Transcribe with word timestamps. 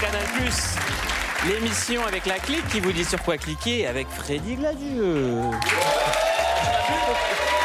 Canal+. 0.00 0.22
L'émission 1.48 2.04
avec 2.06 2.26
la 2.26 2.38
clique 2.38 2.66
qui 2.68 2.80
vous 2.80 2.92
dit 2.92 3.04
sur 3.04 3.22
quoi 3.22 3.36
cliquer 3.36 3.86
avec 3.86 4.08
Freddy 4.08 4.56
Gladieux. 4.56 5.42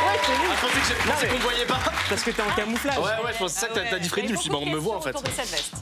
Ah, 0.06 0.16
je 0.26 0.62
pensais 0.62 0.80
que 0.80 0.86
j'ai- 0.88 0.96
je 1.04 1.10
pensais 1.12 1.28
qu'on 1.28 1.36
me 1.38 1.42
voyait 1.42 1.66
pas. 1.66 1.80
Parce 2.10 2.22
que 2.24 2.32
t'es 2.32 2.42
en 2.42 2.56
camouflage. 2.56 2.98
Ouais, 2.98 3.04
ouais, 3.04 3.34
je 3.34 3.38
pensais 3.40 3.60
ça 3.62 3.68
que 3.68 3.74
t'as- 3.74 3.90
t'as 3.90 4.00
dit 4.00 4.08
Freddy, 4.10 4.28
je 4.28 4.34
me 4.34 4.38
suis 4.38 4.50
dit, 4.50 4.56
bah, 4.56 4.60
on 4.62 4.70
me 4.70 4.78
voit 4.78 4.98
en 4.98 5.02
fait. 5.02 5.16
On 5.16 5.22
me 5.22 5.26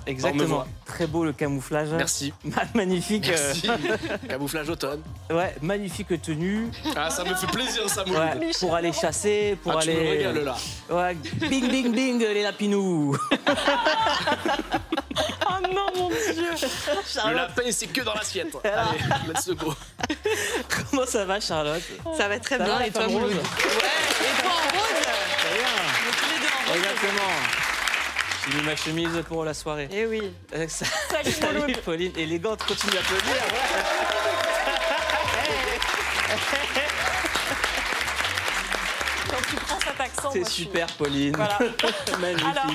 Exactement. 0.07 0.45
voit. 0.47 0.67
Très 0.85 1.05
beau 1.07 1.23
le 1.25 1.33
camouflage. 1.33 1.89
Merci. 1.89 2.33
Magnifique. 2.73 3.29
euh, 3.29 3.53
Merci. 3.53 3.69
Camouflage 4.29 4.69
automne. 4.69 5.01
ouais, 5.29 5.55
magnifique 5.61 6.21
tenue. 6.21 6.69
Ah, 6.95 7.09
ça 7.09 7.23
me 7.23 7.33
fait 7.35 7.47
plaisir, 7.47 7.87
ça 7.89 8.03
me 8.05 8.11
Ouais, 8.11 8.51
pour 8.59 8.75
aller 8.75 8.93
chasser, 8.93 9.57
pour 9.61 9.73
Ah, 9.77 9.81
tu 9.81 9.89
aller. 9.91 10.01
me 10.03 10.09
régales 10.09 10.43
là. 10.43 10.55
Ouais, 10.89 11.15
bing 11.49 11.69
bing 11.69 11.91
bing 11.93 12.19
les 12.19 12.43
lapinous. 12.43 13.15
Oh 15.63 15.67
non, 15.73 15.87
mon 15.95 16.09
Dieu 16.09 16.49
Le 17.27 17.33
lapin, 17.35 17.61
c'est 17.71 17.87
que 17.87 18.01
dans 18.01 18.13
l'assiette. 18.13 18.55
Allez, 18.63 18.99
let's 19.27 19.49
go. 19.49 19.73
Comment 20.89 21.05
ça 21.05 21.25
va 21.25 21.39
Charlotte? 21.39 21.81
Ça 22.17 22.27
va 22.27 22.39
très 22.39 22.57
Ça 22.57 22.63
bien, 22.63 22.77
va, 22.77 22.87
et 22.87 22.91
toi, 22.91 23.07
Mouloud 23.07 23.23
rose 23.33 23.33
Ouais, 23.35 23.41
et 23.41 24.41
toi 24.41 24.51
en 24.51 24.77
rose? 24.77 25.01
Très 25.37 25.57
bien. 25.57 26.75
Exactement. 26.75 27.31
J'ai 28.49 28.57
mis 28.57 28.63
ma 28.63 28.75
chemise 28.75 29.23
pour 29.27 29.45
la 29.45 29.53
soirée. 29.53 29.87
Eh 29.91 30.05
oui. 30.05 30.33
Euh, 30.55 30.67
ça- 30.67 30.85
Salut, 31.09 31.59
Mouloud. 31.61 31.77
Pauline, 31.81 32.11
élégante, 32.17 32.63
continue 32.65 32.93
d'applaudir. 32.93 33.35
Quand 39.29 39.37
tu 39.49 39.55
prends 39.55 39.79
cet 39.79 40.01
accent, 40.01 40.31
C'est 40.33 40.47
super 40.47 40.87
Pauline. 40.97 41.35
Voilà. 41.35 41.57
Magnifique. 42.19 42.45
Alors, 42.45 42.65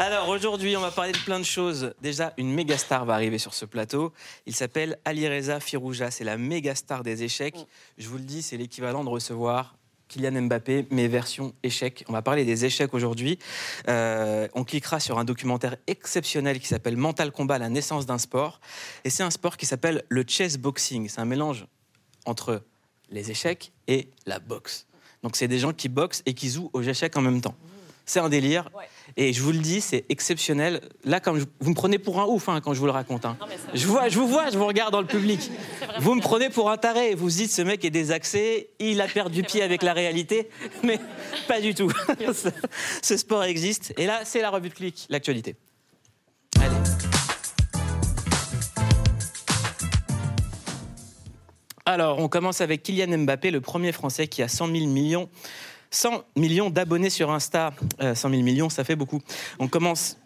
Alors 0.00 0.30
aujourd'hui, 0.30 0.78
on 0.78 0.80
va 0.80 0.90
parler 0.90 1.12
de 1.12 1.18
plein 1.18 1.38
de 1.38 1.44
choses. 1.44 1.92
Déjà, 2.00 2.32
une 2.38 2.54
méga 2.54 2.78
star 2.78 3.04
va 3.04 3.12
arriver 3.12 3.36
sur 3.36 3.52
ce 3.52 3.66
plateau. 3.66 4.14
Il 4.46 4.54
s'appelle 4.54 4.98
Alireza 5.04 5.60
Firouja. 5.60 6.10
C'est 6.10 6.24
la 6.24 6.38
méga 6.38 6.74
star 6.74 7.02
des 7.02 7.22
échecs. 7.22 7.66
Je 7.98 8.08
vous 8.08 8.16
le 8.16 8.22
dis, 8.22 8.40
c'est 8.40 8.56
l'équivalent 8.56 9.04
de 9.04 9.10
recevoir 9.10 9.76
Kylian 10.08 10.40
Mbappé, 10.40 10.86
mais 10.90 11.06
version 11.06 11.52
échec. 11.62 12.02
On 12.08 12.14
va 12.14 12.22
parler 12.22 12.46
des 12.46 12.64
échecs 12.64 12.94
aujourd'hui. 12.94 13.38
Euh, 13.88 14.48
on 14.54 14.64
cliquera 14.64 15.00
sur 15.00 15.18
un 15.18 15.24
documentaire 15.24 15.76
exceptionnel 15.86 16.60
qui 16.60 16.66
s'appelle 16.66 16.96
Mental 16.96 17.30
Combat, 17.30 17.58
la 17.58 17.68
naissance 17.68 18.06
d'un 18.06 18.16
sport. 18.16 18.62
Et 19.04 19.10
c'est 19.10 19.22
un 19.22 19.30
sport 19.30 19.58
qui 19.58 19.66
s'appelle 19.66 20.02
le 20.08 20.24
chess 20.26 20.56
boxing. 20.56 21.10
C'est 21.10 21.20
un 21.20 21.26
mélange 21.26 21.66
entre 22.24 22.62
les 23.10 23.30
échecs 23.30 23.70
et 23.86 24.08
la 24.24 24.38
boxe. 24.38 24.86
Donc 25.22 25.36
c'est 25.36 25.46
des 25.46 25.58
gens 25.58 25.74
qui 25.74 25.90
boxent 25.90 26.22
et 26.24 26.32
qui 26.32 26.48
jouent 26.48 26.70
aux 26.72 26.80
échecs 26.80 27.18
en 27.18 27.20
même 27.20 27.42
temps. 27.42 27.54
C'est 28.10 28.18
un 28.18 28.28
délire. 28.28 28.68
Ouais. 28.76 28.86
Et 29.16 29.32
je 29.32 29.40
vous 29.40 29.52
le 29.52 29.58
dis, 29.58 29.80
c'est 29.80 30.04
exceptionnel. 30.08 30.80
Là, 31.04 31.20
comme 31.20 31.38
je- 31.38 31.44
vous 31.60 31.70
me 31.70 31.76
prenez 31.76 31.96
pour 32.00 32.20
un 32.20 32.24
ouf 32.24 32.48
hein, 32.48 32.60
quand 32.60 32.74
je 32.74 32.80
vous 32.80 32.86
le 32.86 32.90
raconte. 32.90 33.24
hein. 33.24 33.36
Non, 33.40 33.46
Je, 33.72 33.86
vois, 33.86 34.08
je 34.08 34.18
vous 34.18 34.26
vois, 34.26 34.50
je 34.50 34.58
vous 34.58 34.66
regarde 34.66 34.90
dans 34.90 35.00
le 35.00 35.06
public. 35.06 35.48
Vous 36.00 36.16
me 36.16 36.20
prenez 36.20 36.50
pour 36.50 36.70
un 36.72 36.76
taré. 36.76 37.14
Vous 37.14 37.28
dites, 37.30 37.52
ce 37.52 37.62
mec 37.62 37.84
est 37.84 37.90
désaxé, 37.90 38.70
il 38.80 39.00
a 39.00 39.06
perdu 39.06 39.44
pied 39.44 39.62
avec 39.62 39.82
la 39.84 39.92
réalité. 39.92 40.48
Mais 40.82 40.98
pas 41.46 41.60
du 41.60 41.72
tout. 41.72 41.92
ce, 42.34 42.48
ce 43.02 43.16
sport 43.16 43.44
existe. 43.44 43.94
Et 43.96 44.06
là, 44.06 44.22
c'est 44.24 44.40
la 44.40 44.50
revue 44.50 44.70
de 44.70 44.74
clic, 44.74 45.06
l'actualité. 45.08 45.54
Allez. 46.60 46.74
Alors, 51.86 52.18
on 52.18 52.28
commence 52.28 52.60
avec 52.60 52.82
Kylian 52.82 53.18
Mbappé, 53.18 53.50
le 53.50 53.60
premier 53.60 53.92
Français 53.92 54.28
qui 54.28 54.42
a 54.42 54.48
100 54.48 54.66
000 54.66 54.86
millions, 54.86 55.28
100 55.90 56.24
millions 56.36 56.70
d'abonnés 56.70 57.10
sur 57.10 57.30
Insta. 57.30 57.72
Euh, 58.00 58.14
100 58.14 58.30
000 58.30 58.42
millions, 58.42 58.70
ça 58.70 58.84
fait 58.84 58.96
beaucoup. 58.96 59.20
On 59.58 59.68
commence 59.68 60.16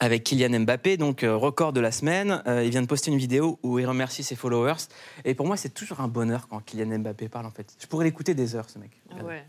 avec 0.00 0.24
Kylian 0.24 0.60
Mbappé, 0.60 0.96
donc 0.96 1.24
euh, 1.24 1.36
record 1.36 1.72
de 1.72 1.80
la 1.80 1.90
semaine. 1.90 2.42
Euh, 2.46 2.64
il 2.64 2.70
vient 2.70 2.82
de 2.82 2.86
poster 2.86 3.10
une 3.10 3.18
vidéo 3.18 3.58
où 3.62 3.78
il 3.78 3.86
remercie 3.86 4.22
ses 4.22 4.36
followers. 4.36 4.86
Et 5.24 5.34
pour 5.34 5.46
moi, 5.46 5.56
c'est 5.56 5.74
toujours 5.74 6.00
un 6.00 6.08
bonheur 6.08 6.48
quand 6.48 6.60
Kylian 6.60 6.98
Mbappé 6.98 7.28
parle, 7.28 7.46
en 7.46 7.50
fait. 7.50 7.74
Je 7.78 7.86
pourrais 7.86 8.04
l'écouter 8.04 8.34
des 8.34 8.54
heures, 8.54 8.70
ce 8.70 8.78
mec. 8.78 8.90
Ouais. 9.24 9.44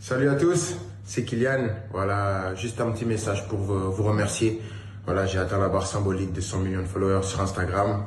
Salut 0.00 0.28
à 0.28 0.36
tous, 0.36 0.76
c'est 1.04 1.24
Kylian. 1.24 1.70
Voilà, 1.90 2.54
juste 2.54 2.80
un 2.80 2.92
petit 2.92 3.04
message 3.04 3.48
pour 3.48 3.58
vous, 3.58 3.90
vous 3.90 4.02
remercier. 4.04 4.60
Voilà, 5.06 5.26
j'ai 5.26 5.38
atteint 5.38 5.58
la 5.58 5.68
barre 5.68 5.86
symbolique 5.86 6.32
de 6.32 6.40
100 6.40 6.58
millions 6.58 6.82
de 6.82 6.86
followers 6.86 7.24
sur 7.24 7.40
Instagram. 7.40 8.04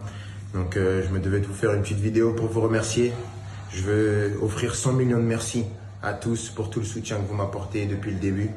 Donc, 0.54 0.78
euh, 0.78 1.04
je 1.06 1.14
me 1.14 1.20
devais 1.20 1.40
de 1.42 1.48
vous 1.48 1.54
faire 1.54 1.74
une 1.74 1.82
petite 1.82 2.00
vidéo 2.00 2.34
pour 2.34 2.48
vous 2.48 2.62
remercier. 2.62 3.12
Je 3.74 3.82
veux 3.82 4.40
offrir 4.42 4.76
100 4.76 4.94
millions 4.94 5.18
de 5.18 5.24
merci 5.24 5.66
à 6.04 6.14
tous 6.14 6.50
pour 6.50 6.70
tout 6.70 6.80
le 6.80 6.86
soutien 6.86 7.18
que 7.18 7.28
vous 7.28 7.34
m'apportez 7.36 7.86
depuis 7.86 8.12
le 8.12 8.20
début. 8.20 8.50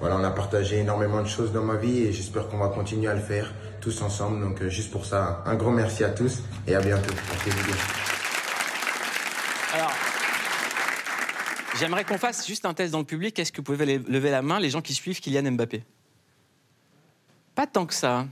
Voilà, 0.00 0.16
on 0.16 0.24
a 0.24 0.30
partagé 0.30 0.78
énormément 0.80 1.22
de 1.22 1.28
choses 1.28 1.52
dans 1.52 1.62
ma 1.62 1.76
vie 1.76 1.98
et 2.00 2.12
j'espère 2.12 2.48
qu'on 2.48 2.58
va 2.58 2.68
continuer 2.68 3.08
à 3.08 3.14
le 3.14 3.20
faire 3.20 3.52
tous 3.80 4.02
ensemble. 4.02 4.40
Donc, 4.40 4.60
euh, 4.60 4.68
juste 4.68 4.90
pour 4.90 5.06
ça, 5.06 5.42
un 5.46 5.54
grand 5.54 5.70
merci 5.70 6.02
à 6.04 6.10
tous 6.10 6.40
et 6.66 6.74
à 6.74 6.80
bientôt. 6.80 7.14
Alors, 9.74 9.92
j'aimerais 11.78 12.04
qu'on 12.04 12.18
fasse 12.18 12.46
juste 12.46 12.66
un 12.66 12.74
test 12.74 12.92
dans 12.92 12.98
le 12.98 13.04
public. 13.04 13.38
Est-ce 13.38 13.52
que 13.52 13.58
vous 13.58 13.62
pouvez 13.62 13.86
le- 13.98 14.04
lever 14.10 14.30
la 14.30 14.42
main, 14.42 14.58
les 14.58 14.70
gens 14.70 14.82
qui 14.82 14.92
suivent 14.94 15.20
Kylian 15.20 15.52
Mbappé? 15.52 15.84
Pas 17.54 17.66
tant 17.66 17.86
que 17.86 17.94
ça. 17.94 18.26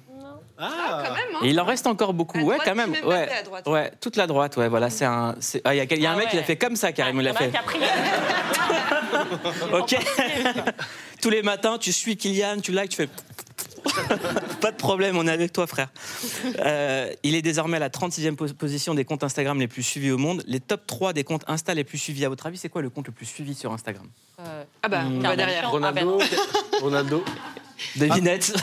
Ah, 0.60 1.02
quand 1.06 1.14
même, 1.14 1.22
hein 1.36 1.38
Et 1.42 1.48
il 1.48 1.60
en 1.60 1.64
reste 1.64 1.86
encore 1.86 2.12
beaucoup. 2.14 2.38
À 2.38 2.42
ouais, 2.42 2.54
droite, 2.56 2.62
quand 2.64 2.74
même. 2.74 2.90
Mbappé 2.90 3.06
Ouais, 3.06 3.28
à 3.32 3.42
droite. 3.42 3.66
ouais, 3.68 3.92
toute 4.00 4.16
la 4.16 4.26
droite. 4.26 4.56
Ouais, 4.56 4.68
voilà, 4.68 4.90
c'est 4.90 5.04
un. 5.04 5.34
Ah, 5.64 5.74
Il 5.74 5.78
y 5.78 5.80
a, 5.80 5.84
y 5.96 6.06
un 6.06 6.12
Ah 6.12 6.16
mec 6.16 6.28
qui 6.30 6.36
l'a 6.36 6.42
fait 6.42 6.56
comme 6.56 6.76
ça, 6.76 6.92
carrément. 6.92 7.20
Il 7.20 7.24
l'a 7.24 7.34
fait. 7.34 7.50
qui 7.50 7.56
a 7.56 7.62
pris- 7.62 7.78
Ok. 9.72 9.96
Tous 11.22 11.30
les 11.30 11.42
matins, 11.42 11.76
tu 11.78 11.92
suis 11.92 12.16
Kylian, 12.16 12.60
tu 12.62 12.72
likes, 12.72 12.90
tu 12.90 12.96
fais. 12.96 13.08
Pas 14.60 14.70
de 14.72 14.76
problème, 14.76 15.16
on 15.16 15.26
est 15.26 15.30
avec 15.30 15.52
toi, 15.52 15.66
frère. 15.66 15.88
Euh, 16.64 17.10
il 17.22 17.34
est 17.34 17.42
désormais 17.42 17.78
à 17.78 17.80
la 17.80 17.88
36e 17.88 18.36
pos- 18.36 18.52
position 18.52 18.94
des 18.94 19.04
comptes 19.04 19.24
Instagram 19.24 19.58
les 19.58 19.68
plus 19.68 19.82
suivis 19.82 20.10
au 20.10 20.18
monde. 20.18 20.42
Les 20.46 20.60
top 20.60 20.86
3 20.86 21.12
des 21.14 21.24
comptes 21.24 21.44
Insta 21.48 21.72
les 21.74 21.84
plus 21.84 21.98
suivis, 21.98 22.24
à 22.24 22.28
votre 22.28 22.46
avis, 22.46 22.58
c'est 22.58 22.68
quoi 22.68 22.82
le 22.82 22.90
compte 22.90 23.06
le 23.06 23.12
plus 23.12 23.26
suivi 23.26 23.54
sur 23.54 23.72
Instagram? 23.72 24.06
Euh, 24.40 24.64
Ah 24.82 24.88
bah, 24.88 25.00
on 25.06 25.16
va 25.16 25.22
Carrément. 25.22 25.36
derrière. 25.36 25.70
Ronaldo. 25.70 26.18
Ah 26.20 26.24
ben 26.30 26.78
Ronaldo. 26.82 27.24
Devinette. 27.96 28.52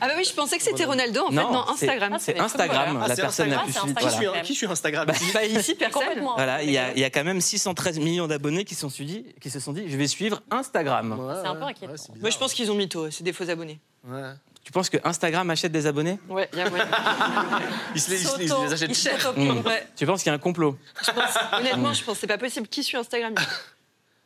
Ah 0.00 0.08
bah 0.08 0.14
oui, 0.18 0.24
je 0.28 0.34
pensais 0.34 0.58
que 0.58 0.62
c'était 0.62 0.84
Ronaldo, 0.84 1.22
en 1.24 1.28
fait, 1.30 1.34
Non, 1.36 1.52
non, 1.52 1.64
c'est- 1.76 1.88
Instagram. 1.88 2.16
C'est 2.20 2.38
Ah, 2.38 2.44
Instagram, 2.44 3.00
Ah, 3.02 3.08
la 3.08 3.14
c'est 3.16 3.22
personne 3.22 3.48
la 3.50 3.62
Instagram, 3.62 3.94
plus 3.94 4.02
suivie. 4.02 4.18
Qui 4.18 4.24
Voilà. 4.26 4.42
qui 4.42 4.54
suit 4.54 4.66
Instagram 4.66 5.06
Bah 5.32 5.44
ici, 5.44 5.74
personne. 5.78 6.02
Voilà, 6.36 6.62
il 6.62 6.70
y, 6.70 6.78
a, 6.78 6.92
il 6.92 6.98
y 6.98 7.04
a 7.04 7.10
quand 7.10 7.24
même 7.24 7.40
613 7.40 7.98
millions 8.00 8.26
d'abonnés 8.26 8.64
qui, 8.64 8.74
sont 8.74 8.88
suivis- 8.88 9.24
qui 9.40 9.48
se 9.50 9.60
sont 9.60 9.72
dit 9.72 9.84
je 9.88 9.96
vais 9.96 10.06
suivre 10.06 10.42
Instagram. 10.50 11.12
Ouais, 11.18 11.34
C'est 11.42 11.48
un 11.48 11.54
peu 11.54 11.60
ouais, 11.64 11.70
inquiétant. 11.70 11.92
ouais, 11.92 11.98
bizarre. 11.98 12.16
Moi, 12.20 12.30
je 12.30 12.38
pense 12.38 12.52
qu'ils 12.54 12.70
ont 12.70 12.74
mytho, 12.74 13.10
c'est 13.10 13.24
des 13.24 13.32
faux 13.32 13.48
abonnés. 13.48 13.78
Ouais. 14.06 14.20
Tu 14.62 14.72
penses 14.72 14.88
que 14.90 14.96
Instagram 15.04 15.48
achète 15.50 15.72
des 15.72 15.86
abonnés? 15.86 16.18
Ouais, 16.28 16.48
il 16.52 16.58
y 16.58 16.62
a 16.62 16.68
moyen. 16.70 16.86
Ils 17.94 18.00
se 18.00 18.10
les, 18.10 18.22
ils 18.22 18.28
les- 18.38 18.46
ils 18.46 18.64
les 18.66 18.72
achètent 18.72 18.94
cher. 18.94 19.32
Mm. 19.36 19.58
Ouais, 19.66 19.86
Tu 19.96 20.06
penses 20.06 20.22
qu'il 20.22 20.30
y 20.30 20.32
a 20.32 20.34
un 20.34 20.38
complot? 20.38 20.76
Je 21.04 21.10
pense, 21.10 21.34
honnêtement, 21.58 21.92
je 21.92 22.02
pense 22.02 22.14
que 22.14 22.20
c'est 22.22 22.26
pas 22.26 22.38
possible. 22.38 22.66
Qui 22.68 22.82
suit 22.82 22.96
Instagram? 22.96 23.34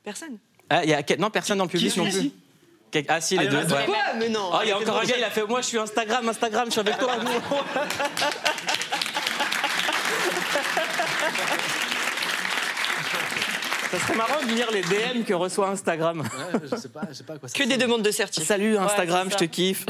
Personne. 0.05 0.38
ah, 0.70 0.84
il 0.84 0.91
y 0.91 0.94
a, 0.94 1.03
Non, 1.19 1.31
personne 1.31 1.59
dans 1.59 1.65
le 1.65 1.70
public 1.70 1.97
non 1.97 2.09
plus. 2.09 2.31
Ah 3.09 3.21
si, 3.21 3.37
les 3.37 3.47
Ah, 3.47 3.50
deux. 3.50 3.75
ouais. 3.75 3.84
Quoi 3.87 3.97
Mais 4.19 4.28
non. 4.28 4.50
Oh, 4.53 4.59
il 4.62 4.69
y 4.69 4.72
a 4.72 4.78
encore 4.78 4.99
un 5.00 5.04
gars, 5.04 5.16
il 5.19 5.25
a 5.25 5.31
fait 5.31 5.47
Moi, 5.47 5.60
je 5.60 5.66
suis 5.66 5.78
Instagram, 5.78 6.28
Instagram, 6.28 6.66
je 6.66 6.72
suis 6.72 6.81
avec 6.81 6.99
toi. 6.99 7.16
Ça 13.91 13.99
serait 14.00 14.17
marrant 14.17 14.43
de 14.44 14.52
lire 14.52 14.70
les 14.70 14.82
DM 14.82 15.25
que 15.25 15.32
reçoit 15.32 15.69
Instagram. 15.70 16.20
Ouais, 16.20 16.61
je 16.70 16.76
sais 16.76 16.88
pas, 16.90 17.02
je 17.08 17.14
sais 17.14 17.25
pas 17.25 17.35
à 17.35 17.38
quoi 17.38 17.49
ça 17.49 17.58
Que 17.58 17.64
des 17.67 17.79
demandes 17.79 18.02
de 18.02 18.11
certif. 18.11 18.44
Salut 18.44 18.76
Instagram, 18.76 19.29
Ouais, 19.29 19.32
je 19.32 19.38
c'est 19.38 19.49
te 19.49 19.50
kiffe. 19.55 19.87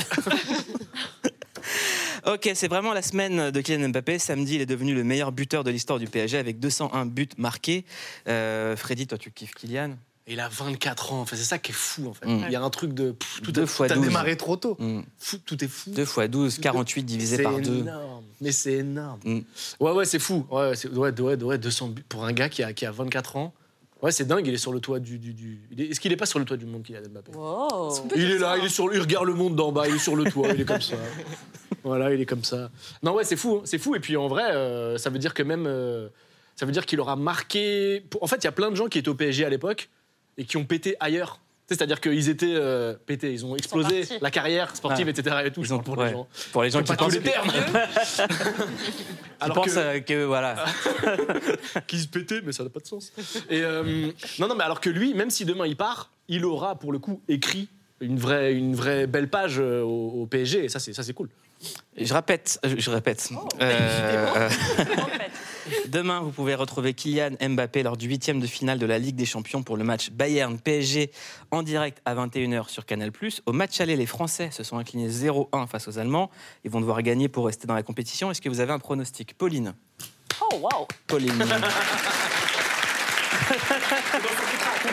ok, 2.26 2.50
c'est 2.54 2.68
vraiment 2.68 2.92
la 2.92 3.02
semaine 3.02 3.50
de 3.50 3.60
Kylian 3.60 3.88
Mbappé. 3.88 4.20
Samedi, 4.20 4.54
il 4.56 4.60
est 4.60 4.66
devenu 4.66 4.94
le 4.94 5.02
meilleur 5.02 5.32
buteur 5.32 5.64
de 5.64 5.72
l'histoire 5.72 5.98
du 5.98 6.06
PSG 6.06 6.38
avec 6.38 6.60
201 6.60 7.06
buts 7.06 7.28
marqués. 7.38 7.84
Euh, 8.28 8.76
Freddy, 8.76 9.08
toi, 9.08 9.18
tu 9.18 9.32
kiffes 9.32 9.54
Kylian? 9.54 9.96
Et 10.28 10.34
il 10.34 10.40
a 10.40 10.48
24 10.50 11.14
ans, 11.14 11.22
enfin, 11.22 11.36
c'est 11.36 11.42
ça 11.42 11.56
qui 11.56 11.72
est 11.72 11.74
fou 11.74 12.06
en 12.06 12.12
fait. 12.12 12.26
Mm. 12.26 12.44
Il 12.48 12.52
y 12.52 12.56
a 12.56 12.62
un 12.62 12.68
truc 12.68 12.92
de. 12.92 13.12
pff, 13.12 13.40
tout 13.42 13.50
Deux 13.50 13.62
a, 13.62 13.66
fois 13.66 13.86
tout 13.86 13.94
a 13.94 13.96
12. 13.96 14.06
démarré 14.08 14.36
trop 14.36 14.56
tôt. 14.56 14.76
Mm. 14.78 15.00
Fou, 15.18 15.38
tout 15.38 15.64
est 15.64 15.68
fou. 15.68 15.90
2 15.90 16.02
x 16.02 16.18
12, 16.28 16.58
48 16.58 17.02
divisé 17.02 17.42
par 17.42 17.58
2. 17.58 17.64
C'est 17.64 17.70
énorme. 17.70 18.24
Mais 18.42 18.52
c'est 18.52 18.72
énorme. 18.74 19.20
Mm. 19.24 19.38
Ouais, 19.80 19.92
ouais, 19.92 20.04
c'est 20.04 20.18
fou. 20.18 20.46
Ouais, 20.50 20.72
ouais, 20.92 21.20
ouais, 21.20 21.42
ouais, 21.42 21.58
200 21.58 21.88
buts 21.88 22.04
pour 22.06 22.26
un 22.26 22.32
gars 22.34 22.50
qui 22.50 22.62
a, 22.62 22.74
qui 22.74 22.84
a 22.84 22.90
24 22.90 23.36
ans. 23.36 23.54
Ouais, 24.02 24.12
c'est 24.12 24.26
dingue, 24.26 24.46
il 24.46 24.52
est 24.52 24.58
sur 24.58 24.72
le 24.72 24.80
toit 24.80 25.00
du. 25.00 25.18
du, 25.18 25.60
Est-ce 25.78 25.98
qu'il 25.98 26.12
est 26.12 26.16
pas 26.16 26.26
sur 26.26 26.38
le 26.38 26.44
toit 26.44 26.58
du 26.58 26.66
monde, 26.66 26.82
Kylian 26.82 27.08
Mbappé? 27.10 27.32
Wow. 27.34 27.94
Il 28.14 28.30
est 28.30 28.38
là, 28.38 28.58
il, 28.58 28.66
est 28.66 28.68
sur, 28.68 28.92
il 28.92 29.00
regarde 29.00 29.24
le 29.24 29.34
monde 29.34 29.56
d'en 29.56 29.72
bas, 29.72 29.88
il 29.88 29.94
est 29.94 29.98
sur 29.98 30.14
le 30.14 30.30
toit, 30.30 30.50
il 30.50 30.60
est 30.60 30.64
comme 30.66 30.82
ça. 30.82 30.96
Voilà, 31.84 32.12
il 32.12 32.20
est 32.20 32.26
comme 32.26 32.44
ça. 32.44 32.70
Non, 33.02 33.14
ouais, 33.14 33.24
c'est 33.24 33.36
fou, 33.36 33.58
hein, 33.58 33.62
c'est 33.64 33.78
fou. 33.78 33.94
Et 33.94 34.00
puis 34.00 34.16
en 34.16 34.26
vrai, 34.28 34.52
euh, 34.52 34.98
ça 34.98 35.08
veut 35.08 35.18
dire 35.18 35.32
que 35.32 35.42
même. 35.42 35.64
euh, 35.66 36.08
ça 36.56 36.66
veut 36.66 36.72
dire 36.72 36.84
qu'il 36.84 36.98
aura 36.98 37.14
marqué. 37.14 38.04
En 38.20 38.26
fait, 38.26 38.36
il 38.38 38.44
y 38.44 38.48
a 38.48 38.52
plein 38.52 38.68
de 38.70 38.74
gens 38.74 38.88
qui 38.88 38.98
étaient 38.98 39.08
au 39.08 39.14
PSG 39.14 39.44
à 39.44 39.48
l'époque 39.48 39.88
et 40.38 40.44
qui 40.44 40.56
ont 40.56 40.64
pété 40.64 40.96
ailleurs. 41.00 41.40
C'est-à-dire 41.70 42.00
qu'ils 42.00 42.30
étaient 42.30 42.54
euh, 42.54 42.94
pétés, 43.04 43.30
ils 43.30 43.44
ont 43.44 43.54
explosé 43.54 44.04
la 44.22 44.30
carrière 44.30 44.74
sportive, 44.74 45.04
Ouais. 45.04 45.12
etc. 45.12 45.36
Et 45.44 45.50
tout, 45.50 45.62
je 45.64 45.68
Ils 45.68 45.74
ont- 45.74 45.80
pour 45.80 45.98
ouais. 45.98 46.06
les 46.06 46.12
gens. 46.12 46.26
Pour 46.50 46.62
les 46.62 46.70
gens 46.70 46.78
qui 46.82 46.86
pas 46.86 46.96
tous 46.96 47.04
pensent, 47.04 47.12
les 47.12 47.20
termes. 47.20 47.48
qui 47.50 47.58
Alors 49.40 49.56
pensent, 49.56 49.74
que- 49.74 49.78
euh, 49.78 50.00
que 50.00 50.24
voilà. 50.24 50.64
qui 51.86 51.98
se 52.00 52.08
pétait, 52.08 52.40
mais 52.42 52.52
ça 52.52 52.64
n'a 52.64 52.70
pas 52.70 52.80
de 52.80 52.86
sens. 52.86 53.12
Et 53.50 53.60
euh, 53.62 54.10
non, 54.38 54.48
non, 54.48 54.54
mais 54.54 54.64
alors 54.64 54.80
que 54.80 54.88
lui, 54.88 55.12
même 55.12 55.28
si 55.28 55.44
demain 55.44 55.66
il 55.66 55.76
part, 55.76 56.10
il 56.28 56.46
aura 56.46 56.74
pour 56.78 56.90
le 56.90 56.98
coup 56.98 57.20
écrit 57.28 57.68
une 58.00 58.18
vraie, 58.18 58.54
une 58.54 58.74
vraie 58.74 59.06
belle 59.06 59.28
page 59.28 59.58
au, 59.58 60.22
au 60.22 60.26
PSG, 60.26 60.64
et 60.64 60.68
ça 60.70 60.78
c'est 60.78 60.94
ça 60.94 61.02
c'est 61.02 61.12
cool. 61.12 61.28
Je 62.00 62.14
répète, 62.14 62.58
je 62.64 62.88
répète. 62.90 63.28
Oh. 63.34 63.46
Euh. 63.60 64.48
Demain, 65.88 66.20
vous 66.20 66.30
pouvez 66.30 66.54
retrouver 66.54 66.94
Kylian 66.94 67.32
Mbappé 67.40 67.82
lors 67.82 67.96
du 67.96 68.06
huitième 68.08 68.40
de 68.40 68.46
finale 68.46 68.78
de 68.78 68.86
la 68.86 68.98
Ligue 68.98 69.16
des 69.16 69.26
Champions 69.26 69.62
pour 69.62 69.76
le 69.76 69.84
match 69.84 70.10
Bayern-PSG 70.10 71.10
en 71.50 71.62
direct 71.62 72.00
à 72.04 72.14
21h 72.14 72.68
sur 72.68 72.86
Canal+. 72.86 73.10
Au 73.46 73.52
match 73.52 73.80
aller, 73.80 73.96
les 73.96 74.06
Français 74.06 74.50
se 74.50 74.62
sont 74.62 74.78
inclinés 74.78 75.08
0-1 75.08 75.66
face 75.66 75.88
aux 75.88 75.98
Allemands. 75.98 76.30
Ils 76.64 76.70
vont 76.70 76.80
devoir 76.80 77.02
gagner 77.02 77.28
pour 77.28 77.46
rester 77.46 77.66
dans 77.66 77.74
la 77.74 77.82
compétition. 77.82 78.30
Est-ce 78.30 78.40
que 78.40 78.48
vous 78.48 78.60
avez 78.60 78.72
un 78.72 78.78
pronostic 78.78 79.36
Pauline? 79.36 79.74
Oh, 80.40 80.56
waouh. 80.56 80.86
Pauline. 81.06 81.32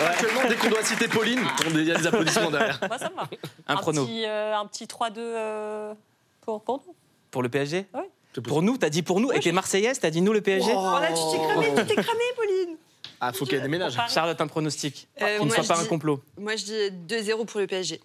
Actuellement, 0.06 0.42
dès 0.48 0.56
qu'on 0.56 0.70
doit 0.70 0.84
citer 0.84 1.08
Pauline, 1.08 1.42
il 1.74 1.84
y 1.84 1.92
a 1.92 1.98
des 1.98 2.08
applaudissements 2.08 2.52
derrière. 2.52 2.80
Moi, 2.88 2.98
ça 2.98 3.10
me 3.10 3.16
va. 3.16 3.30
Un 3.68 3.76
prono. 3.78 4.06
Petit, 4.06 4.26
euh, 4.26 4.58
un 4.58 4.66
petit 4.66 4.86
3-2 4.86 5.14
euh, 5.18 5.94
pour, 6.42 6.62
pour 6.64 6.84
nous. 6.86 6.96
Pour 7.32 7.44
le 7.44 7.50
PSG 7.50 7.86
Ouais. 7.94 8.10
Pour 8.42 8.62
nous, 8.62 8.78
t'as 8.78 8.90
dit 8.90 9.02
pour 9.02 9.20
nous. 9.20 9.32
Et 9.32 9.40
t'es 9.40 9.52
Marseillaise, 9.52 10.00
t'as 10.00 10.10
dit 10.10 10.22
nous 10.22 10.34
le 10.34 10.42
PSG 10.42 10.72
Oh. 10.74 10.78
Oh 10.78 11.00
là, 11.00 11.08
tu 11.10 11.38
t'es 11.38 11.44
cramé, 11.44 11.68
tu 11.76 11.96
t'es 11.96 12.02
cramé, 12.02 12.24
Pauline. 12.36 12.78
Ah, 13.22 13.32
faut 13.34 13.46
qu'elle 13.46 13.62
déménage. 13.62 13.98
Charlotte, 14.10 14.40
un 14.40 14.48
pronostic. 14.48 15.08
Euh, 15.22 15.40
Qui 15.40 15.46
ne 15.46 15.50
soit 15.52 15.64
pas 15.64 15.82
un 15.82 15.86
complot. 15.86 16.22
Moi, 16.38 16.56
je 16.56 16.66
dis 16.66 17.14
2-0 17.16 17.46
pour 17.46 17.60
le 17.60 17.68
PSG. 17.68 18.02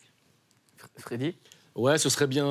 Freddy? 0.99 1.37
Ouais, 1.75 1.99
ce 1.99 2.09
serait 2.09 2.27
bien, 2.27 2.45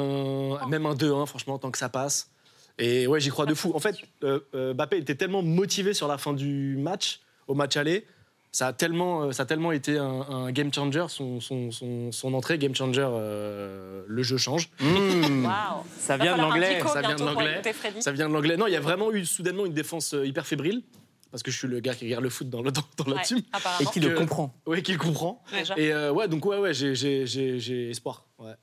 même 0.67 0.85
un 0.85 0.93
2-1, 0.95 1.25
franchement, 1.25 1.57
tant 1.57 1.71
que 1.71 1.77
ça 1.77 1.89
passe. 1.89 2.29
Et 2.77 3.07
ouais, 3.07 3.19
j'y 3.19 3.29
crois 3.29 3.45
de 3.45 3.53
fou. 3.53 3.71
En 3.75 3.79
fait, 3.79 3.95
euh, 4.23 4.39
euh, 4.55 4.73
Mbappé 4.73 4.97
était 4.97 5.15
tellement 5.15 5.41
motivé 5.41 5.93
sur 5.93 6.07
la 6.07 6.17
fin 6.17 6.33
du 6.33 6.77
match, 6.77 7.19
au 7.47 7.53
match 7.53 7.75
aller. 7.75 8.05
Ça 8.51 8.67
a 8.67 8.73
tellement, 8.73 9.23
euh, 9.25 9.31
ça 9.31 9.43
a 9.43 9.45
tellement 9.45 9.71
été 9.71 9.97
un, 9.99 10.21
un 10.27 10.51
game 10.51 10.73
changer, 10.73 11.05
son, 11.09 11.39
son, 11.39 11.71
son, 11.71 12.11
son 12.11 12.33
entrée, 12.33 12.57
game 12.57 12.73
changer, 12.73 13.05
euh, 13.07 14.03
le 14.07 14.23
jeu 14.23 14.37
change. 14.37 14.69
Mmh. 14.79 15.45
Waouh. 15.45 15.83
Ça 15.99 16.17
vient 16.17 16.35
de 16.35 16.41
l'anglais. 16.41 16.79
ça 16.91 17.01
vient 17.01 17.15
de 17.15 17.23
l'anglais. 17.23 17.61
Ça 17.99 18.11
vient 18.11 18.27
de 18.27 18.33
l'anglais. 18.33 18.57
Non, 18.57 18.65
il 18.65 18.73
y 18.73 18.75
a 18.75 18.79
vraiment 18.81 19.11
eu 19.11 19.23
soudainement 19.25 19.67
une 19.67 19.73
défense 19.73 20.15
euh, 20.15 20.25
hyper 20.25 20.47
fébrile, 20.47 20.81
parce 21.29 21.43
que 21.43 21.51
je 21.51 21.57
suis 21.59 21.67
le 21.67 21.79
gars 21.79 21.93
qui 21.93 22.05
regarde 22.05 22.23
le 22.23 22.31
foot 22.31 22.49
dans, 22.49 22.63
le, 22.63 22.71
dans, 22.71 22.81
dans 22.97 23.13
la 23.13 23.21
team. 23.21 23.39
Et 23.81 23.85
qui 23.85 23.99
le 23.99 24.15
comprend. 24.15 24.51
Oui, 24.65 24.81
qui 24.81 24.93
le 24.93 24.97
comprend. 24.97 25.43
Déjà. 25.51 25.75
Et 25.77 25.93
euh, 25.93 26.11
ouais, 26.11 26.27
donc 26.27 26.43
ouais, 26.45 26.57
ouais, 26.57 26.73
j'ai- 26.73 27.89
espoir. 27.91 28.25
Ouais. 28.39 28.53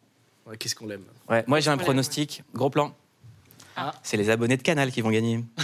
Ouais, 0.47 0.56
Qu'est-ce 0.56 0.75
qu'on 0.75 0.87
l'aime. 0.87 1.05
Ouais, 1.29 1.44
moi 1.47 1.61
j'ai 1.61 1.71
un 1.71 1.77
pronostic. 1.77 2.43
Gros 2.55 2.71
plan. 2.71 2.93
Ah. 3.77 3.93
C'est 4.03 4.17
les 4.17 4.31
abonnés 4.31 4.56
de 4.56 4.62
Canal 4.62 4.91
qui 4.91 5.00
vont 5.00 5.11
gagner. 5.11 5.44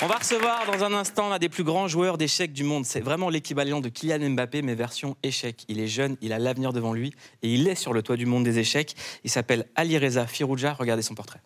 On 0.00 0.06
va 0.06 0.14
recevoir 0.14 0.64
dans 0.64 0.84
un 0.84 0.92
instant 0.92 1.28
l'un 1.28 1.40
des 1.40 1.48
plus 1.48 1.64
grands 1.64 1.88
joueurs 1.88 2.18
d'échecs 2.18 2.52
du 2.52 2.62
monde. 2.62 2.84
C'est 2.84 3.00
vraiment 3.00 3.30
l'équivalent 3.30 3.80
de 3.80 3.88
Kylian 3.88 4.30
Mbappé, 4.30 4.62
mais 4.62 4.76
version 4.76 5.16
échec. 5.24 5.64
Il 5.66 5.80
est 5.80 5.88
jeune, 5.88 6.16
il 6.20 6.32
a 6.32 6.38
l'avenir 6.38 6.72
devant 6.72 6.92
lui 6.92 7.12
et 7.42 7.52
il 7.52 7.66
est 7.66 7.74
sur 7.74 7.92
le 7.92 8.00
toit 8.00 8.16
du 8.16 8.24
monde 8.24 8.44
des 8.44 8.60
échecs. 8.60 8.94
Il 9.24 9.30
s'appelle 9.30 9.66
Ali 9.74 9.98
Reza 9.98 10.28
Firouja. 10.28 10.74
Regardez 10.74 11.02
son 11.02 11.16
portrait. 11.16 11.40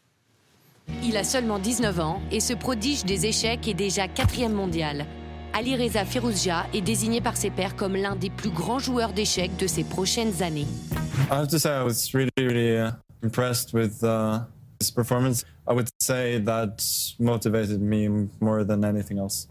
Il 1.02 1.16
a 1.16 1.24
seulement 1.24 1.58
19 1.58 1.98
ans 2.00 2.20
et 2.30 2.40
ce 2.40 2.52
prodige 2.52 3.06
des 3.06 3.24
échecs 3.24 3.66
est 3.68 3.74
déjà 3.74 4.06
quatrième 4.06 4.52
mondial. 4.52 5.06
Ali 5.54 5.74
Reza 5.74 6.04
Firouzja 6.04 6.66
est 6.74 6.82
désigné 6.82 7.22
par 7.22 7.38
ses 7.38 7.48
pairs 7.48 7.74
comme 7.74 7.96
l'un 7.96 8.16
des 8.16 8.28
plus 8.28 8.50
grands 8.50 8.78
joueurs 8.78 9.14
d'échecs 9.14 9.56
de 9.56 9.66
ces 9.66 9.84
prochaines 9.84 10.42
années. 10.42 10.66
I 11.30 11.36
have 11.36 11.48
to 11.48 11.58
say 11.58 11.70
I 11.70 11.84
was 11.84 12.10
really, 12.12 12.30
really 12.36 12.76
uh, 12.76 12.90
impressed 13.22 13.72
with 13.72 14.02
uh, 14.02 14.40
his 14.82 14.90
performance. 14.90 15.44
I 15.68 15.72
would 15.74 15.88
say 16.00 16.40
that 16.40 16.82
motivated 17.20 17.80
me 17.80 18.08
more 18.40 18.64
than 18.64 18.82
anything 18.84 19.18
else. 19.18 19.46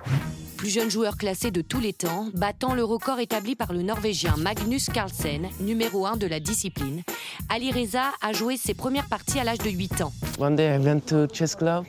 Plus 0.57 0.69
jeune 0.69 0.91
joueur 0.91 1.15
classé 1.17 1.49
de 1.51 1.61
tous 1.61 1.79
les 1.79 1.93
temps, 1.93 2.27
battant 2.33 2.75
le 2.75 2.83
record 2.83 3.19
établi 3.19 3.55
par 3.55 3.73
le 3.73 3.81
Norvégien 3.81 4.35
Magnus 4.37 4.87
Carlsen, 4.89 5.47
numéro 5.61 6.05
1 6.05 6.17
de 6.17 6.27
la 6.27 6.39
discipline, 6.39 7.01
Ali 7.49 7.71
Reza 7.71 8.11
a 8.21 8.33
joué 8.33 8.57
ses 8.57 8.73
premières 8.73 9.07
parties 9.07 9.39
à 9.39 9.43
l'âge 9.43 9.59
de 9.59 9.69
8 9.69 10.01
ans. 10.01 10.13
One 10.37 10.55
day 10.55 10.75
I 10.75 10.77
went 10.77 11.01
to 11.07 11.27
chess 11.33 11.55
club 11.55 11.85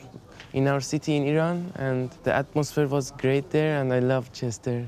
in 0.55 0.65
our 0.67 0.81
city 0.81 1.15
in 1.17 1.23
Iran, 1.25 1.63
and 1.77 2.07
the 2.23 2.29
atmosphere 2.29 2.87
was 2.87 3.11
great 3.19 3.49
there, 3.49 3.79
and 3.81 3.91
I 3.93 3.99
loved 3.99 4.33
chess 4.33 4.59
there, 4.61 4.85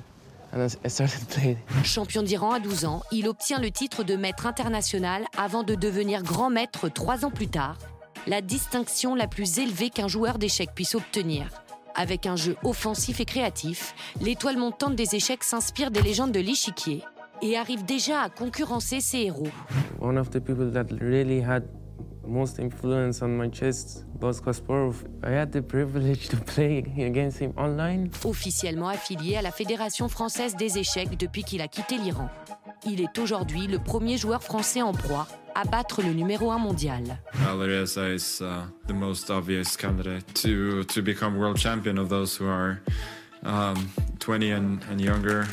and 0.53 0.61
I 0.61 0.69
I 0.85 0.89
started 0.89 1.25
playing. 1.29 1.57
Champion 1.83 2.23
d'Iran 2.23 2.53
à 2.53 2.59
12 2.59 2.85
ans, 2.85 3.03
il 3.11 3.27
obtient 3.27 3.59
le 3.59 3.69
titre 3.71 4.03
de 4.03 4.15
maître 4.15 4.45
international 4.47 5.25
avant 5.37 5.63
de 5.63 5.75
devenir 5.75 6.23
grand 6.23 6.49
maître 6.49 6.87
trois 6.89 7.25
ans 7.25 7.31
plus 7.31 7.47
tard, 7.49 7.77
la 8.27 8.41
distinction 8.41 9.15
la 9.15 9.27
plus 9.27 9.59
élevée 9.59 9.89
qu'un 9.89 10.07
joueur 10.07 10.37
d'échecs 10.37 10.73
puisse 10.73 10.95
obtenir. 10.95 11.49
Avec 11.95 12.25
un 12.25 12.35
jeu 12.35 12.57
offensif 12.63 13.19
et 13.19 13.25
créatif, 13.25 13.93
l'étoile 14.21 14.57
montante 14.57 14.95
des 14.95 15.15
échecs 15.15 15.43
s'inspire 15.43 15.91
des 15.91 16.01
légendes 16.01 16.31
de 16.31 16.39
l'échiquier 16.39 17.03
et 17.41 17.57
arrive 17.57 17.85
déjà 17.85 18.21
à 18.21 18.29
concurrencer 18.29 18.99
ses 18.99 19.19
héros. 19.19 19.47
Most 22.27 22.59
influence 22.59 23.21
on 23.21 23.37
my 23.37 23.49
chess 23.49 24.05
was 24.21 24.41
Kasparov. 24.41 25.05
I 25.23 25.31
had 25.31 25.51
the 25.51 25.61
privilege 25.61 26.27
to 26.29 26.37
play 26.37 26.83
against 26.97 27.39
him 27.39 27.53
online. 27.57 28.09
Officiellement 28.23 28.89
affilié 28.89 29.37
à 29.37 29.41
la 29.41 29.51
Fédération 29.51 30.09
française 30.09 30.55
des 30.55 30.77
échecs 30.77 31.17
depuis 31.17 31.43
qu'il 31.43 31.61
a 31.61 31.67
quitté 31.67 31.97
l'Iran. 31.97 32.29
Il 32.85 33.01
est 33.01 33.17
aujourd'hui 33.17 33.67
le 33.67 33.79
premier 33.79 34.17
joueur 34.17 34.43
français 34.43 34.81
en 34.81 34.93
proie 34.93 35.27
à 35.55 35.63
battre 35.63 36.01
le 36.01 36.13
numéro 36.13 36.51
1 36.51 36.59
mondial. 36.59 37.17
Alireza 37.47 38.13
is 38.13 38.41
uh, 38.41 38.65
the 38.87 38.93
most 38.93 39.29
obvious 39.29 39.75
candidate 39.77 40.25
to, 40.35 40.83
to 40.83 41.01
become 41.01 41.37
world 41.37 41.57
champion 41.57 41.97
of 41.97 42.09
those 42.09 42.37
who 42.37 42.47
are 42.47 42.81
um, 43.43 43.89
20 44.19 44.51
and, 44.51 44.79
and 44.91 44.99
younger. 44.99 45.45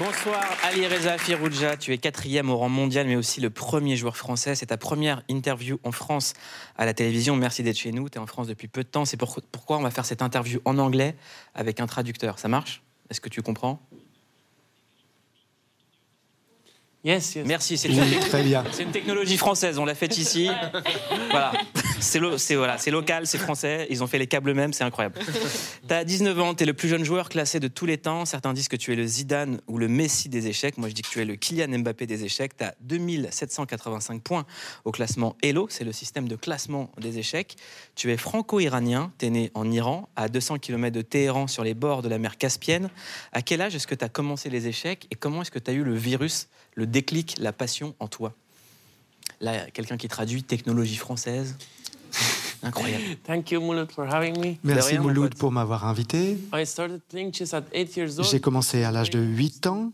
Bonsoir 0.00 0.42
Ali 0.64 0.86
Reza 0.86 1.18
Firouja, 1.18 1.76
tu 1.76 1.92
es 1.92 1.98
quatrième 1.98 2.48
au 2.48 2.56
rang 2.56 2.70
mondial 2.70 3.06
mais 3.06 3.16
aussi 3.16 3.42
le 3.42 3.50
premier 3.50 3.96
joueur 3.96 4.16
français. 4.16 4.54
C'est 4.54 4.66
ta 4.66 4.78
première 4.78 5.22
interview 5.28 5.78
en 5.84 5.92
France 5.92 6.32
à 6.78 6.86
la 6.86 6.94
télévision. 6.94 7.36
Merci 7.36 7.62
d'être 7.62 7.76
chez 7.76 7.92
nous, 7.92 8.08
tu 8.08 8.16
es 8.16 8.20
en 8.20 8.26
France 8.26 8.46
depuis 8.46 8.66
peu 8.66 8.82
de 8.82 8.88
temps. 8.88 9.04
C'est 9.04 9.18
pour- 9.18 9.38
pourquoi 9.52 9.76
on 9.76 9.82
va 9.82 9.90
faire 9.90 10.06
cette 10.06 10.22
interview 10.22 10.60
en 10.64 10.78
anglais 10.78 11.16
avec 11.54 11.80
un 11.80 11.86
traducteur? 11.86 12.38
Ça 12.38 12.48
marche? 12.48 12.80
Est-ce 13.10 13.20
que 13.20 13.28
tu 13.28 13.42
comprends? 13.42 13.78
Yes, 17.04 17.34
yes. 17.34 17.46
Merci, 17.46 17.76
c'est 17.76 17.88
Oui, 17.88 17.96
une, 18.14 18.20
très 18.20 18.42
bien. 18.42 18.64
c'est 18.72 18.82
une 18.84 18.90
technologie 18.92 19.36
française, 19.38 19.78
on 19.78 19.84
l'a 19.84 19.94
faite 19.94 20.16
ici. 20.16 20.50
Voilà, 21.30 21.52
c'est 22.00 22.18
lo- 22.18 22.36
voilà, 22.56 22.76
local, 22.88 23.26
c'est 23.26 23.38
français, 23.38 23.86
ils 23.90 24.02
ont 24.02 24.06
fait 24.06 24.18
les 24.18 24.26
câbles 24.26 24.50
eux-mêmes, 24.50 24.72
c'est 24.72 24.84
incroyable. 24.84 25.18
Tu 25.88 25.94
as 25.94 26.04
19 26.04 26.38
ans, 26.40 26.54
tu 26.54 26.62
es 26.62 26.66
le 26.66 26.74
plus 26.74 26.88
jeune 26.88 27.04
joueur 27.04 27.28
classé 27.28 27.60
de 27.60 27.68
tous 27.68 27.86
les 27.86 27.98
temps. 27.98 28.24
Certains 28.24 28.52
disent 28.52 28.68
que 28.68 28.76
tu 28.76 28.92
es 28.92 28.96
le 28.96 29.06
Zidane 29.06 29.60
ou 29.68 29.78
le 29.78 29.88
Messi 29.88 30.28
des 30.28 30.46
échecs. 30.48 30.78
Moi, 30.78 30.88
je 30.88 30.94
dis 30.94 31.02
que 31.02 31.08
tu 31.08 31.20
es 31.20 31.24
le 31.24 31.36
Kylian 31.36 31.78
Mbappé 31.78 32.06
des 32.06 32.24
échecs. 32.24 32.56
Tu 32.56 32.64
as 32.64 32.74
2785 32.80 34.22
points 34.22 34.46
au 34.84 34.92
classement 34.92 35.36
Elo, 35.42 35.66
c'est 35.70 35.84
le 35.84 35.92
système 35.92 36.28
de 36.28 36.36
classement 36.36 36.90
des 37.00 37.18
échecs. 37.18 37.56
Tu 37.94 38.10
es 38.12 38.16
franco-iranien, 38.16 39.12
tu 39.18 39.26
es 39.26 39.30
né 39.30 39.50
en 39.54 39.70
Iran, 39.70 40.08
à 40.16 40.28
200 40.28 40.58
km 40.58 40.94
de 40.94 41.02
Téhéran, 41.02 41.46
sur 41.46 41.64
les 41.64 41.74
bords 41.74 42.02
de 42.02 42.08
la 42.08 42.18
mer 42.18 42.38
Caspienne. 42.38 42.90
À 43.32 43.42
quel 43.42 43.60
âge 43.60 43.74
est-ce 43.74 43.86
que 43.86 43.94
tu 43.94 44.04
as 44.04 44.08
commencé 44.08 44.50
les 44.50 44.66
échecs 44.68 45.06
et 45.10 45.14
comment 45.16 45.42
est-ce 45.42 45.50
que 45.50 45.58
tu 45.58 45.70
as 45.70 45.74
eu 45.74 45.84
le 45.84 45.94
virus, 45.94 46.48
le 46.74 46.86
déclic, 46.86 47.36
la 47.38 47.52
passion 47.52 47.94
en 47.98 48.08
toi? 48.08 48.34
Là, 49.40 49.70
quelqu'un 49.70 49.96
qui 49.96 50.08
traduit 50.08 50.42
technologie 50.42 50.96
française. 50.96 51.56
Incroyable. 52.62 53.16
Thank 53.24 53.50
you, 53.50 53.60
Mouloud, 53.60 53.90
for 53.90 54.06
having 54.06 54.38
me. 54.38 54.56
Merci 54.62 54.92
rien, 54.92 55.00
Mouloud 55.00 55.34
pour 55.34 55.50
m'avoir 55.50 55.86
invité. 55.86 56.36
I 56.52 56.66
started 56.66 57.00
playing 57.08 57.32
chess 57.32 57.54
at 57.54 57.64
8 57.72 57.96
years 57.96 58.18
old. 58.18 58.28
J'ai 58.28 58.40
commencé 58.40 58.84
à 58.84 58.90
l'âge 58.90 59.08
de 59.10 59.20
8 59.20 59.66
ans. 59.66 59.92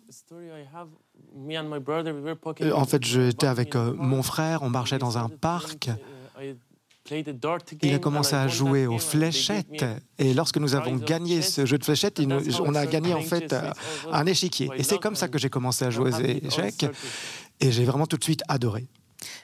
Euh, 2.61 2.73
En 2.73 2.85
fait, 2.85 3.05
j'étais 3.05 3.47
avec 3.47 3.77
in 3.77 3.89
euh, 3.89 3.95
mon 3.97 4.23
frère, 4.23 4.63
on 4.63 4.71
marchait 4.71 4.99
dans 4.99 5.19
un 5.19 5.29
started 5.29 5.29
parc. 5.29 5.87
playing, 5.87 5.93
uh, 6.41 6.51
I 6.51 6.57
played 7.05 7.29
a 7.29 7.33
dart 7.33 7.59
Il 7.83 7.93
a 7.93 7.97
and 7.97 8.01
commencé 8.01 8.35
à 8.35 8.49
jouer 8.49 8.83
game 8.83 8.93
aux 8.93 8.99
fléchettes. 8.99 9.85
Et 10.19 10.35
lorsque 10.35 10.57
nous 10.57 10.75
avons 10.75 10.97
gagné 10.97 11.37
chess. 11.43 11.55
ce 11.55 11.67
jeu 11.67 11.79
de 11.79 11.85
fléchettes, 11.85 12.21
on 12.61 12.75
a 12.75 12.87
gagné 12.87 13.15
en 13.15 13.21
fait 13.21 13.49
chess. 13.51 13.63
It 13.63 14.07
was 14.07 14.15
un 14.15 14.27
échiquier. 14.27 14.71
Et 14.77 14.83
c'est 14.83 14.99
comme 14.99 15.15
ça 15.15 15.29
and 15.29 15.29
que 15.29 15.39
j'ai 15.39 15.51
commencé 15.51 15.85
à 15.85 15.91
I'm 15.91 15.93
jouer 15.93 16.11
aux 16.11 16.21
échecs. 16.21 16.87
Et 17.61 17.71
j'ai 17.71 17.85
vraiment 17.85 18.07
tout 18.07 18.17
de 18.17 18.25
suite 18.25 18.43
adoré. 18.49 18.89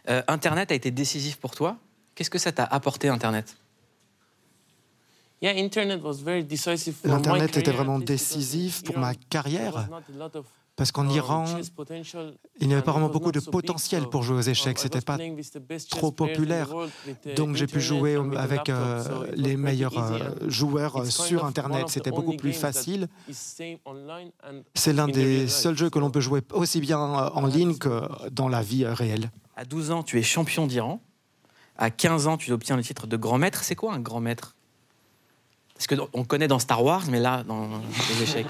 Euh, 0.09 0.23
Internet 0.29 0.73
a 0.73 0.75
été 0.75 0.91
décisif 0.91 1.37
pour 1.37 1.55
toi. 1.55 1.77
Qu'est-ce 2.15 2.31
que 2.31 2.39
ça 2.39 2.53
t'a 2.53 2.65
apporté, 2.65 3.09
Internet? 3.09 3.57
Yeah, 5.43 5.59
internet 5.59 6.01
was 6.05 6.23
very 6.23 6.45
decisive 6.45 6.95
for 6.95 7.09
my 7.09 7.15
L'Internet 7.15 7.57
était 7.57 7.73
vraiment 7.73 7.99
décisif 7.99 8.85
pour 8.85 8.97
ma 8.99 9.13
carrière. 9.15 9.89
Parce 10.77 10.91
qu'en 10.91 11.09
Iran, 11.09 11.45
il 12.61 12.69
n'y 12.69 12.75
avait 12.75 12.83
pas 12.83 12.93
vraiment 12.93 13.09
beaucoup 13.09 13.33
de 13.33 13.41
potentiel 13.41 14.09
pour 14.09 14.23
jouer 14.23 14.37
aux 14.37 14.41
échecs. 14.41 14.79
C'était 14.79 15.01
pas 15.01 15.19
trop 15.91 16.13
populaire. 16.13 16.69
Donc 17.37 17.57
j'ai 17.57 17.67
pu 17.67 17.81
jouer 17.81 18.17
avec 18.37 18.69
euh, 18.69 19.03
les 19.35 19.57
meilleurs 19.57 19.99
euh, 19.99 20.31
joueurs 20.49 21.05
sur 21.07 21.45
Internet. 21.45 21.89
C'était 21.89 22.11
beaucoup 22.11 22.37
plus 22.37 22.53
facile. 22.53 23.09
C'est 23.31 24.93
l'un 24.93 25.09
des 25.09 25.49
seuls 25.49 25.77
jeux 25.77 25.91
que 25.91 25.99
l'on 25.99 26.11
peut 26.11 26.21
jouer 26.21 26.41
aussi 26.53 26.81
bien 26.81 26.99
en 27.01 27.47
ligne 27.47 27.77
que 27.77 28.03
dans 28.31 28.49
la 28.49 28.63
vie 28.63 28.87
réelle. 28.87 29.31
À 29.57 29.65
12 29.65 29.91
ans, 29.91 30.03
tu 30.03 30.19
es 30.19 30.23
champion 30.23 30.67
d'Iran. 30.67 31.01
À 31.77 31.91
15 31.91 32.27
ans, 32.27 32.37
tu 32.37 32.53
obtiens 32.53 32.77
le 32.77 32.83
titre 32.83 33.07
de 33.07 33.17
grand 33.17 33.39
maître. 33.39 33.65
C'est 33.65 33.75
quoi 33.75 33.93
un 33.95 34.01
grand 34.01 34.21
maître? 34.21 34.55
Parce 35.75 35.87
que 35.87 35.95
on 36.13 36.25
connaît 36.25 36.49
dans 36.49 36.59
Star 36.59 36.83
Wars, 36.85 37.05
mais 37.11 37.19
là, 37.19 37.43
dans 37.45 37.69
les 38.11 38.23
échecs. 38.23 38.47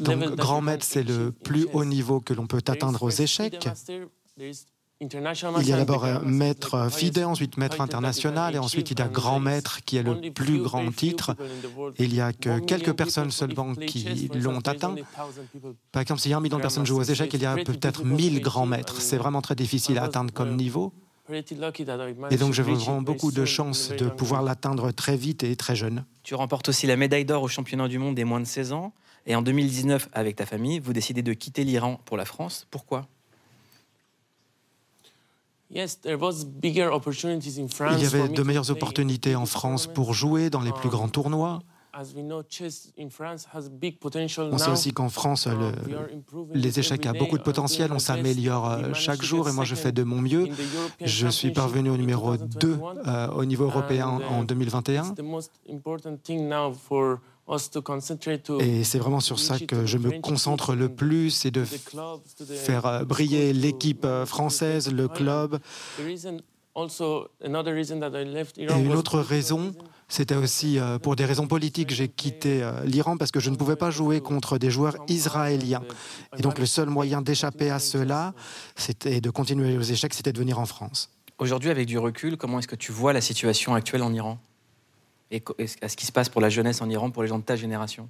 Donc, 0.00 0.16
grand 0.36 0.60
maître, 0.60 0.84
c'est 0.84 1.02
le 1.02 1.32
plus 1.32 1.66
haut 1.72 1.84
niveau 1.84 2.20
que 2.20 2.34
l'on 2.34 2.46
peut 2.46 2.62
atteindre 2.66 3.02
aux 3.02 3.10
échecs. 3.10 3.66
Il 4.98 5.68
y 5.68 5.72
a 5.72 5.76
d'abord 5.76 6.06
un 6.06 6.20
maître 6.20 6.90
FIDE, 6.90 7.18
ensuite 7.18 7.58
maître 7.58 7.82
international, 7.82 8.54
et 8.54 8.58
ensuite 8.58 8.90
il 8.90 8.98
y 8.98 9.02
a 9.02 9.08
grand 9.08 9.40
maître 9.40 9.80
qui 9.84 9.98
est 9.98 10.02
le 10.02 10.32
plus 10.32 10.58
grand 10.62 10.90
titre. 10.90 11.36
Il 11.98 12.14
n'y 12.14 12.20
a 12.22 12.32
que 12.32 12.60
quelques 12.60 12.94
personnes 12.94 13.30
seulement 13.30 13.74
qui 13.74 14.30
l'ont 14.34 14.60
atteint. 14.60 14.94
Par 15.92 16.00
exemple, 16.00 16.22
s'il 16.22 16.30
y 16.30 16.34
a 16.34 16.38
un 16.38 16.40
million 16.40 16.56
de 16.56 16.62
personnes 16.62 16.86
jouent 16.86 17.00
aux 17.00 17.02
échecs, 17.02 17.34
il 17.34 17.42
y 17.42 17.46
a 17.46 17.56
peut-être 17.56 18.04
1000 18.04 18.40
grands 18.40 18.64
maîtres. 18.64 19.02
C'est 19.02 19.18
vraiment 19.18 19.42
très 19.42 19.54
difficile 19.54 19.98
à 19.98 20.04
atteindre 20.04 20.32
comme 20.32 20.56
niveau. 20.56 20.94
Et 22.30 22.36
donc, 22.38 22.54
j'ai 22.54 22.62
vraiment 22.62 23.02
beaucoup 23.02 23.32
de 23.32 23.44
chance 23.44 23.90
de 23.90 24.08
pouvoir 24.08 24.42
l'atteindre 24.42 24.92
très 24.92 25.16
vite 25.16 25.42
et 25.42 25.56
très 25.56 25.76
jeune. 25.76 26.06
Tu 26.22 26.34
remportes 26.34 26.70
aussi 26.70 26.86
la 26.86 26.96
médaille 26.96 27.26
d'or 27.26 27.42
au 27.42 27.48
championnat 27.48 27.88
du 27.88 27.98
monde 27.98 28.14
des 28.14 28.24
moins 28.24 28.40
de 28.40 28.46
16 28.46 28.72
ans. 28.72 28.94
Et 29.26 29.34
en 29.34 29.42
2019, 29.42 30.08
avec 30.12 30.36
ta 30.36 30.46
famille, 30.46 30.78
vous 30.78 30.92
décidez 30.92 31.22
de 31.22 31.32
quitter 31.34 31.64
l'Iran 31.64 32.00
pour 32.06 32.16
la 32.16 32.24
France. 32.24 32.66
Pourquoi? 32.70 33.08
Il 37.96 38.02
y 38.02 38.06
avait 38.06 38.28
de 38.28 38.42
meilleures 38.42 38.70
opportunités 38.70 39.34
en 39.34 39.46
France 39.46 39.86
pour 39.86 40.14
jouer 40.14 40.48
dans 40.50 40.60
les 40.60 40.72
plus 40.72 40.88
grands 40.88 41.08
tournois. 41.08 41.58
On 44.52 44.58
sait 44.58 44.70
aussi 44.70 44.92
qu'en 44.92 45.08
France, 45.08 45.46
le- 45.46 45.72
les 46.54 46.78
échecs 46.78 47.06
ont 47.06 47.18
beaucoup 47.18 47.38
de 47.38 47.42
potentiel, 47.42 47.90
on 47.90 47.98
s'améliore 47.98 48.70
euh, 48.70 48.92
chaque 48.92 49.22
jour 49.22 49.48
et 49.48 49.52
moi 49.52 49.64
je 49.64 49.74
fais 49.74 49.92
de 49.92 50.02
mon 50.02 50.20
mieux. 50.20 50.46
Je 51.02 51.26
suis 51.28 51.52
parvenu 51.52 51.88
au 51.88 51.96
numéro 51.96 52.36
2 52.36 52.78
euh, 53.06 53.28
au 53.28 53.44
niveau 53.46 53.64
européen 53.64 54.08
en 54.28 54.44
2021 54.44 55.14
et 57.48 58.84
c'est 58.84 58.98
vraiment 58.98 59.20
sur 59.20 59.38
ça 59.38 59.58
que 59.60 59.86
je 59.86 59.98
me 59.98 60.20
concentre 60.20 60.74
le 60.74 60.88
plus 60.88 61.44
et 61.44 61.52
de 61.52 61.64
faire 61.64 62.86
euh, 62.86 63.04
briller 63.04 63.52
l'équipe 63.52 64.04
euh, 64.04 64.26
française, 64.26 64.92
le 64.92 65.06
club. 65.06 65.60
Et 66.00 66.12
une 68.64 68.92
autre 68.92 69.20
raison, 69.20 69.72
c'était 70.08 70.34
aussi 70.34 70.78
euh, 70.78 70.98
pour 70.98 71.14
des 71.14 71.24
raisons 71.24 71.46
politiques, 71.46 71.90
j'ai 71.90 72.08
quitté 72.08 72.68
l'Iran 72.84 73.16
parce 73.16 73.30
que 73.30 73.38
je 73.38 73.50
ne 73.50 73.56
pouvais 73.56 73.76
pas 73.76 73.90
jouer 73.90 74.20
contre 74.20 74.58
des 74.58 74.70
joueurs 74.70 74.96
israéliens. 75.06 75.82
Et 76.36 76.42
donc 76.42 76.58
le 76.58 76.66
seul 76.66 76.88
moyen 76.88 77.22
d'échapper 77.22 77.70
à 77.70 77.78
cela, 77.78 78.34
c'était 78.74 79.20
de 79.20 79.30
continuer 79.30 79.78
aux 79.78 79.82
échecs, 79.82 80.14
c'était 80.14 80.32
de 80.32 80.38
venir 80.38 80.58
en 80.58 80.66
France. 80.66 81.10
Aujourd'hui, 81.38 81.70
avec 81.70 81.86
du 81.86 81.98
recul, 81.98 82.36
comment 82.36 82.58
est-ce 82.58 82.68
que 82.68 82.76
tu 82.76 82.92
vois 82.92 83.12
la 83.12 83.20
situation 83.20 83.74
actuelle 83.74 84.02
en 84.02 84.12
Iran? 84.12 84.38
Et 85.30 85.42
à 85.82 85.88
ce 85.88 85.96
qui 85.96 86.06
se 86.06 86.12
passe 86.12 86.28
pour 86.28 86.40
la 86.40 86.48
jeunesse 86.48 86.80
en 86.80 86.88
Iran, 86.88 87.10
pour 87.10 87.22
les 87.22 87.28
gens 87.28 87.38
de 87.38 87.44
ta 87.44 87.56
génération 87.56 88.08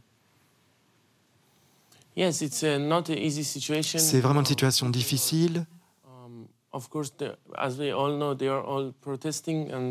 C'est 3.98 4.20
vraiment 4.20 4.40
une 4.40 4.46
situation 4.46 4.88
difficile. 4.88 5.66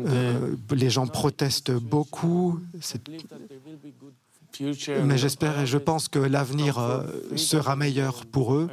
Euh, 0.08 0.56
les 0.72 0.90
gens 0.90 1.06
protestent 1.06 1.72
beaucoup, 1.72 2.60
mais 5.04 5.18
j'espère 5.18 5.60
et 5.60 5.66
je 5.66 5.78
pense 5.78 6.08
que 6.08 6.18
l'avenir 6.18 6.78
euh, 6.78 7.02
sera 7.36 7.76
meilleur 7.76 8.26
pour 8.26 8.54
eux. 8.54 8.68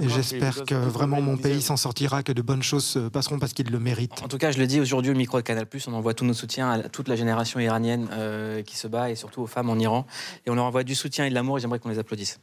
Et 0.00 0.08
j'espère 0.08 0.64
que 0.64 0.74
vraiment 0.74 1.20
mon 1.20 1.36
pays 1.36 1.62
s'en 1.62 1.76
sortira, 1.76 2.22
que 2.22 2.32
de 2.32 2.42
bonnes 2.42 2.62
choses 2.62 2.84
se 2.84 3.08
passeront 3.08 3.38
parce 3.38 3.52
qu'il 3.52 3.70
le 3.70 3.78
mérite. 3.78 4.22
En 4.22 4.28
tout 4.28 4.38
cas, 4.38 4.50
je 4.50 4.58
le 4.58 4.66
dis 4.66 4.80
aujourd'hui 4.80 5.12
au 5.12 5.16
micro 5.16 5.38
de 5.38 5.42
Canal+, 5.42 5.66
on 5.86 5.92
envoie 5.94 6.14
tout 6.14 6.24
notre 6.24 6.38
soutien 6.38 6.70
à 6.70 6.88
toute 6.88 7.08
la 7.08 7.16
génération 7.16 7.60
iranienne 7.60 8.08
euh, 8.12 8.62
qui 8.62 8.76
se 8.76 8.88
bat 8.88 9.10
et 9.10 9.14
surtout 9.14 9.42
aux 9.42 9.46
femmes 9.46 9.70
en 9.70 9.76
Iran. 9.76 10.06
Et 10.46 10.50
on 10.50 10.54
leur 10.54 10.64
envoie 10.64 10.84
du 10.84 10.94
soutien 10.94 11.24
et 11.24 11.30
de 11.30 11.34
l'amour 11.34 11.58
et 11.58 11.60
j'aimerais 11.60 11.78
qu'on 11.78 11.88
les 11.88 11.98
applaudisse. 11.98 12.40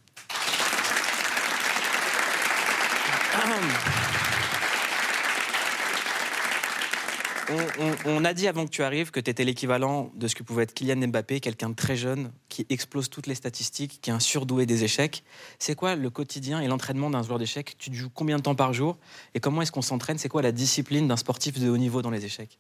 On, 7.56 7.84
on- 7.84 8.18
on 8.18 8.26
a 8.26 8.34
dit 8.34 8.48
avant 8.48 8.66
que 8.66 8.70
tu 8.72 8.84
arrives 8.84 9.12
que 9.12 9.20
tu 9.20 9.30
étais 9.32 9.44
l'équivalent 9.46 10.12
de 10.16 10.28
ce 10.28 10.36
que 10.36 10.44
pouvait 10.44 10.64
être 10.64 10.74
Kylian 10.74 11.08
Mbappé, 11.08 11.40
quelqu'un 11.40 11.70
de 11.70 11.76
très 11.76 11.96
jeune, 11.96 12.32
qui 12.50 12.66
explose 12.70 13.10
toutes 13.10 13.28
les 13.28 13.36
statistiques, 13.36 14.00
qui 14.02 14.10
est 14.10 14.14
un 14.14 14.20
surdoué 14.20 14.66
des 14.66 14.84
échecs. 14.84 15.24
C'est 15.60 15.76
quoi 15.76 15.96
le 15.96 16.10
quotidien 16.10 16.60
et 16.62 16.68
l'entraînement 16.68 17.10
d'un 17.10 17.24
joueur 17.24 17.40
d'échecs? 17.40 17.76
Tu 17.78 17.94
joues 17.94 18.10
combien 18.14 18.38
de 18.38 18.42
temps 18.42 18.56
par 18.56 18.74
jour? 18.74 18.98
Et 19.34 19.40
comment 19.40 19.62
est-ce 19.62 19.72
qu'on 19.72 19.82
s'entraîne? 19.82 20.18
C'est 20.18 20.30
quoi 20.30 20.42
la 20.42 20.52
discipline 20.52 21.08
d'un 21.08 21.18
sportif 21.18 21.60
de 21.60 21.70
haut 21.70 21.78
niveau 21.78 22.02
dans 22.02 22.10
les 22.12 22.26
échecs? 22.26 22.58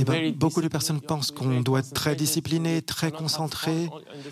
Eh 0.00 0.04
ben, 0.04 0.32
beaucoup 0.38 0.62
de 0.62 0.68
personnes 0.68 1.00
pensent 1.02 1.30
qu'on 1.30 1.60
doit 1.60 1.80
être 1.80 1.92
très 1.92 2.10
discipliné, 2.16 2.80
très 2.82 3.10
concentré, 3.18 3.88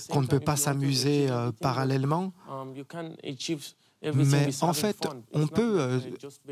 qu'on 0.09 0.23
ne 0.23 0.27
peut 0.27 0.41
pas 0.41 0.57
s'amuser 0.57 1.27
euh, 1.31 1.53
parallèlement. 1.61 2.33
Mais 4.03 4.47
en 4.63 4.73
fait, 4.73 4.97
on 5.35 5.47
peut 5.47 5.81
euh, 5.81 5.99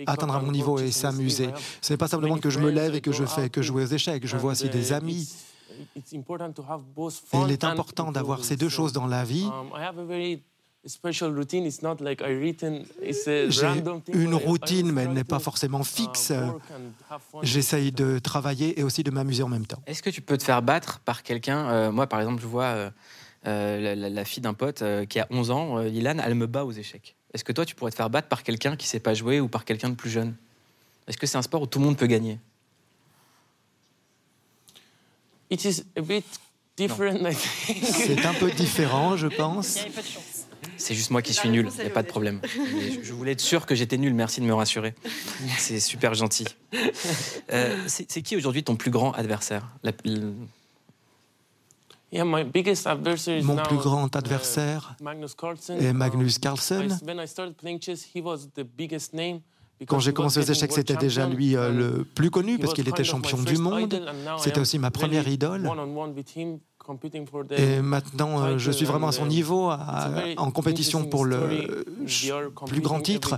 atteindre 0.06 0.34
à 0.34 0.40
mon 0.40 0.52
niveau 0.52 0.78
et 0.78 0.90
s'amuser. 0.92 1.44
Ce 1.80 1.92
n'est 1.92 1.96
pas 1.96 2.08
simplement 2.08 2.34
que 2.42 2.50
je 2.50 2.58
me 2.58 2.70
lève 2.70 2.94
et 2.94 3.00
que 3.00 3.10
je 3.12 3.24
fais 3.24 3.48
que 3.50 3.62
jouer 3.62 3.82
aux 3.84 3.86
échecs. 3.86 4.26
Je 4.26 4.36
vois 4.36 4.52
aussi 4.52 4.68
des 4.68 4.92
amis. 4.92 5.28
Et 7.32 7.38
il 7.46 7.50
est 7.52 7.64
important 7.64 8.12
d'avoir 8.12 8.44
ces 8.44 8.56
deux 8.56 8.68
choses 8.68 8.92
dans 8.92 9.06
la 9.06 9.24
vie. 9.24 9.48
J'ai 13.50 13.66
une 14.12 14.34
routine, 14.34 14.92
mais 14.92 15.02
elle 15.02 15.12
n'est 15.12 15.24
pas 15.24 15.38
forcément 15.38 15.84
fixe. 15.84 16.32
J'essaye 17.42 17.92
de 17.92 18.18
travailler 18.18 18.78
et 18.78 18.82
aussi 18.82 19.02
de 19.02 19.10
m'amuser 19.10 19.42
en 19.42 19.48
même 19.48 19.66
temps. 19.66 19.82
Est-ce 19.86 20.02
que 20.02 20.10
tu 20.10 20.20
peux 20.22 20.36
te 20.38 20.44
faire 20.44 20.62
battre 20.62 21.00
par 21.00 21.22
quelqu'un? 21.22 21.68
Euh, 21.70 21.92
Moi, 21.92 22.06
par 22.06 22.20
exemple, 22.20 22.40
je 22.42 22.46
vois 22.46 22.64
euh, 22.64 22.90
la, 23.44 23.94
la- 23.94 24.10
la 24.10 24.24
fille 24.24 24.42
d'un 24.42 24.54
pote 24.54 24.82
euh, 24.82 25.04
qui 25.04 25.18
a 25.20 25.26
11 25.30 25.50
ans, 25.50 25.78
euh, 25.78 25.84
Lilan, 25.88 26.16
elle 26.24 26.34
me 26.34 26.46
bat 26.46 26.64
aux 26.64 26.72
échecs. 26.72 27.16
Est-ce 27.34 27.44
que 27.44 27.52
toi, 27.52 27.64
tu 27.66 27.74
pourrais 27.74 27.90
te 27.90 27.96
faire 27.96 28.10
battre 28.10 28.28
par 28.28 28.42
quelqu'un 28.42 28.76
qui 28.76 28.86
sait 28.86 29.00
pas 29.00 29.14
jouer 29.14 29.40
ou 29.40 29.48
par 29.48 29.64
quelqu'un 29.64 29.90
de 29.90 29.94
plus 29.94 30.10
jeune? 30.10 30.34
Est-ce 31.06 31.16
que 31.18 31.26
c'est 31.26 31.38
un 31.38 31.42
sport 31.42 31.62
où 31.62 31.66
tout 31.66 31.78
le 31.78 31.84
monde 31.84 31.96
peut 31.96 32.06
gagner? 32.06 32.38
C'est 37.82 38.24
un 38.26 38.34
peu 38.34 38.50
différent, 38.50 39.16
je 39.16 39.26
pense. 39.28 39.76
Il 39.76 39.78
y 39.78 39.80
avait 39.82 39.90
pas 39.90 40.02
de 40.02 40.06
chance. 40.06 40.24
C'est 40.76 40.94
juste 40.94 41.10
moi 41.10 41.22
qui 41.22 41.34
suis 41.34 41.48
nul, 41.48 41.68
il 41.76 41.80
n'y 41.80 41.86
a 41.86 41.90
pas 41.90 42.02
de 42.02 42.08
problème. 42.08 42.40
Mais 42.74 43.02
je- 43.02 43.12
voulais 43.12 43.32
être 43.32 43.40
sûr 43.40 43.66
que 43.66 43.74
j'étais 43.74 43.96
nul, 43.96 44.14
merci 44.14 44.40
de 44.40 44.46
me 44.46 44.54
rassurer. 44.54 44.94
C'est 45.58 45.80
super 45.80 46.14
gentil. 46.14 46.44
Euh, 47.52 47.76
c'est 47.88 48.22
qui 48.22 48.36
aujourd'hui 48.36 48.62
ton 48.62 48.76
plus 48.76 48.90
grand 48.90 49.12
adversaire? 49.12 49.66
La- 49.82 49.92
Mon 52.12 53.56
plus 53.56 53.76
grand 53.76 54.16
adversaire 54.16 54.96
est 55.68 55.92
Magnus 55.92 56.38
Carlsen. 56.38 56.98
Quand 59.86 60.00
j'ai 60.00 60.12
commencé 60.12 60.40
aux 60.40 60.42
échecs, 60.42 60.72
c'était 60.72 60.96
déjà 60.96 61.28
lui 61.28 61.54
euh, 61.54 61.70
le 61.70 62.04
plus 62.04 62.30
connu 62.30 62.58
parce 62.58 62.74
qu'il 62.74 62.88
était 62.88 63.04
champion 63.04 63.38
du 63.38 63.58
monde. 63.58 64.10
C'était 64.38 64.60
aussi 64.60 64.78
ma 64.78 64.90
première 64.90 65.28
idole. 65.28 65.70
Et 67.58 67.80
maintenant, 67.82 68.42
euh, 68.42 68.58
je 68.58 68.70
suis 68.70 68.84
vraiment 68.86 69.08
à 69.08 69.12
son 69.12 69.26
niveau 69.26 69.68
à- 69.70 70.10
en 70.36 70.50
compétition 70.50 71.04
pour 71.04 71.24
le 71.24 71.84
plus 72.66 72.80
grand 72.80 73.00
titre. 73.00 73.36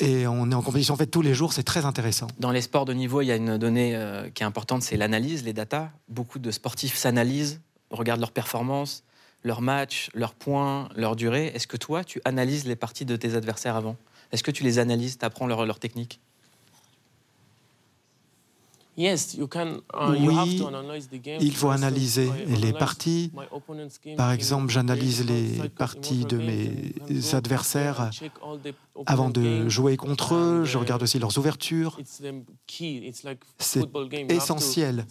Et 0.00 0.26
on 0.26 0.50
est 0.50 0.54
en 0.54 0.62
compétition 0.62 0.94
en 0.94 0.96
fait 0.96 1.06
tous 1.06 1.22
les 1.22 1.34
jours, 1.34 1.52
c'est 1.52 1.62
très 1.62 1.84
intéressant. 1.84 2.26
Dans 2.38 2.50
les 2.50 2.60
sports 2.60 2.84
de 2.84 2.92
niveau, 2.92 3.20
il 3.22 3.26
y 3.26 3.32
a 3.32 3.36
une 3.36 3.56
donnée 3.58 3.96
euh, 3.96 4.28
qui 4.30 4.42
est 4.42 4.46
importante, 4.46 4.82
c'est 4.82 4.96
l'analyse, 4.96 5.44
les 5.44 5.52
datas. 5.52 5.90
Beaucoup 6.08 6.38
de 6.38 6.50
sportifs 6.50 6.96
s'analysent, 6.96 7.60
regardent 7.90 8.20
leurs 8.20 8.32
performances, 8.32 9.02
leurs 9.42 9.62
matchs, 9.62 10.10
leurs 10.14 10.34
points, 10.34 10.88
leur 10.96 11.16
durée. 11.16 11.52
Est-ce 11.54 11.66
que 11.66 11.76
toi, 11.76 12.04
tu 12.04 12.20
analyses 12.24 12.66
les 12.66 12.76
parties 12.76 13.04
de 13.04 13.16
tes 13.16 13.34
adversaires 13.34 13.76
avant? 13.76 13.96
Est-ce 14.32 14.42
que 14.42 14.50
tu 14.50 14.64
les 14.64 14.78
analyses, 14.78 15.18
tu 15.18 15.24
apprends 15.24 15.46
leur, 15.46 15.64
leur 15.64 15.78
technique? 15.78 16.20
Oui, 18.96 20.62
il 21.40 21.54
faut 21.54 21.70
analyser 21.70 22.30
les 22.46 22.72
parties. 22.72 23.30
Par 24.16 24.32
exemple, 24.32 24.72
j'analyse 24.72 25.24
les 25.26 25.68
parties 25.68 26.24
de 26.24 26.38
mes 26.38 26.94
adversaires 27.34 28.10
avant 29.06 29.30
de 29.30 29.68
jouer 29.68 29.96
contre 29.96 30.34
eux. 30.34 30.64
Je 30.64 30.78
regarde 30.78 31.02
aussi 31.02 31.18
leurs 31.18 31.36
ouvertures. 31.38 31.98
C'est 33.58 33.84
essentiel. 34.30 35.06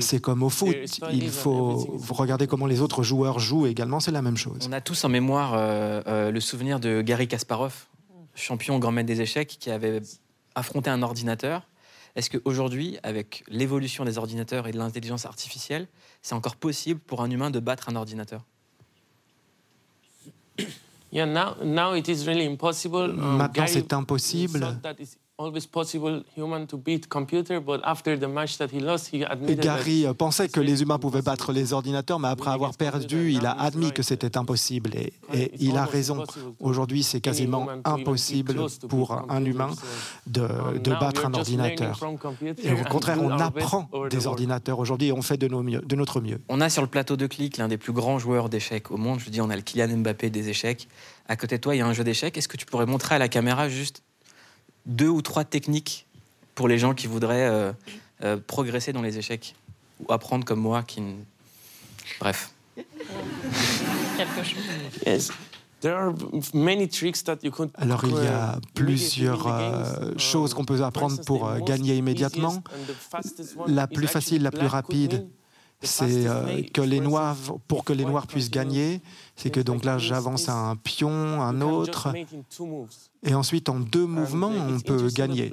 C'est 0.00 0.20
comme 0.20 0.42
au 0.42 0.48
foot, 0.48 0.76
il 1.12 1.30
faut 1.30 1.76
regarder 2.10 2.46
comment 2.46 2.66
les 2.66 2.80
autres 2.80 3.02
joueurs 3.02 3.38
jouent 3.38 3.66
également, 3.66 4.00
c'est 4.00 4.10
la 4.10 4.22
même 4.22 4.36
chose. 4.36 4.66
On 4.68 4.72
a 4.72 4.80
tous 4.80 5.04
en 5.04 5.08
mémoire 5.08 5.54
euh, 5.54 6.02
euh, 6.06 6.30
le 6.30 6.40
souvenir 6.40 6.80
de 6.80 7.02
Gary 7.02 7.28
Kasparov, 7.28 7.86
champion 8.34 8.78
grand 8.78 8.92
maître 8.92 9.06
des 9.06 9.20
échecs, 9.20 9.56
qui 9.60 9.70
avait 9.70 10.00
affronter 10.54 10.90
un 10.90 11.02
ordinateur. 11.02 11.66
Est-ce 12.16 12.30
qu'aujourd'hui, 12.30 12.98
avec 13.02 13.44
l'évolution 13.48 14.04
des 14.04 14.18
ordinateurs 14.18 14.68
et 14.68 14.72
de 14.72 14.78
l'intelligence 14.78 15.26
artificielle, 15.26 15.88
c'est 16.22 16.34
encore 16.34 16.56
possible 16.56 17.00
pour 17.00 17.22
un 17.22 17.30
humain 17.30 17.50
de 17.50 17.58
battre 17.58 17.88
un 17.88 17.96
ordinateur? 17.96 18.44
Maintenant, 23.12 23.66
c'est 23.66 23.92
impossible. 23.92 24.78
Gary 29.56 30.06
pensait 30.16 30.48
que 30.48 30.60
les 30.60 30.82
humains 30.82 31.00
pouvaient 31.00 31.22
battre 31.22 31.50
les 31.50 31.72
ordinateurs, 31.72 32.20
mais 32.20 32.28
après 32.28 32.50
avoir 32.50 32.76
perdu, 32.76 33.32
il 33.32 33.44
a 33.44 33.50
admis 33.50 33.90
que 33.90 34.04
c'était 34.04 34.36
impossible. 34.36 34.92
Et, 34.94 35.12
il 35.58 35.76
a 35.76 35.86
raison. 35.86 36.22
Aujourd'hui, 36.60 37.02
c'est 37.02 37.20
quasiment 37.20 37.66
impossible 37.84 38.66
pour 38.88 39.10
un 39.28 39.44
humain 39.44 39.70
de, 40.28 40.42
um, 40.42 40.78
de, 40.78 40.90
battre 40.92 41.26
un 41.26 41.34
ordinateur. 41.34 41.98
Et 42.62 42.72
au 42.72 42.84
contraire, 42.84 43.20
on 43.20 43.30
apprend 43.30 43.90
des 44.10 44.28
ordinateurs 44.28 44.78
aujourd'hui 44.78 45.08
et 45.08 45.12
on 45.12 45.22
fait 45.22 45.36
de, 45.36 45.48
nos 45.48 45.64
mieux, 45.64 45.80
de 45.80 45.96
notre 45.96 46.20
mieux. 46.20 46.40
On 46.48 46.60
a 46.60 46.68
sur 46.68 46.82
le 46.82 46.88
plateau 46.88 47.16
de 47.16 47.26
clic 47.26 47.56
l'un 47.56 47.66
des 47.66 47.78
plus 47.78 47.92
grands 47.92 48.20
joueurs 48.20 48.48
d'échecs 48.48 48.92
au 48.92 48.96
monde. 48.98 49.18
Je 49.18 49.30
dis, 49.30 49.40
on 49.40 49.50
a 49.50 49.56
le 49.56 49.62
Kylian 49.62 49.96
Mbappé 49.96 50.30
des 50.30 50.48
échecs. 50.48 50.86
À 51.26 51.34
côté 51.34 51.56
de 51.56 51.60
toi, 51.60 51.74
il 51.74 51.78
y 51.78 51.82
a 51.82 51.86
un 51.86 51.92
jeu 51.92 52.04
d'échecs. 52.04 52.38
Est-ce 52.38 52.48
que 52.48 52.56
tu 52.56 52.66
pourrais 52.66 52.86
montrer 52.86 53.16
à 53.16 53.18
la 53.18 53.28
caméra 53.28 53.68
juste 53.68 54.04
deux 54.86 55.08
ou 55.08 55.22
trois 55.22 55.44
techniques 55.44 56.06
pour 56.54 56.68
les 56.68 56.78
gens 56.78 56.94
qui 56.94 57.06
voudraient 57.06 57.48
euh, 57.48 57.72
euh, 58.22 58.36
progresser 58.36 58.92
dans 58.92 59.02
les 59.02 59.18
échecs 59.18 59.54
ou 60.00 60.12
apprendre 60.12 60.44
comme 60.44 60.60
moi 60.60 60.82
qui 60.82 61.02
bref. 62.20 62.52
Alors 67.74 68.04
il 68.04 68.14
y 68.14 68.26
a 68.26 68.58
plusieurs 68.74 69.46
euh, 69.46 70.12
choses 70.16 70.54
qu'on 70.54 70.64
peut 70.64 70.82
apprendre 70.82 71.22
pour 71.24 71.52
gagner 71.60 71.96
immédiatement. 71.96 72.62
La 73.66 73.86
plus 73.86 74.06
facile, 74.06 74.42
la 74.42 74.50
plus 74.50 74.66
rapide, 74.66 75.26
c'est 75.82 76.26
que 76.72 76.80
les 76.80 77.00
noirs, 77.00 77.36
pour 77.68 77.84
que 77.84 77.92
les 77.92 78.04
noirs 78.04 78.26
puissent 78.26 78.50
gagner, 78.50 79.02
c'est 79.36 79.50
que 79.50 79.60
donc 79.60 79.84
là 79.84 79.98
j'avance 79.98 80.48
un 80.48 80.76
pion, 80.76 81.42
un 81.42 81.60
autre, 81.60 82.12
et 83.24 83.34
ensuite 83.34 83.68
en 83.68 83.80
deux 83.80 84.06
mouvements 84.06 84.52
on 84.52 84.80
peut 84.80 85.08
gagner. 85.08 85.50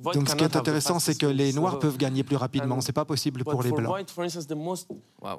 Donc 0.00 0.28
ce 0.28 0.34
qui 0.34 0.44
est 0.44 0.56
intéressant, 0.56 0.98
c'est 0.98 1.18
que 1.18 1.26
les 1.26 1.52
noirs 1.52 1.78
peuvent 1.78 1.98
gagner 1.98 2.24
plus 2.24 2.36
rapidement. 2.36 2.80
C'est 2.80 2.92
pas 2.92 3.04
possible 3.04 3.44
pour 3.44 3.62
les 3.62 3.70
blancs. 3.70 3.98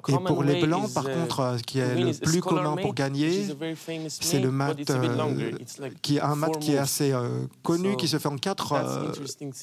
Et 0.08 0.18
pour 0.26 0.42
les 0.44 0.64
blancs, 0.64 0.92
par 0.94 1.04
contre, 1.04 1.56
ce 1.58 1.62
qui 1.62 1.78
est 1.80 1.94
le 1.94 2.12
plus 2.12 2.40
commun 2.40 2.76
pour 2.76 2.94
gagner, 2.94 3.48
c'est 4.08 4.40
le 4.40 4.50
mat 4.50 4.76
euh, 4.90 5.52
qui 6.00 6.16
est 6.16 6.20
un 6.20 6.36
mat 6.36 6.50
qui 6.60 6.74
est 6.74 6.78
assez 6.78 7.12
euh, 7.12 7.46
connu, 7.62 7.96
qui 7.96 8.06
se 8.06 8.18
fait 8.18 8.28
en 8.28 8.36
quatre 8.36 8.72
euh, 8.72 9.12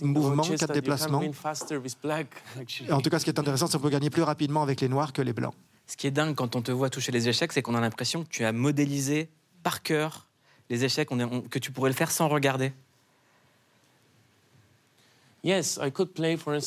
mouvements, 0.01 0.43
quatre 0.43 0.73
déplacements. 0.73 1.21
en 2.91 3.01
tout 3.01 3.09
cas, 3.09 3.19
ce 3.19 3.23
qui 3.23 3.29
est 3.29 3.39
intéressant, 3.39 3.67
c'est 3.67 3.77
qu'on 3.77 3.83
peut 3.83 3.89
gagner 3.89 4.09
plus 4.09 4.23
rapidement 4.23 4.63
avec 4.63 4.81
les 4.81 4.89
noirs 4.89 5.13
que 5.13 5.21
les 5.21 5.33
blancs. 5.33 5.53
Ce 5.87 5.97
qui 5.97 6.07
est 6.07 6.11
dingue 6.11 6.35
quand 6.35 6.55
on 6.55 6.61
te 6.61 6.71
voit 6.71 6.89
toucher 6.89 7.11
les 7.11 7.29
échecs, 7.29 7.53
c'est 7.53 7.61
qu'on 7.61 7.75
a 7.75 7.81
l'impression 7.81 8.23
que 8.23 8.29
tu 8.29 8.43
as 8.43 8.51
modélisé 8.51 9.29
par 9.63 9.81
cœur 9.81 10.28
les 10.69 10.85
échecs, 10.85 11.09
que 11.49 11.59
tu 11.59 11.71
pourrais 11.71 11.89
le 11.89 11.95
faire 11.95 12.11
sans 12.11 12.27
regarder. 12.27 12.71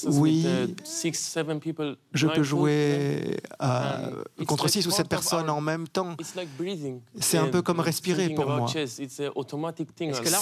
Oui, 0.07 0.43
je 2.15 2.27
peux 2.27 2.43
jouer 2.43 3.37
contre 4.47 4.69
six 4.69 4.87
ou 4.87 4.91
sept 4.91 5.09
personnes 5.09 5.51
en 5.51 5.61
même 5.61 5.87
temps. 5.89 6.17
C'est 7.19 7.37
un 7.39 7.49
peu 7.49 7.61
comme 7.61 7.81
respirer 7.81 8.31
pour 8.35 8.47
moi. 8.47 8.67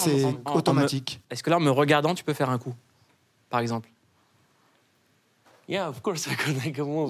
C'est 0.07 0.23
automatique. 0.55 1.21
Est-ce 1.31 1.43
que 1.43 1.51
là, 1.51 1.57
en 1.57 1.61
me 1.61 1.71
regardant, 1.71 2.15
tu 2.15 2.23
peux 2.23 2.33
faire 2.35 2.51
un 2.51 2.59
coup, 2.59 2.75
par 3.51 3.59
exemple? 3.61 3.91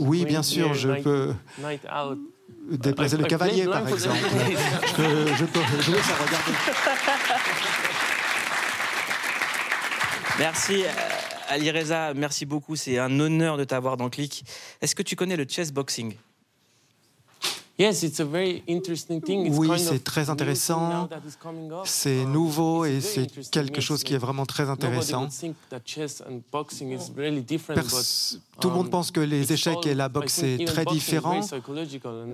Oui, 0.06 0.24
bien 0.24 0.42
sûr, 0.42 0.72
je 0.74 0.88
peux 1.02 1.34
déplacer 2.70 3.16
le 3.16 3.24
cavalier, 3.24 3.64
par 3.66 3.86
exemple. 3.88 4.16
je, 4.96 5.44
peux 5.44 5.82
jouer 5.82 5.98
sans 6.02 6.24
regarder. 6.24 6.52
Merci. 10.38 10.84
Euh, 10.84 10.88
Ali 11.48 11.70
Reza, 11.70 12.14
merci 12.14 12.46
beaucoup. 12.46 12.76
C'est 12.76 12.98
un 12.98 13.20
honneur 13.20 13.56
de 13.56 13.64
t'avoir 13.64 13.96
dans 13.96 14.08
Click. 14.08 14.44
Est-ce 14.80 14.94
que 14.94 15.02
tu 15.02 15.16
connais 15.16 15.36
le 15.36 15.46
chess 15.48 15.72
boxing? 15.72 16.14
Oui, 19.50 19.70
c'est 19.78 20.04
très 20.04 20.28
intéressant. 20.28 21.08
C'est 21.84 22.24
nouveau 22.24 22.84
et 22.84 23.00
c'est 23.00 23.26
quelque 23.50 23.80
chose 23.80 24.04
qui 24.04 24.14
est 24.14 24.18
vraiment 24.18 24.44
très 24.44 24.68
intéressant. 24.68 25.28
Tout 28.60 28.68
le 28.68 28.74
monde 28.74 28.86
um, 28.86 28.90
pense 28.90 29.10
que 29.10 29.20
les 29.20 29.52
échecs 29.52 29.86
et 29.86 29.94
la 29.94 30.08
boxe 30.08 30.34
c'est 30.34 30.64
très 30.66 30.84
différent, 30.84 31.40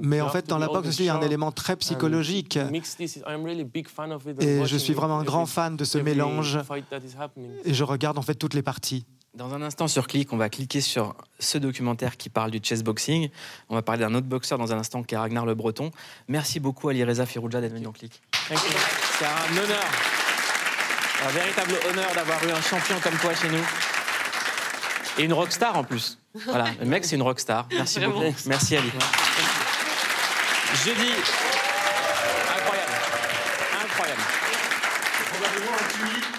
mais 0.03 0.21
en 0.21 0.29
fait 0.29 0.49
dans 0.49 0.59
la 0.59 0.67
boxe 0.67 0.89
aussi 0.89 1.05
il 1.05 1.07
y 1.07 1.09
a 1.09 1.17
un 1.17 1.23
élément 1.23 1.53
très 1.53 1.77
psychologique. 1.77 2.59
Et 4.41 4.67
je 4.67 4.77
suis 4.77 4.95
vraiment 4.95 5.19
un 5.21 5.25
grand 5.25 5.47
fan 5.47 5.77
de 5.77 5.85
ce 5.85 5.99
mélange 5.99 6.59
et 7.65 7.75
je 7.75 7.85
regarde 7.85 8.19
en 8.19 8.23
fait 8.23 8.35
toutes 8.35 8.55
les 8.55 8.63
parties. 8.63 9.07
Dans 9.37 9.53
un 9.53 9.61
instant 9.61 9.87
sur 9.87 10.07
Click, 10.07 10.33
on 10.33 10.38
va 10.38 10.49
cliquer 10.49 10.81
sur 10.81 11.14
ce 11.38 11.59
documentaire 11.59 12.16
qui 12.16 12.31
parle 12.31 12.51
du 12.51 12.59
chessboxing. 12.62 13.29
On 13.68 13.75
va 13.75 13.83
parler 13.83 14.01
d'un 14.01 14.14
autre 14.14 14.27
boxeur 14.27 14.57
dans 14.57 14.72
un 14.72 14.79
instant 14.79 15.03
qui 15.03 15.14
est 15.14 15.18
Ragnar 15.18 15.44
Le 15.44 15.55
Breton. 15.55 15.90
Merci 16.27 16.59
beaucoup 16.59 16.88
Ali 16.88 17.05
Reza 17.05 17.27
Firouja 17.27 17.61
d'être 17.61 17.72
venu 17.72 17.85
dans 17.85 17.92
Click. 17.92 18.22
C'est 18.49 19.27
un 19.27 19.62
honneur, 19.62 19.85
un 21.22 21.31
véritable 21.33 21.75
honneur 21.90 22.14
d'avoir 22.14 22.42
eu 22.44 22.51
un 22.51 22.62
champion 22.62 22.99
comme 23.03 23.18
toi 23.18 23.35
chez 23.35 23.51
nous. 23.51 23.64
Et 25.18 25.25
une 25.25 25.35
rockstar 25.35 25.77
en 25.77 25.85
plus. 25.85 26.18
Voilà, 26.46 26.68
le 26.81 26.87
mec 26.87 27.05
c'est 27.05 27.16
une 27.16 27.22
rockstar. 27.22 27.66
Merci 27.72 28.01
beaucoup. 28.01 28.35
Merci 28.46 28.79
Ali. 28.79 28.90
Jeudi, 30.83 31.12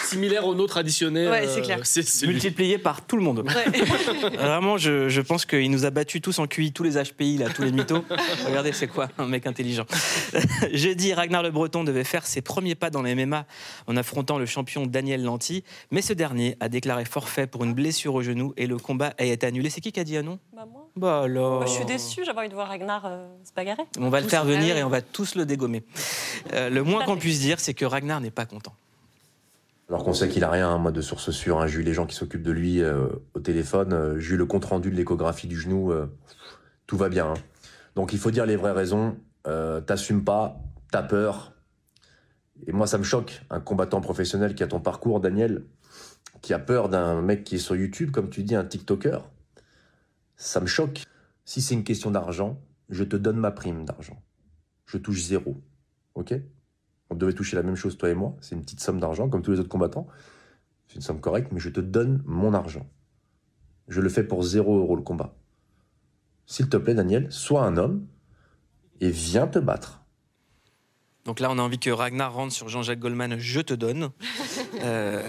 similaire 0.07 0.45
au 0.45 0.55
nôtre 0.55 0.73
traditionnel. 0.73 1.29
Ouais, 1.29 1.47
c'est 1.47 1.61
clair. 1.61 1.79
Euh, 1.79 2.27
multiplié 2.27 2.77
par 2.77 3.01
tout 3.05 3.17
le 3.17 3.23
monde. 3.23 3.43
Vraiment, 4.33 4.77
je, 4.77 5.09
je 5.09 5.21
pense 5.21 5.45
qu'il 5.45 5.69
nous 5.71 5.85
a 5.85 5.89
battus 5.89 6.21
tous 6.21 6.39
en 6.39 6.47
QI, 6.47 6.71
tous 6.71 6.83
les 6.83 7.01
HPI, 7.01 7.37
là, 7.37 7.49
tous 7.49 7.63
les 7.63 7.71
mythos. 7.71 8.03
Regardez, 8.45 8.71
c'est 8.71 8.87
quoi 8.87 9.09
un 9.17 9.25
mec 9.25 9.47
intelligent. 9.47 9.85
Jeudi, 10.73 11.13
Ragnar 11.13 11.43
Le 11.43 11.51
Breton 11.51 11.83
devait 11.83 12.03
faire 12.03 12.25
ses 12.25 12.41
premiers 12.41 12.75
pas 12.75 12.89
dans 12.89 13.01
les 13.01 13.15
MMA 13.15 13.45
en 13.87 13.97
affrontant 13.97 14.37
le 14.37 14.45
champion 14.45 14.85
Daniel 14.85 15.23
Lanty, 15.23 15.63
mais 15.91 16.01
ce 16.01 16.13
dernier 16.13 16.57
a 16.59 16.69
déclaré 16.69 17.05
forfait 17.05 17.47
pour 17.47 17.63
une 17.63 17.73
blessure 17.73 18.15
au 18.15 18.21
genou 18.21 18.53
et 18.57 18.67
le 18.67 18.77
combat 18.77 19.13
a 19.17 19.23
été 19.23 19.45
annulé. 19.47 19.69
C'est 19.69 19.81
qui 19.81 19.91
qui 19.91 19.99
a 19.99 20.03
dit 20.03 20.17
ah 20.17 20.23
non 20.23 20.39
bah 20.55 20.65
moi. 20.71 20.89
Bah 20.95 21.21
alors. 21.23 21.59
Bah, 21.59 21.65
je 21.67 21.73
suis 21.73 21.85
déçu, 21.85 22.25
j'avais 22.25 22.39
envie 22.39 22.49
de 22.49 22.55
voir 22.55 22.67
Ragnar 22.67 23.05
euh, 23.05 23.27
se 23.43 23.53
bagarrer. 23.53 23.83
On 23.99 24.09
va 24.09 24.21
le 24.21 24.27
faire 24.27 24.45
venir 24.45 24.77
et 24.77 24.83
on 24.83 24.89
va 24.89 25.01
tous 25.01 25.35
le 25.35 25.45
dégommer. 25.45 25.83
Euh, 26.53 26.69
le 26.69 26.83
moins 26.83 27.05
qu'on 27.05 27.17
puisse 27.17 27.39
dire, 27.39 27.59
c'est 27.59 27.73
que 27.73 27.85
Ragnar 27.85 28.19
n'est 28.19 28.31
pas 28.31 28.45
content. 28.45 28.73
Alors 29.89 30.03
qu'on 30.03 30.13
sait 30.13 30.27
qu'il 30.27 30.43
a 30.43 30.49
rien, 30.49 30.77
moi, 30.77 30.91
de 30.91 31.01
source 31.01 31.31
sûre. 31.31 31.61
Hein. 31.61 31.67
J'ai 31.67 31.79
eu 31.79 31.83
les 31.83 31.93
gens 31.93 32.05
qui 32.05 32.15
s'occupent 32.15 32.43
de 32.43 32.51
lui 32.51 32.81
euh, 32.81 33.07
au 33.33 33.39
téléphone. 33.39 33.93
Euh, 33.93 34.19
j'ai 34.19 34.35
eu 34.35 34.37
le 34.37 34.45
compte 34.45 34.65
rendu 34.65 34.91
de 34.91 34.95
l'échographie 34.95 35.47
du 35.47 35.57
genou. 35.57 35.91
Euh, 35.91 36.07
tout 36.87 36.97
va 36.97 37.07
bien. 37.07 37.27
Hein. 37.27 37.35
Donc 37.95 38.11
il 38.11 38.19
faut 38.19 38.31
dire 38.31 38.45
les 38.45 38.55
vraies 38.55 38.73
raisons. 38.73 39.17
T'assumes 39.85 40.25
pas, 40.25 40.59
t'as 40.91 41.03
peur. 41.03 41.53
Et 42.65 42.73
moi, 42.73 42.85
ça 42.85 42.97
me 42.97 43.03
choque. 43.03 43.41
Un 43.49 43.61
combattant 43.61 44.01
professionnel 44.01 44.55
qui 44.55 44.63
a 44.63 44.67
ton 44.67 44.81
parcours, 44.81 45.21
Daniel, 45.21 45.63
qui 46.41 46.53
a 46.53 46.59
peur 46.59 46.89
d'un 46.89 47.21
mec 47.21 47.45
qui 47.45 47.55
est 47.55 47.59
sur 47.59 47.77
YouTube, 47.77 48.11
comme 48.11 48.29
tu 48.29 48.43
dis, 48.43 48.55
un 48.55 48.65
TikToker. 48.65 49.19
Ça 50.35 50.59
me 50.59 50.65
choque. 50.65 51.03
Si 51.45 51.61
c'est 51.61 51.75
une 51.75 51.85
question 51.85 52.11
d'argent, 52.11 52.59
je 52.89 53.05
te 53.05 53.15
donne 53.15 53.37
ma 53.37 53.51
prime 53.51 53.85
d'argent. 53.85 54.21
Je 54.85 54.97
touche 54.97 55.21
zéro. 55.23 55.55
OK? 56.15 56.33
On 57.09 57.15
devait 57.15 57.33
toucher 57.33 57.55
la 57.55 57.63
même 57.63 57.75
chose, 57.75 57.97
toi 57.97 58.09
et 58.09 58.15
moi. 58.15 58.35
C'est 58.41 58.55
une 58.55 58.61
petite 58.61 58.79
somme 58.79 58.99
d'argent, 58.99 59.29
comme 59.29 59.41
tous 59.41 59.51
les 59.51 59.59
autres 59.59 59.69
combattants. 59.69 60.07
C'est 60.87 60.95
une 60.95 61.01
somme 61.01 61.19
correcte, 61.21 61.51
mais 61.51 61.59
je 61.59 61.69
te 61.69 61.79
donne 61.79 62.21
mon 62.25 62.53
argent. 62.53 62.85
Je 63.87 64.01
le 64.01 64.09
fais 64.09 64.23
pour 64.23 64.43
zéro 64.43 64.77
euro 64.77 64.95
le 64.95 65.01
combat. 65.01 65.35
S'il 66.45 66.69
te 66.69 66.77
plaît, 66.77 66.93
Daniel, 66.93 67.31
sois 67.31 67.63
un 67.63 67.77
homme 67.77 68.05
et 68.99 69.09
viens 69.09 69.47
te 69.47 69.59
battre. 69.59 70.01
Donc 71.25 71.39
là, 71.39 71.51
on 71.51 71.57
a 71.59 71.61
envie 71.61 71.79
que 71.79 71.89
Ragnar 71.89 72.33
rentre 72.33 72.53
sur 72.53 72.69
Jean-Jacques 72.69 72.99
Goldman, 72.99 73.37
je 73.37 73.61
te 73.61 73.73
donne. 73.73 74.11
Euh, 74.83 75.27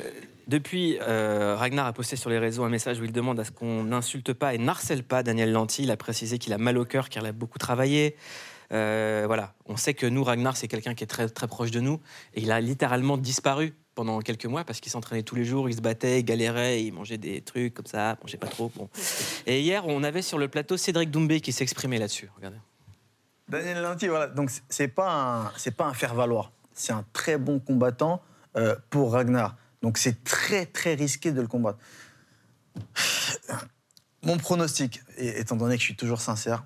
Depuis, 0.49 0.99
euh, 1.01 1.55
Ragnar 1.57 1.87
a 1.87 1.93
posté 1.93 2.17
sur 2.17 2.31
les 2.31 2.39
réseaux 2.39 2.65
un 2.65 2.71
message 2.71 3.01
où 3.01 3.05
il 3.05 3.13
demande 3.13 3.39
à 3.39 3.45
ce 3.45 3.51
qu'on 3.51 3.85
n'insulte 3.85 4.33
pas 4.33 4.55
et 4.55 4.59
n'harcèle 4.59 5.03
pas 5.03 5.23
Daniel 5.23 5.53
Lanty. 5.53 5.83
Il 5.83 5.91
a 5.91 5.97
précisé 5.97 6.39
qu'il 6.39 6.55
a 6.55 6.59
mal 6.59 6.79
au 6.79 6.87
cœur, 6.87 7.11
qu'il 7.11 7.25
a 7.25 7.33
beaucoup 7.33 7.59
travaillé. 7.59 8.17
Euh, 8.73 9.25
voilà, 9.27 9.55
on 9.67 9.77
sait 9.77 9.95
que 9.95 10.07
nous, 10.07 10.23
Ragnar, 10.23 10.57
c'est 10.57 10.69
quelqu'un 10.69 10.95
qui 10.95 11.05
est 11.05 11.09
très, 11.09 11.29
très 11.29 11.49
proche 11.49 11.71
de 11.71 11.81
nous. 11.81 12.01
Et 12.35 12.43
il 12.43 12.53
a 12.53 12.61
littéralement 12.61 13.17
disparu 13.17 13.75
pendant 13.95 14.21
quelques 14.21 14.47
mois 14.47 14.65
parce 14.65 14.81
qu'il 14.81 14.93
s'entraînait 14.93 15.23
tous 15.23 15.35
les 15.35 15.45
jours, 15.45 15.69
il 15.69 15.75
se 15.75 15.81
battait, 15.81 16.21
il 16.21 16.25
galérait, 16.25 16.85
il 16.85 16.93
mangeait 16.93 17.19
des 17.19 17.41
trucs 17.41 17.75
comme 17.75 17.87
ça, 17.87 18.17
il 18.19 18.25
mangeait 18.25 18.39
pas 18.39 18.47
trop. 18.47 18.71
Bon. 18.77 18.89
Et 19.47 19.61
hier, 19.61 19.85
on 19.87 20.05
avait 20.05 20.23
sur 20.23 20.39
le 20.39 20.49
plateau 20.49 20.77
Cédric 20.77 21.11
Doumbé 21.11 21.41
qui 21.41 21.53
s'exprimait 21.53 21.99
là-dessus. 21.99 22.31
Regardez. 22.37 22.59
Daniel 23.49 23.81
Lanty, 23.81 24.09
voilà. 24.09 24.29
Donc 24.29 24.51
c'est 24.69 24.89
pas 24.89 25.53
c'est 25.57 25.71
pas 25.71 25.87
un 25.87 25.95
faire 25.95 26.15
valoir. 26.15 26.53
C'est 26.75 26.93
un 26.93 27.05
très 27.13 27.39
bon 27.39 27.59
combattant 27.59 28.23
euh, 28.57 28.77
pour 28.91 29.13
Ragnar. 29.13 29.57
Donc 29.83 29.99
c'est 29.99 30.23
très 30.23 30.67
très 30.67 30.95
risqué 30.95 31.33
de 31.33 31.41
le 31.41 31.49
combattre. 31.49 31.79
Mon 34.23 34.37
pronostic, 34.37 35.01
étant 35.17 35.57
donné 35.57 35.75
que 35.77 35.81
je 35.81 35.87
suis 35.87 35.97
toujours 35.97 36.21
sincère, 36.21 36.65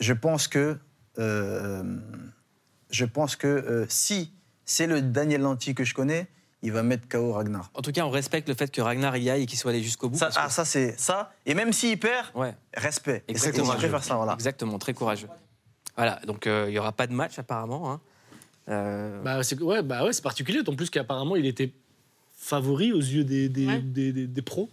je 0.00 0.12
pense 0.12 0.48
que 0.48 0.78
je 1.18 3.04
pense 3.04 3.36
que 3.36 3.46
euh, 3.46 3.86
si 3.88 4.32
c'est 4.64 4.86
le 4.86 5.02
Daniel 5.02 5.42
Lanty 5.42 5.74
que 5.74 5.84
je 5.84 5.94
connais, 5.94 6.28
il 6.62 6.72
va 6.72 6.82
mettre 6.82 7.08
KO 7.08 7.32
Ragnar. 7.32 7.70
En 7.74 7.82
tout 7.82 7.92
cas, 7.92 8.04
on 8.04 8.10
respecte 8.10 8.48
le 8.48 8.54
fait 8.54 8.70
que 8.70 8.80
Ragnar 8.80 9.16
y 9.16 9.30
aille 9.30 9.42
et 9.42 9.46
qu'il 9.46 9.58
soit 9.58 9.70
allé 9.70 9.82
jusqu'au 9.82 10.08
bout. 10.08 10.18
Ça, 10.18 10.30
ah, 10.36 10.50
ça 10.50 10.64
c'est 10.64 10.98
ça. 10.98 11.32
Et 11.44 11.54
même 11.54 11.72
s'il 11.72 11.98
perd, 11.98 12.26
ouais. 12.34 12.54
respect. 12.74 13.24
Exactement. 13.28 13.74
Et 13.74 13.88
faire 13.88 14.04
ça, 14.04 14.16
voilà. 14.16 14.34
Exactement, 14.34 14.78
très 14.78 14.94
courageux. 14.94 15.28
Voilà, 15.96 16.20
donc 16.26 16.46
euh, 16.46 16.64
il 16.68 16.72
n'y 16.72 16.78
aura 16.78 16.92
pas 16.92 17.06
de 17.06 17.12
match 17.12 17.38
apparemment. 17.38 17.92
Hein. 17.92 18.00
Bah, 19.22 19.42
c'est 19.44 19.60
ouais, 19.62 19.82
bah 19.82 20.04
ouais, 20.04 20.10
particulier, 20.22 20.60
en 20.66 20.74
plus 20.74 20.90
qu'apparemment 20.90 21.36
il 21.36 21.46
était 21.46 21.72
favori 22.36 22.92
aux 22.92 22.98
yeux 23.00 23.24
des, 23.24 23.48
des, 23.48 23.66
ouais. 23.66 23.78
des, 23.80 24.12
des, 24.12 24.26
des 24.26 24.42
pros. 24.42 24.68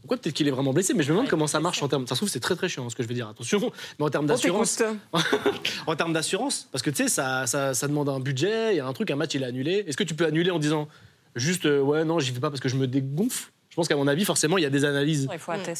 Pourquoi 0.00 0.16
peut-être 0.16 0.34
qu'il 0.34 0.48
est 0.48 0.50
vraiment 0.50 0.72
blessé, 0.72 0.94
mais 0.94 1.02
je 1.02 1.08
me 1.10 1.16
demande 1.16 1.28
comment 1.28 1.46
ça 1.46 1.60
marche 1.60 1.82
en 1.82 1.88
termes. 1.88 2.06
Ça 2.06 2.14
se 2.14 2.20
trouve, 2.20 2.28
c'est 2.28 2.40
très 2.40 2.56
très 2.56 2.68
chiant 2.68 2.88
ce 2.88 2.96
que 2.96 3.02
je 3.02 3.08
vais 3.08 3.14
dire, 3.14 3.28
attention. 3.28 3.72
Mais 3.98 4.04
en 4.04 4.10
termes 4.10 4.26
d'assurance. 4.26 4.82
en 5.86 5.96
termes 5.96 6.12
d'assurance, 6.12 6.68
parce 6.72 6.82
que 6.82 6.90
tu 6.90 7.02
sais, 7.02 7.08
ça, 7.08 7.46
ça, 7.46 7.74
ça, 7.74 7.88
demande 7.88 8.08
un 8.08 8.20
budget, 8.20 8.74
il 8.74 8.76
y 8.78 8.80
a 8.80 8.86
un 8.86 8.92
truc, 8.92 9.10
un 9.10 9.16
match 9.16 9.34
il 9.34 9.42
est 9.42 9.46
annulé. 9.46 9.84
Est-ce 9.86 9.96
que 9.96 10.04
tu 10.04 10.14
peux 10.14 10.26
annuler 10.26 10.50
en 10.50 10.58
disant 10.58 10.88
juste, 11.36 11.66
euh, 11.66 11.80
ouais, 11.80 12.04
non, 12.04 12.18
j'y 12.18 12.32
vais 12.32 12.40
pas 12.40 12.50
parce 12.50 12.60
que 12.60 12.68
je 12.68 12.76
me 12.76 12.86
dégonfle? 12.86 13.50
Je 13.68 13.76
pense 13.76 13.86
qu'à 13.86 13.94
mon 13.94 14.08
avis, 14.08 14.24
forcément, 14.24 14.58
il 14.58 14.62
y 14.62 14.66
a 14.66 14.70
des 14.70 14.84
analyses 14.84 15.28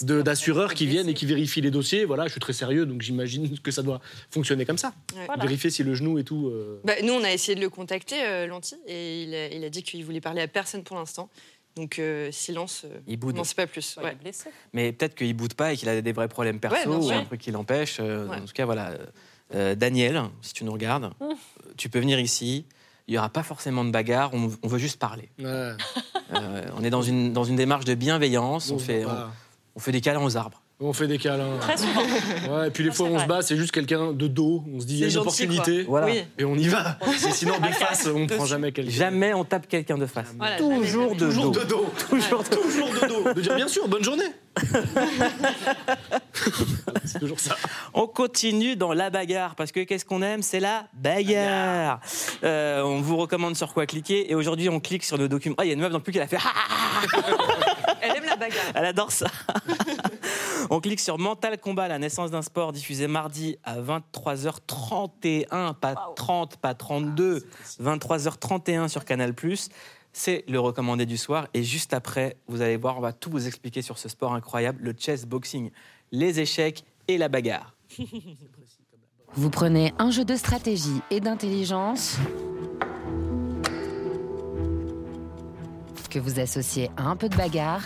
de, 0.02 0.22
d'assureurs 0.22 0.74
qui 0.74 0.86
viennent 0.86 1.08
et 1.08 1.14
qui 1.14 1.26
vérifient 1.26 1.60
les 1.60 1.72
dossiers. 1.72 2.04
Voilà, 2.04 2.26
je 2.26 2.30
suis 2.30 2.40
très 2.40 2.52
sérieux, 2.52 2.86
donc 2.86 3.02
j'imagine 3.02 3.58
que 3.58 3.72
ça 3.72 3.82
doit 3.82 4.00
fonctionner 4.30 4.64
comme 4.64 4.78
ça. 4.78 4.94
Ouais. 5.16 5.26
Voilà. 5.26 5.42
Vérifier 5.42 5.70
si 5.70 5.82
le 5.82 5.94
genou 5.94 6.16
et 6.20 6.22
tout. 6.22 6.48
Euh... 6.48 6.80
Bah, 6.84 6.92
nous, 7.02 7.12
on 7.12 7.24
a 7.24 7.32
essayé 7.32 7.56
de 7.56 7.60
le 7.60 7.68
contacter, 7.68 8.22
euh, 8.22 8.46
Lanty, 8.46 8.76
et 8.86 9.24
il 9.24 9.34
a, 9.34 9.48
il 9.48 9.64
a 9.64 9.70
dit 9.70 9.82
qu'il 9.82 10.04
voulait 10.04 10.20
parler 10.20 10.40
à 10.40 10.46
personne 10.46 10.84
pour 10.84 10.96
l'instant. 10.96 11.30
Donc 11.76 11.98
euh, 11.98 12.30
silence, 12.32 12.82
euh, 12.84 12.98
il 13.06 13.16
boude. 13.16 13.36
non 13.36 13.44
c'est 13.44 13.56
pas 13.56 13.66
plus. 13.66 13.96
Ouais. 14.02 14.16
Mais 14.72 14.92
peut-être 14.92 15.14
qu'il 15.14 15.34
boude 15.34 15.54
pas 15.54 15.72
et 15.72 15.76
qu'il 15.76 15.88
a 15.88 16.00
des 16.00 16.12
vrais 16.12 16.28
problèmes 16.28 16.58
perso 16.58 16.96
ou 16.96 17.10
un 17.10 17.24
truc 17.24 17.40
qui 17.40 17.50
l'empêche. 17.50 17.98
Euh, 18.00 18.28
en 18.28 18.44
tout 18.44 18.52
cas, 18.52 18.64
voilà. 18.64 18.94
Daniel, 19.76 20.22
si 20.42 20.52
tu 20.52 20.64
nous 20.64 20.72
regardes, 20.72 21.12
mmh. 21.20 21.26
tu 21.76 21.88
peux 21.88 21.98
venir 21.98 22.20
ici. 22.20 22.66
Il 23.08 23.14
n'y 23.14 23.18
aura 23.18 23.30
pas 23.30 23.42
forcément 23.42 23.84
de 23.84 23.90
bagarre, 23.90 24.32
on, 24.32 24.52
on 24.62 24.68
veut 24.68 24.78
juste 24.78 25.00
parler. 25.00 25.28
Ouais. 25.40 25.72
on 26.76 26.84
est 26.84 26.90
dans 26.90 27.02
une, 27.02 27.32
dans 27.32 27.42
une 27.42 27.56
démarche 27.56 27.84
de 27.84 27.94
bienveillance, 27.94 28.70
on, 28.70 28.76
on 28.76 28.78
fait, 28.78 29.04
on, 29.04 29.10
on 29.74 29.80
fait 29.80 29.90
des 29.90 30.00
câlins 30.00 30.22
aux 30.22 30.36
arbres. 30.36 30.62
On 30.82 30.94
fait 30.94 31.06
des 31.06 31.18
câlins. 31.18 31.58
Très 31.60 31.76
souvent. 31.76 32.00
Ouais, 32.50 32.68
et 32.68 32.70
puis 32.70 32.82
les 32.82 32.90
fois 32.90 33.06
où 33.06 33.14
on 33.14 33.18
se 33.18 33.26
bat, 33.26 33.42
c'est 33.42 33.56
juste 33.56 33.70
quelqu'un 33.70 34.12
de 34.12 34.26
dos. 34.28 34.64
On 34.74 34.80
se 34.80 34.86
dit, 34.86 34.94
il 34.94 35.00
y 35.00 35.04
a 35.04 35.08
une 35.08 35.18
opportunité. 35.18 35.82
Voilà. 35.82 36.06
Oui. 36.06 36.24
Et 36.38 36.44
on 36.46 36.54
y 36.56 36.68
va. 36.68 36.96
sinon, 37.16 37.58
de 37.58 37.66
face, 37.74 38.08
on 38.12 38.20
ne 38.20 38.26
prend 38.26 38.46
jamais 38.46 38.72
quelqu'un. 38.72 38.90
Jamais 38.90 39.34
on 39.34 39.44
tape 39.44 39.68
quelqu'un 39.68 39.98
de 39.98 40.06
face. 40.06 40.28
Voilà, 40.38 40.56
toujours, 40.56 41.14
de 41.14 41.26
toujours 41.26 41.50
dos. 41.50 41.60
de 41.60 41.64
dos. 41.66 41.86
Toujours, 42.08 42.44
toujours 42.44 42.88
de 42.88 43.06
dos. 43.08 43.34
De 43.34 43.40
dire, 43.42 43.56
bien 43.56 43.68
sûr, 43.68 43.86
bonne 43.88 44.02
journée. 44.02 44.24
c'est 47.04 47.20
toujours 47.20 47.38
ça. 47.38 47.56
On 47.94 48.06
continue 48.06 48.74
dans 48.74 48.92
la 48.92 49.10
bagarre 49.10 49.54
parce 49.54 49.70
que 49.72 49.80
qu'est-ce 49.84 50.04
qu'on 50.04 50.22
aime? 50.22 50.42
C'est 50.42 50.60
la 50.60 50.86
bagarre. 50.94 52.00
Euh, 52.42 52.82
on 52.82 53.00
vous 53.00 53.16
recommande 53.16 53.54
sur 53.56 53.72
quoi 53.72 53.86
cliquer 53.86 54.30
et 54.30 54.34
aujourd'hui 54.34 54.68
on 54.68 54.80
clique 54.80 55.04
sur 55.04 55.16
le 55.18 55.28
document. 55.28 55.54
Ah, 55.58 55.64
il 55.64 55.68
y 55.68 55.70
a 55.70 55.74
une 55.74 55.80
meuf 55.80 55.92
dans 55.92 55.98
le 55.98 56.02
plus 56.02 56.12
qui 56.12 56.20
a 56.20 56.26
fait. 56.26 56.38
Elle 58.00 58.16
aime 58.16 58.24
la 58.24 58.36
bagarre. 58.36 58.72
Elle 58.74 58.86
adore 58.86 59.12
ça. 59.12 59.26
On 60.70 60.80
clique 60.80 61.00
sur 61.00 61.18
Mental 61.18 61.58
Combat, 61.58 61.88
la 61.88 61.98
naissance 61.98 62.30
d'un 62.30 62.42
sport, 62.42 62.72
diffusé 62.72 63.08
mardi 63.08 63.58
à 63.64 63.80
23h31, 63.80 65.74
pas 65.74 65.92
wow. 65.92 66.14
30, 66.14 66.56
pas 66.56 66.74
32, 66.74 67.44
23h31 67.82 68.88
sur 68.88 69.04
Canal+. 69.04 69.34
C'est 70.12 70.44
le 70.48 70.58
recommandé 70.58 71.06
du 71.06 71.16
soir. 71.16 71.48
Et 71.54 71.62
juste 71.62 71.92
après, 71.92 72.36
vous 72.48 72.62
allez 72.62 72.76
voir, 72.76 72.96
on 72.96 73.00
va 73.00 73.12
tout 73.12 73.30
vous 73.30 73.46
expliquer 73.46 73.82
sur 73.82 73.98
ce 73.98 74.08
sport 74.08 74.32
incroyable, 74.32 74.82
le 74.82 74.94
chess 74.96 75.26
boxing, 75.26 75.70
les 76.12 76.40
échecs 76.40 76.84
et 77.08 77.18
la 77.18 77.28
bagarre. 77.28 77.74
Vous 79.34 79.48
prenez 79.48 79.94
un 80.00 80.10
jeu 80.10 80.24
de 80.24 80.34
stratégie 80.34 81.00
et 81.08 81.20
d'intelligence 81.20 82.16
que 86.10 86.18
vous 86.18 86.40
associez 86.40 86.90
à 86.96 87.04
un 87.04 87.14
peu 87.14 87.28
de 87.28 87.36
bagarre 87.36 87.82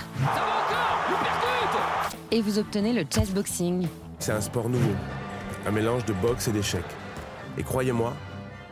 et 2.35 2.43
vous 2.43 2.59
obtenez 2.59 2.93
le 2.93 3.05
chess 3.09 3.31
boxing. 3.31 3.87
C'est 4.19 4.33
un 4.33 4.41
sport 4.41 4.69
nouveau, 4.69 4.91
un 5.67 5.71
mélange 5.71 6.05
de 6.05 6.13
boxe 6.15 6.49
et 6.49 6.53
d'échecs. 6.53 6.83
Et 7.57 7.63
croyez-moi, 7.63 8.13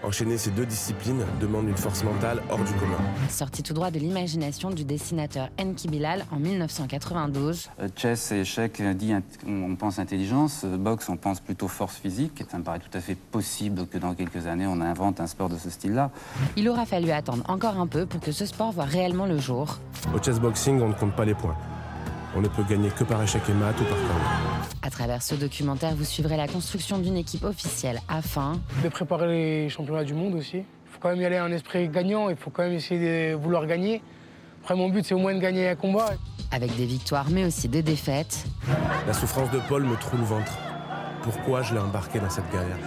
Enchaîner 0.05 0.37
ces 0.37 0.51
deux 0.51 0.67
disciplines 0.67 1.25
demande 1.41 1.69
une 1.69 1.77
force 1.77 2.03
mentale 2.03 2.43
hors 2.51 2.59
du 2.59 2.73
commun. 2.73 2.99
Sorti 3.29 3.63
tout 3.63 3.73
droit 3.73 3.93
de 3.93 4.01
l'imagination 4.01 4.71
du 4.71 4.83
dessinateur 4.85 5.49
Enki 5.61 5.87
Bilal 5.87 6.27
en 6.33 6.41
1992. 6.41 7.69
Euh, 7.79 7.89
chess 7.95 8.33
et 8.33 8.41
échec, 8.41 8.83
dit 8.97 9.15
on 9.47 9.77
pense 9.77 10.01
intelligence. 10.01 10.65
Boxe, 10.65 11.09
on 11.09 11.17
pense 11.17 11.39
plutôt 11.39 11.69
force 11.69 11.99
physique. 11.99 12.43
Ça 12.51 12.59
me 12.59 12.65
paraît 12.65 12.81
tout 12.81 12.99
à 12.99 13.01
fait 13.01 13.15
possible 13.15 13.87
que 13.87 13.97
dans 13.97 14.15
quelques 14.15 14.49
années, 14.49 14.67
on 14.67 14.81
invente 14.81 15.21
un 15.21 15.29
sport 15.29 15.49
de 15.49 15.57
ce 15.57 15.71
style-là. 15.71 16.11
Il 16.57 16.69
aura 16.69 16.85
fallu 16.85 17.13
attendre 17.13 17.45
encore 17.49 17.79
un 17.79 17.87
peu 17.87 18.05
pour 18.05 18.21
que 18.21 18.33
ce 18.33 18.45
sport 18.45 18.73
voit 18.73 18.87
réellement 18.87 19.27
le 19.27 19.39
jour. 19.39 19.79
Au 20.13 20.21
chess 20.21 20.41
boxing, 20.41 20.83
on 20.83 20.89
ne 20.89 20.95
compte 20.95 21.15
pas 21.15 21.25
les 21.25 21.35
points. 21.35 21.57
On 22.35 22.41
ne 22.41 22.49
peut 22.49 22.63
gagner 22.69 22.89
que 22.89 23.05
par 23.05 23.23
échec 23.23 23.43
et 23.49 23.53
mat 23.53 23.75
ou 23.81 23.85
par 23.85 23.99
KO. 23.99 24.73
À 24.81 24.91
travers 24.91 25.23
ce 25.23 25.35
documentaire, 25.35 25.95
vous 25.95 26.05
suivrez 26.05 26.37
la 26.37 26.49
construction 26.49 26.99
d'une 26.99 27.17
équipe 27.17 27.45
officielle 27.45 28.01
afin 28.09 28.55
de 28.83 28.89
préparer 28.89 29.29
les 29.29 29.69
championnats 29.69 30.05
du 30.05 30.15
monde 30.15 30.35
aussi. 30.35 30.59
Il 30.59 30.91
faut 30.91 30.99
quand 31.01 31.11
même 31.11 31.21
y 31.21 31.25
aller 31.25 31.41
en 31.41 31.53
esprit 31.53 31.89
gagnant, 31.89 32.31
il 32.31 32.37
faut 32.37 32.51
quand 32.51 32.63
même 32.63 32.73
essayer 32.73 33.33
de 33.33 33.35
vouloir 33.35 33.67
gagner. 33.67 34.03
Après, 34.63 34.75
mon 34.75 34.89
but, 34.89 35.05
c'est 35.05 35.15
au 35.15 35.19
moins 35.19 35.35
de 35.35 35.41
gagner 35.41 35.69
un 35.69 35.75
combat. 35.75 36.11
Avec 36.51 36.75
des 36.77 36.87
victoires, 36.87 37.27
mais 37.31 37.45
aussi 37.45 37.69
des 37.69 37.83
défaites. 37.83 38.45
La 39.07 39.13
souffrance 39.13 39.51
de 39.51 39.59
Paul 39.69 39.85
me 39.85 39.97
troue 39.97 40.17
le 40.17 40.25
ventre. 40.25 40.53
Pourquoi 41.23 41.63
je 41.63 41.75
l'ai 41.75 41.81
embarqué 41.81 42.19
dans 42.19 42.31
cette 42.31 42.51
galère 42.53 42.79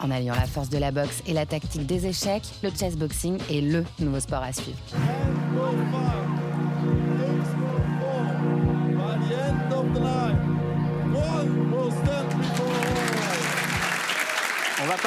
En 0.00 0.10
alliant 0.10 0.34
la 0.34 0.46
force 0.46 0.68
de 0.68 0.78
la 0.78 0.92
boxe 0.92 1.22
et 1.26 1.32
la 1.32 1.46
tactique 1.46 1.86
des 1.86 2.06
échecs, 2.06 2.44
le 2.62 2.70
chess 2.70 2.96
boxing 2.96 3.38
est 3.50 3.60
le 3.60 3.84
nouveau 3.98 4.20
sport 4.20 4.42
à 4.42 4.52
suivre. 4.52 4.78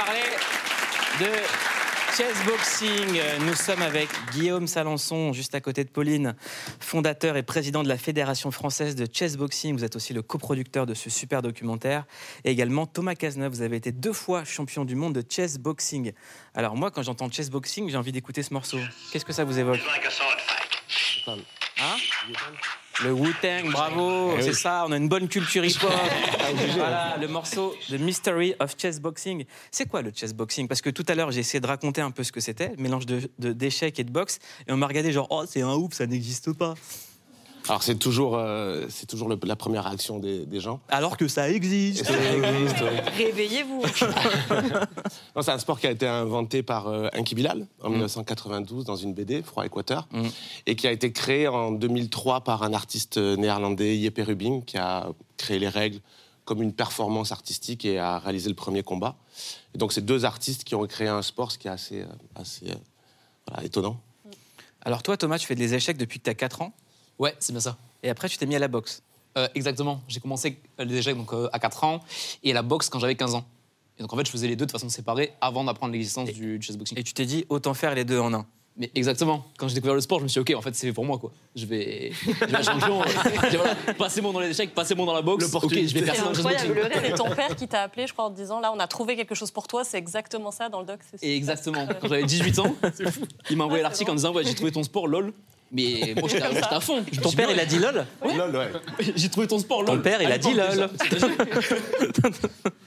Parler 0.08 0.22
de 1.20 1.26
chess 2.15 2.46
boxing. 2.46 3.22
Nous 3.41 3.56
sommes 3.56 3.82
avec 3.82 4.08
Guillaume 4.32 4.65
Salançon, 4.65 5.34
juste 5.34 5.54
à 5.54 5.60
côté 5.60 5.84
de 5.84 5.89
Pauline, 5.89 6.36
fondateur 6.80 7.36
et 7.36 7.43
président 7.43 7.84
de 7.84 7.89
la 7.89 7.98
Fédération 7.98 8.50
française 8.52 8.96
de 8.96 9.06
chess 9.12 9.36
boxing. 9.36 9.76
Vous 9.76 9.84
êtes 9.84 9.98
aussi 9.98 10.13
le 10.13 10.22
coproducteur 10.22 10.86
de 10.86 10.93
ce 10.93 11.10
super 11.10 11.41
documentaire. 11.41 12.06
Et 12.46 12.52
également 12.52 12.86
Thomas 12.86 13.15
Cazeneuve, 13.15 13.52
vous 13.52 13.62
avez 13.62 13.76
été 13.76 13.91
deux 13.91 14.13
fois 14.13 14.46
champion 14.46 14.86
du 14.86 14.96
monde 14.96 15.13
de 15.13 15.24
chess 15.30 15.58
boxing. 15.58 16.13
Alors 16.54 16.78
moi, 16.78 16.89
quand 16.89 17.04
j'entends 17.04 17.30
chess 17.30 17.50
boxing, 17.50 17.89
j'ai 17.89 17.98
envie 17.98 18.13
d'écouter 18.13 18.43
ce 18.43 18.54
morceau. 18.54 18.80
Qu'est-ce 19.12 19.26
que 19.26 19.34
ça 19.34 19.43
vous 19.43 19.60
évoque? 19.60 19.80
Hein? 21.80 21.96
Le 23.03 23.12
Wu-Tang, 23.12 23.71
bravo, 23.71 24.31
c'est 24.41 24.53
ça, 24.53 24.86
on 24.88 24.91
a 24.91 24.97
une 24.97 25.07
bonne 25.07 25.27
culture 25.27 25.63
hip-hop. 25.63 25.91
voilà, 26.75 27.17
le 27.19 27.27
morceau 27.27 27.75
The 27.89 27.99
Mystery 27.99 28.55
of 28.60 28.75
Chess 28.77 28.99
Boxing. 28.99 29.45
C'est 29.71 29.88
quoi 29.88 30.01
le 30.01 30.12
chess 30.12 30.33
boxing? 30.33 30.67
Parce 30.67 30.81
que 30.81 30.89
tout 30.89 31.05
à 31.07 31.15
l'heure, 31.15 31.31
j'ai 31.31 31.41
essayé 31.41 31.60
de 31.60 31.67
raconter 31.67 32.01
un 32.01 32.12
peu 32.12 32.23
ce 32.23 32.31
que 32.31 32.39
c'était, 32.39 32.73
mélange 32.77 33.05
d'échecs 33.05 33.31
de, 33.39 33.53
d'échecs 33.53 33.99
et 33.99 34.03
de 34.03 34.12
boxe, 34.12 34.39
et 34.67 34.71
on 34.71 34.77
m'a 34.77 34.88
regardé 34.88 35.12
genre, 35.12 35.27
oh, 35.29 35.43
c'est 35.47 35.62
un 35.62 35.73
ouf, 35.73 35.93
ça 35.93 36.07
n'existe 36.07 36.53
pas. 36.53 36.73
Alors 37.69 37.84
c'est 37.84 37.95
toujours, 37.95 38.36
euh, 38.36 38.86
c'est 38.89 39.06
toujours 39.06 39.27
le, 39.27 39.38
la 39.43 39.56
première 39.56 39.84
réaction 39.84 40.19
des, 40.19 40.45
des, 40.45 40.60
gens. 40.60 40.80
Alors 40.89 41.17
que 41.17 41.27
ça 41.27 41.49
existe. 41.49 42.06
Ça 42.06 42.13
existe 42.13 42.82
ouais. 42.82 43.01
Réveillez-vous. 43.17 43.84
c'est 45.41 45.51
un 45.51 45.60
sport 45.60 45.80
qui 45.80 45.88
a 45.88 45.91
été 45.91 46.08
inventé 46.08 46.63
par 46.63 46.88
euh, 46.88 47.10
Inki 47.13 47.36
Bilal 47.36 47.67
en 47.82 47.89
mm. 47.89 47.93
1992 47.93 48.86
dans 48.86 48.95
une 48.95 49.13
BD, 49.13 49.41
Froid 49.41 49.65
Équateur, 49.65 50.08
mm. 50.12 50.27
et 50.65 50.75
qui 50.75 50.88
a 50.88 50.91
été 50.91 51.12
créé 51.12 51.47
en 51.47 51.71
2003 51.71 52.41
par 52.41 52.63
un 52.63 52.73
artiste 52.73 53.17
néerlandais, 53.17 54.01
Jeppe 54.01 54.21
Rubin, 54.25 54.62
qui 54.65 54.77
a 54.77 55.08
créé 55.38 55.60
les 55.60 55.69
règles 55.69 55.99
comme 56.45 56.62
une 56.62 56.73
performance 56.73 57.34
artistique 57.34 57.84
et 57.84 57.99
a 57.99 58.19
réalisé 58.19 58.47
le 58.47 58.56
premier 58.56 58.82
combat. 58.82 59.17
Et 59.75 59.77
donc 59.77 59.91
c'est 59.91 60.06
deux 60.06 60.23
artistes 60.23 60.63
qui 60.63 60.75
ont 60.75 60.88
créé 60.88 61.10
un 61.10 61.21
sport, 61.21 61.51
ce 61.51 61.58
qui 61.58 61.67
est 61.67 61.71
assez, 61.71 62.06
assez 62.36 62.67
voilà, 63.45 63.65
étonnant. 63.65 63.99
Alors 64.86 65.03
toi, 65.03 65.17
Thomas, 65.17 65.38
tu 65.38 65.45
fais 65.45 65.56
des 65.56 65.73
échecs 65.73 65.97
depuis 65.97 66.19
que 66.19 66.23
tu 66.23 66.30
as 66.30 66.36
4 66.36 66.62
ans? 66.62 66.73
Ouais, 67.19 67.36
c'est 67.39 67.51
bien 67.51 67.60
ça. 67.60 67.77
Et 68.03 68.10
après, 68.10 68.30
tu 68.30 68.38
t'es 68.38 68.45
mis 68.45 68.56
à 68.56 68.60
la 68.60 68.67
boxe 68.67 69.01
euh, 69.38 69.47
Exactement. 69.56 70.01
J'ai 70.08 70.19
commencé 70.19 70.60
les 70.80 70.97
échecs 70.97 71.17
donc, 71.17 71.34
euh, 71.34 71.49
à 71.51 71.60
4 71.60 71.84
ans 71.84 72.03
et 72.43 72.53
la 72.53 72.62
boxe 72.62 72.89
quand 72.89 72.99
j'avais 72.99 73.15
15 73.15 73.36
ans. 73.36 73.45
Et 73.97 74.03
donc 74.03 74.13
en 74.13 74.17
fait, 74.17 74.25
je 74.25 74.32
faisais 74.32 74.47
les 74.47 74.56
deux 74.56 74.65
de 74.65 74.71
façon 74.71 74.89
séparée 74.89 75.34
avant 75.41 75.63
d'apprendre 75.63 75.93
l'existence 75.93 76.30
du 76.32 76.62
chessboxing. 76.62 76.99
Et 76.99 77.03
tu 77.03 77.13
t'es 77.13 77.25
dit, 77.25 77.45
autant 77.49 77.73
faire 77.73 77.95
les 77.95 78.06
deux 78.06 78.19
en 78.19 78.34
un 78.34 78.45
mais 78.77 78.91
exactement. 78.93 79.43
Quand 79.58 79.67
j'ai 79.67 79.73
découvert 79.73 79.95
le 79.95 80.01
sport, 80.01 80.19
je 80.19 80.23
me 80.23 80.27
suis 80.27 80.43
dit, 80.43 80.53
ok, 80.53 80.60
en 80.60 80.62
fait, 80.62 80.75
c'est 80.75 80.93
pour 80.93 81.03
moi, 81.03 81.17
quoi. 81.17 81.32
Je 81.56 81.65
vais, 81.65 82.12
je 82.12 82.32
vais 82.32 82.36
voilà, 83.58 83.75
passez-moi 83.97 84.32
dans 84.32 84.39
les 84.39 84.51
échecs, 84.51 84.73
passez-moi 84.75 85.06
dans 85.06 85.15
la 85.15 85.23
boxe. 85.23 85.51
Ok, 85.56 85.73
je 85.73 85.93
vais 85.93 86.03
faire 86.03 86.15
ça 86.15 86.32
C'est 87.01 87.13
ton 87.15 87.34
père 87.34 87.56
qui 87.56 87.67
t'a 87.67 87.82
appelé, 87.82 88.06
je 88.06 88.13
crois, 88.13 88.25
en 88.25 88.30
te 88.30 88.36
disant, 88.36 88.60
là, 88.60 88.71
on 88.71 88.80
a 88.80 88.88
trouvé 88.88 89.15
quelque 89.15 89.34
chose 89.34 89.49
pour 89.49 89.67
toi. 89.67 89.84
C'est 89.84 89.97
exactement 89.97 90.51
ça 90.51 90.69
dans 90.69 90.80
le 90.80 90.86
doc. 90.86 90.99
Et 91.23 91.36
exactement. 91.36 91.88
Quand 91.99 92.08
j'avais 92.08 92.23
18 92.23 92.60
ans, 92.60 92.75
il 93.49 93.58
m'a 93.58 93.63
envoyé 93.63 93.82
l'article 93.82 94.12
en 94.12 94.15
disant, 94.15 94.32
ouais, 94.34 94.43
j'ai 94.43 94.53
trouvé 94.53 94.71
ton 94.71 94.84
sport, 94.84 95.08
lol. 95.08 95.34
Mais 95.71 96.13
moi, 96.19 96.30
j'étais 96.30 96.43
à 96.43 96.80
fond. 96.80 97.03
Ton 97.21 97.32
père, 97.32 97.49
il 97.51 97.60
a 97.60 97.65
dit 97.65 97.80
lol 97.80 98.06
Lol, 98.23 98.56
ouais. 98.56 98.71
J'ai 99.15 99.30
trouvé 99.30 99.47
ton 99.47 99.60
sport, 99.60 99.84
lol. 99.84 99.97
Ton 99.97 100.01
père, 100.01 100.21
il 100.21 100.32
a 100.32 100.38
dit 100.38 100.53
lol. 100.53 100.89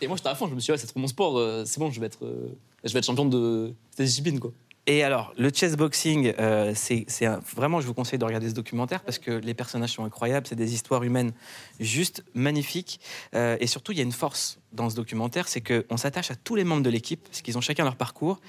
Et 0.00 0.06
moi, 0.06 0.16
j'étais 0.16 0.28
à 0.28 0.34
fond. 0.34 0.46
Je 0.48 0.54
me 0.54 0.60
suis 0.60 0.66
dit, 0.66 0.72
ouais, 0.72 0.78
c'est 0.78 0.86
trop 0.86 1.00
mon 1.00 1.06
sport. 1.06 1.38
Euh, 1.38 1.64
c'est 1.66 1.78
bon, 1.78 1.90
je 1.90 2.00
vais 2.00 2.06
être, 2.06 2.24
euh, 2.24 2.48
je 2.84 2.92
vais 2.92 2.98
être 2.98 3.04
champion 3.06 3.26
de 3.26 3.74
cette 3.90 4.06
discipline, 4.06 4.40
quoi. 4.40 4.52
Et 4.86 5.04
alors, 5.04 5.32
le 5.36 5.50
chessboxing, 5.52 6.32
euh, 6.38 6.72
c'est 6.74 7.06
vraiment, 7.54 7.80
je 7.80 7.86
vous 7.86 7.94
conseille 7.94 8.18
de 8.18 8.24
regarder 8.24 8.48
ce 8.48 8.54
documentaire 8.54 9.02
parce 9.02 9.18
que 9.18 9.30
les 9.30 9.54
personnages 9.54 9.92
sont 9.92 10.04
incroyables, 10.04 10.46
c'est 10.46 10.56
des 10.56 10.72
histoires 10.74 11.02
humaines 11.02 11.32
juste 11.78 12.24
magnifiques. 12.34 12.98
Euh, 13.34 13.56
et 13.60 13.66
surtout, 13.66 13.92
il 13.92 13.98
y 13.98 14.00
a 14.00 14.04
une 14.04 14.12
force 14.12 14.58
dans 14.72 14.88
ce 14.88 14.96
documentaire, 14.96 15.48
c'est 15.48 15.60
qu'on 15.60 15.96
s'attache 15.96 16.30
à 16.30 16.34
tous 16.34 16.54
les 16.54 16.64
membres 16.64 16.82
de 16.82 16.90
l'équipe 16.90 17.22
parce 17.24 17.42
qu'ils 17.42 17.58
ont 17.58 17.60
chacun 17.60 17.84
leur 17.84 17.96
parcours. 17.96 18.40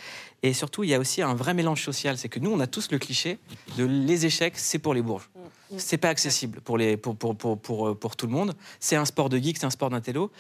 Et 0.42 0.54
surtout, 0.54 0.84
il 0.84 0.90
y 0.90 0.94
a 0.94 1.00
aussi 1.00 1.22
un 1.22 1.36
vrai 1.36 1.54
mélange 1.54 1.84
social. 1.84 2.18
C'est 2.18 2.30
que 2.30 2.40
nous, 2.40 2.52
on 2.52 2.60
a 2.60 2.68
tous 2.68 2.92
le 2.92 2.98
cliché 2.98 3.38
de 3.78 3.84
les 3.84 4.26
échecs, 4.26 4.58
c'est 4.58 4.80
pour 4.80 4.94
les 4.94 5.02
bourges. 5.02 5.30
C'est 5.78 5.98
pas 5.98 6.10
accessible 6.10 6.60
pour, 6.62 6.78
les, 6.78 6.98
pour, 6.98 7.16
pour, 7.16 7.38
pour, 7.38 7.60
pour, 7.60 7.98
pour 7.98 8.16
tout 8.16 8.28
le 8.28 8.34
monde. 8.34 8.54
C'est 8.80 8.96
un 8.96 9.06
sport 9.06 9.30
de 9.30 9.38
geek, 9.38 9.58
c'est 9.58 9.66
un 9.66 9.70
sport 9.70 9.90
d'intello. 9.90 10.32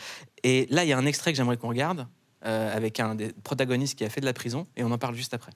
Et 0.44 0.68
là, 0.70 0.84
il 0.84 0.90
y 0.90 0.94
a 0.94 0.98
un 0.98 1.06
extrait 1.06 1.32
que 1.32 1.38
j'aimerais 1.38 1.58
qu'on 1.58 1.70
regarde 1.70 2.08
euh, 2.46 2.76
avec 2.76 3.00
un 3.00 3.14
des 3.14 3.32
protagonistes 3.44 3.98
qui 3.98 4.04
a 4.04 4.10
fait 4.10 4.20
de 4.20 4.26
la 4.26 4.34
prison 4.34 4.66
et 4.76 4.84
on 4.84 4.92
en 4.92 4.98
parle 4.98 5.14
juste 5.14 5.36
après. 5.36 5.52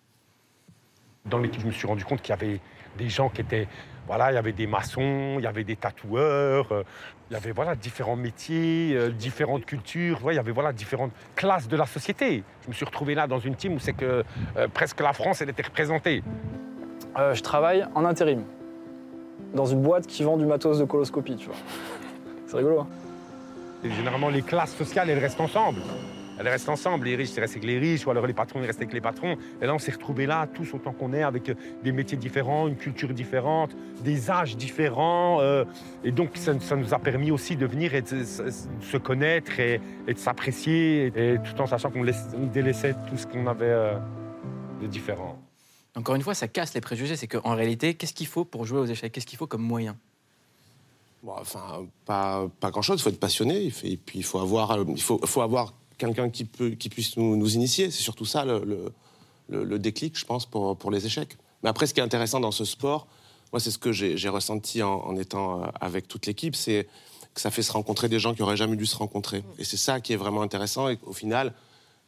Dans 1.26 1.40
l'équipe, 1.40 1.62
je 1.62 1.68
me 1.68 1.72
suis 1.72 1.88
rendu 1.88 2.06
compte 2.06 2.22
qu'il 2.22 2.30
y 2.30 2.38
avait 2.38 2.60
des 2.98 3.10
gens 3.10 3.30
qui 3.30 3.42
étaient. 3.42 3.68
Voilà, 4.08 4.32
il 4.32 4.36
y 4.36 4.38
avait 4.38 4.52
des 4.52 4.68
maçons, 4.68 5.36
il 5.40 5.44
y 5.44 5.48
avait 5.48 5.64
des 5.64 5.76
tatoueurs, 5.76 6.72
euh, 6.72 6.84
il 7.32 7.34
y 7.34 7.36
avait 7.36 7.52
voilà, 7.52 7.76
différents 7.76 8.16
métiers, 8.16 8.94
euh, 8.94 9.10
différentes 9.10 9.66
cultures, 9.66 10.20
il 10.30 10.36
y 10.36 10.38
avait 10.38 10.52
voilà, 10.52 10.72
différentes 10.74 11.12
classes 11.36 11.68
de 11.68 11.76
la 11.76 11.88
société. 11.88 12.44
Je 12.64 12.68
me 12.68 12.74
suis 12.74 12.86
retrouvé 12.86 13.16
là 13.16 13.26
dans 13.26 13.40
une 13.40 13.56
team 13.56 13.74
où 13.74 13.80
c'est 13.80 13.94
que 13.94 14.24
euh, 14.58 14.68
presque 14.72 15.02
la 15.02 15.12
France 15.12 15.42
elle 15.42 15.50
était 15.50 15.64
représentée. 15.64 16.22
je 17.18 17.42
travaille 17.42 17.84
en 17.96 18.06
intérim, 18.06 18.44
dans 19.56 19.66
une 19.66 19.82
boîte 19.82 20.06
qui 20.06 20.22
vend 20.22 20.38
du 20.38 20.46
matos 20.46 20.78
de 20.78 20.86
coloscopie, 20.86 21.38
tu 21.38 21.48
vois. 21.48 21.56
C'est 22.46 22.58
rigolo. 22.58 22.82
Hein 22.82 22.88
Et 23.84 23.90
généralement, 23.90 24.30
les 24.30 24.44
classes 24.44 24.76
sociales, 24.76 25.10
elles 25.10 25.18
restent 25.18 25.42
ensemble 25.42 25.82
elles 26.40 26.48
restent 26.48 26.70
ensemble. 26.70 27.06
Les 27.06 27.16
riches, 27.16 27.32
ils 27.36 27.40
restent 27.40 27.56
avec 27.56 27.66
les 27.66 27.80
riches, 27.80 28.06
ou 28.06 28.12
alors 28.12 28.28
les 28.28 28.34
patrons, 28.34 28.62
ils 28.62 28.66
restent 28.66 28.80
avec 28.80 28.94
les 28.94 29.02
patrons. 29.02 29.38
Et 29.62 29.66
là, 29.66 29.74
on 29.74 29.80
s'est 29.80 29.92
retrouvés 29.92 30.26
là, 30.26 30.48
tous 30.54 30.74
autant 30.74 30.92
qu'on 30.92 31.14
est, 31.14 31.24
avec 31.24 31.50
euh, 31.50 31.56
des 31.84 31.92
métiers 31.92 32.18
différents, 32.18 32.68
une 32.68 32.76
culture 32.76 33.14
différente, 33.14 33.76
des 34.04 34.30
âges 34.30 34.58
différents. 34.58 35.40
Euh, 35.42 35.64
et 36.04 36.12
donc, 36.12 36.32
ça, 36.36 36.54
nous 36.54 36.94
a 36.94 37.00
permis 37.00 37.32
aussi 37.32 37.56
de 37.56 37.66
venir 37.66 37.94
et 37.96 38.02
de, 38.02 38.24
se 38.24 38.98
connaître 38.98 39.60
et, 39.60 39.80
de 40.08 40.18
s'apprécier, 40.18 41.08
et 41.16 41.38
tout 41.40 41.62
en 41.62 41.68
sachant 41.68 41.90
qu'on 41.90 42.06
délaissait 42.54 42.96
tout 43.10 43.18
ce 43.18 43.28
qu'on 43.28 43.48
avait 43.48 43.66
euh, 43.66 43.98
de 44.82 44.88
différent. 44.88 45.40
Encore 45.96 46.16
une 46.16 46.22
fois, 46.22 46.34
ça 46.34 46.48
casse 46.48 46.74
les 46.74 46.82
préjugés. 46.82 47.16
C'est 47.16 47.28
qu'en 47.28 47.56
réalité, 47.56 47.94
qu'est-ce 47.94 48.14
qu'il 48.14 48.28
faut 48.28 48.44
pour 48.44 48.66
jouer 48.66 48.80
aux 48.80 48.86
échecs? 48.86 49.14
Qu'est-ce 49.14 49.26
qu'il 49.26 49.38
faut 49.38 49.48
comme 49.48 49.62
moyen? 49.62 49.96
Enfin, 51.26 51.86
pas, 52.06 52.48
pas 52.60 52.70
grand-chose. 52.70 53.00
Il 53.00 53.04
faut 53.04 53.10
être 53.10 53.20
passionné. 53.20 53.72
Et 53.84 53.98
puis, 53.98 54.20
il 54.20 54.24
faut 54.24 54.40
avoir, 54.40 54.78
il 54.88 55.02
faut, 55.02 55.20
faut 55.26 55.42
avoir 55.42 55.74
quelqu'un 55.98 56.30
qui, 56.30 56.46
peut, 56.46 56.72
qui 56.72 56.90
puisse 56.90 57.18
nous, 57.18 57.50
initier. 57.54 57.92
C'est 57.92 58.02
surtout 58.02 58.26
ça 58.26 58.46
le, 58.46 58.92
le, 59.50 59.80
déclic, 59.80 60.18
je 60.18 60.26
pense, 60.26 60.46
pour, 60.46 60.78
pour 60.78 60.92
les 60.92 61.06
échecs. 61.06 61.38
Mais 61.64 61.70
après, 61.70 61.88
ce 61.88 61.94
qui 61.94 62.00
est 62.00 62.04
intéressant 62.04 62.40
dans 62.40 62.52
ce 62.52 62.66
sport, 62.66 63.08
moi, 63.52 63.60
c'est 63.60 63.72
ce 63.72 63.78
que 63.78 63.92
j'ai 63.92 64.30
ressenti 64.30 64.84
en, 64.84 65.16
étant 65.16 65.64
euh, 65.64 65.68
avec 65.80 66.08
toute 66.08 66.26
l'équipe, 66.26 66.56
c'est 66.56 66.88
que 67.34 67.42
ça 67.42 67.52
fait 67.52 67.64
se 67.64 67.72
rencontrer 67.72 68.10
des 68.10 68.20
gens 68.20 68.34
qui 68.34 68.42
auraient 68.42 68.58
jamais 68.58 68.76
dû 68.76 68.86
se 68.86 68.96
rencontrer. 68.96 69.44
Et 69.58 69.64
c'est 69.64 69.78
ça 69.78 70.00
qui 70.00 70.14
est 70.14 70.18
vraiment 70.18 70.42
intéressant. 70.42 70.90
Et 70.90 70.98
au 71.06 71.14
final, 71.14 71.54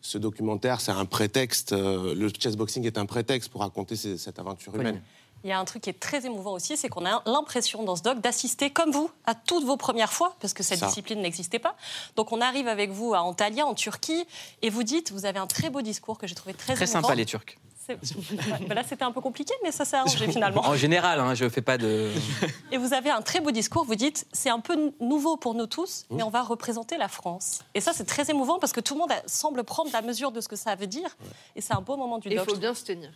ce 0.01 0.17
documentaire, 0.17 0.81
c'est 0.81 0.91
un 0.91 1.05
prétexte. 1.05 1.73
Euh, 1.73 2.13
le 2.15 2.29
chessboxing 2.29 2.85
est 2.85 2.97
un 2.97 3.05
prétexte 3.05 3.49
pour 3.49 3.61
raconter 3.61 3.95
cette 3.95 4.39
aventure 4.39 4.75
humaine. 4.75 5.01
Il 5.47 5.51
y 5.51 5.53
a 5.53 5.59
un 5.59 5.63
truc 5.63 5.83
qui 5.83 5.89
est 5.89 5.97
très 5.97 6.25
émouvant 6.25 6.51
aussi, 6.51 6.75
c'est 6.75 6.89
qu'on 6.89 7.05
a 7.05 7.23
l'impression 7.25 7.81
dans 7.83 7.95
ce 7.95 8.01
doc 8.01 8.19
d'assister 8.19 8.69
comme 8.69 8.91
vous 8.91 9.09
à 9.25 9.33
toutes 9.33 9.63
vos 9.63 9.77
premières 9.77 10.11
fois, 10.11 10.35
parce 10.41 10.53
que 10.53 10.61
cette 10.61 10.83
discipline 10.83 11.21
n'existait 11.21 11.57
pas. 11.57 11.77
Donc 12.17 12.33
on 12.33 12.41
arrive 12.41 12.67
avec 12.67 12.91
vous 12.91 13.13
à 13.13 13.21
Antalya, 13.21 13.65
en 13.65 13.73
Turquie, 13.73 14.27
et 14.61 14.69
vous 14.69 14.83
dites, 14.83 15.13
vous 15.13 15.25
avez 15.25 15.39
un 15.39 15.47
très 15.47 15.69
beau 15.69 15.81
discours 15.81 16.17
que 16.17 16.27
j'ai 16.27 16.35
trouvé 16.35 16.53
très, 16.53 16.73
très 16.73 16.83
émouvant. 16.83 17.01
sympa 17.01 17.15
les 17.15 17.25
Turcs. 17.25 17.57
Ben 17.87 18.75
là, 18.75 18.83
c'était 18.83 19.05
un 19.05 19.13
peu 19.13 19.21
compliqué, 19.21 19.53
mais 19.63 19.71
ça 19.71 19.85
s'est 19.85 19.95
arrangé 19.95 20.27
finalement. 20.31 20.65
En 20.65 20.75
général, 20.75 21.21
hein, 21.21 21.33
je 21.33 21.45
ne 21.45 21.49
fais 21.49 21.61
pas 21.61 21.77
de. 21.77 22.11
Et 22.73 22.77
vous 22.77 22.93
avez 22.93 23.09
un 23.09 23.21
très 23.21 23.39
beau 23.39 23.51
discours. 23.51 23.85
Vous 23.85 23.95
dites, 23.95 24.27
c'est 24.33 24.49
un 24.49 24.59
peu 24.59 24.91
nouveau 24.99 25.37
pour 25.37 25.53
nous 25.53 25.67
tous, 25.67 26.05
mais 26.09 26.23
on 26.23 26.29
va 26.29 26.41
représenter 26.41 26.97
la 26.97 27.07
France. 27.07 27.59
Et 27.73 27.79
ça, 27.79 27.93
c'est 27.93 28.03
très 28.03 28.29
émouvant 28.29 28.59
parce 28.59 28.73
que 28.73 28.81
tout 28.81 28.95
le 28.95 28.99
monde 28.99 29.13
semble 29.27 29.63
prendre 29.63 29.89
la 29.93 30.01
mesure 30.01 30.33
de 30.33 30.41
ce 30.41 30.49
que 30.49 30.57
ça 30.57 30.75
veut 30.75 30.87
dire. 30.87 31.15
Et 31.55 31.61
c'est 31.61 31.73
un 31.73 31.79
beau 31.79 31.95
moment 31.95 32.17
du 32.17 32.27
doc. 32.27 32.45
Il 32.45 32.51
faut 32.53 32.59
bien 32.59 32.73
se 32.73 32.83
tenir. 32.83 33.11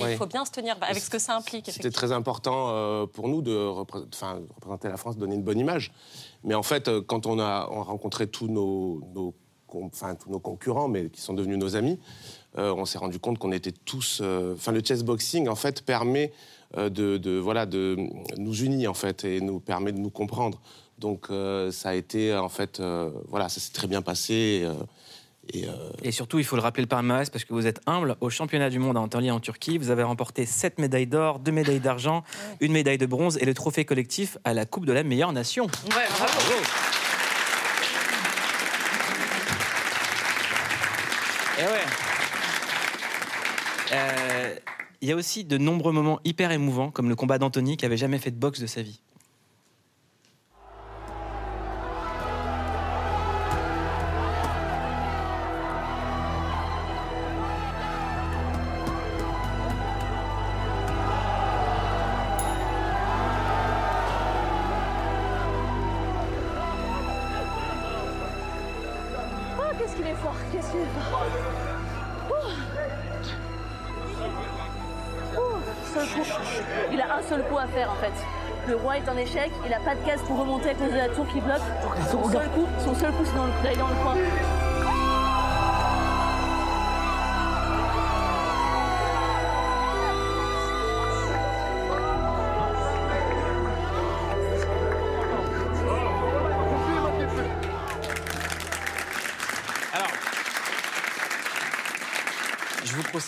Il 0.00 0.16
faut 0.16 0.26
bien 0.26 0.44
se 0.44 0.50
tenir 0.50 0.76
avec 0.80 1.02
ce 1.02 1.10
que 1.10 1.18
ça 1.18 1.36
implique. 1.36 1.70
C'était 1.70 1.90
très 1.90 2.12
important 2.12 2.68
euh, 2.70 3.06
pour 3.06 3.28
nous 3.28 3.42
de, 3.42 3.54
représenter 3.54 4.88
la 4.88 4.96
France, 4.96 5.16
donner 5.16 5.34
une 5.34 5.42
bonne 5.42 5.58
image. 5.58 5.92
Mais 6.44 6.54
en 6.54 6.62
fait, 6.62 6.88
euh, 6.88 7.00
quand 7.00 7.26
on 7.26 7.38
a, 7.38 7.64
rencontré 7.64 8.26
tous 8.26 8.48
nos, 8.48 9.00
enfin, 9.72 10.14
tous 10.14 10.30
nos 10.30 10.40
concurrents, 10.40 10.88
mais 10.88 11.08
qui 11.10 11.20
sont 11.20 11.34
devenus 11.34 11.58
nos 11.58 11.76
amis, 11.76 11.98
euh, 12.56 12.72
on 12.74 12.84
s'est 12.84 12.98
rendu 12.98 13.18
compte 13.18 13.38
qu'on 13.38 13.52
était 13.52 13.72
tous. 13.72 14.22
Enfin, 14.54 14.72
le 14.72 14.82
chessboxing, 14.82 15.48
en 15.48 15.56
fait, 15.56 15.82
permet 15.82 16.32
de, 16.76 17.38
voilà, 17.38 17.66
de 17.66 17.96
nous 18.36 18.62
unir, 18.62 18.90
en 18.90 18.94
fait, 18.94 19.24
et 19.24 19.40
nous 19.40 19.60
permet 19.60 19.92
de 19.92 19.98
nous 19.98 20.10
comprendre. 20.10 20.60
Donc, 20.98 21.28
ça 21.28 21.90
a 21.90 21.94
été, 21.94 22.34
en 22.34 22.48
fait, 22.48 22.82
voilà, 23.28 23.48
ça 23.48 23.60
s'est 23.60 23.72
très 23.72 23.86
bien 23.86 24.02
passé. 24.02 24.66
Euh, 25.56 25.90
Et, 26.02 26.12
surtout, 26.12 26.38
il 26.38 26.44
faut 26.44 26.56
le 26.56 26.62
rappeler 26.62 26.82
le 26.82 26.88
palmarès 26.88 27.30
parce 27.30 27.44
que 27.44 27.52
vous 27.52 27.66
êtes 27.66 27.80
humble. 27.86 28.16
Au 28.20 28.30
championnat 28.30 28.70
du 28.70 28.78
monde 28.78 28.96
à 28.96 29.00
Antalya 29.00 29.34
en 29.34 29.40
Turquie, 29.40 29.78
vous 29.78 29.90
avez 29.90 30.02
remporté 30.02 30.46
7 30.46 30.78
médailles 30.78 31.06
d'or, 31.06 31.38
2 31.38 31.50
médailles 31.52 31.80
d'argent, 31.80 32.22
une 32.60 32.72
médaille 32.72 32.98
de 32.98 33.06
bronze 33.06 33.38
et 33.38 33.44
le 33.44 33.54
trophée 33.54 33.84
collectif 33.84 34.38
à 34.44 34.54
la 34.54 34.66
Coupe 34.66 34.86
de 34.86 34.92
la 34.92 35.02
meilleure 35.02 35.32
nation. 35.32 35.64
Ouais, 35.64 36.06
bravo. 36.10 36.62
Et 41.58 41.62
ouais. 41.62 41.84
Euh, 43.92 44.54
il 45.00 45.08
y 45.08 45.12
a 45.12 45.16
aussi 45.16 45.44
de 45.44 45.58
nombreux 45.58 45.92
moments 45.92 46.20
hyper 46.24 46.52
émouvants, 46.52 46.90
comme 46.90 47.08
le 47.08 47.16
combat 47.16 47.38
d'Anthony 47.38 47.76
qui 47.76 47.86
avait 47.86 47.96
jamais 47.96 48.18
fait 48.18 48.30
de 48.30 48.36
boxe 48.36 48.60
de 48.60 48.66
sa 48.66 48.82
vie. 48.82 49.00
Il 79.66 79.74
a 79.74 79.80
pas 79.80 79.94
de 79.94 80.04
case 80.06 80.20
pour 80.22 80.38
remonter 80.40 80.70
à 80.70 80.74
cause 80.74 80.92
de 80.92 80.96
la 80.96 81.08
tour 81.08 81.26
qui 81.28 81.40
bloque. 81.40 81.60
Son 82.10 82.24
seul 82.30 82.48
coup, 82.50 82.66
son 82.78 82.94
seul 82.94 83.12
coup 83.12 83.24
c'est 83.24 83.64
d'aller 83.64 83.76
dans 83.76 83.88
le 83.88 83.94
coin. 83.94 84.14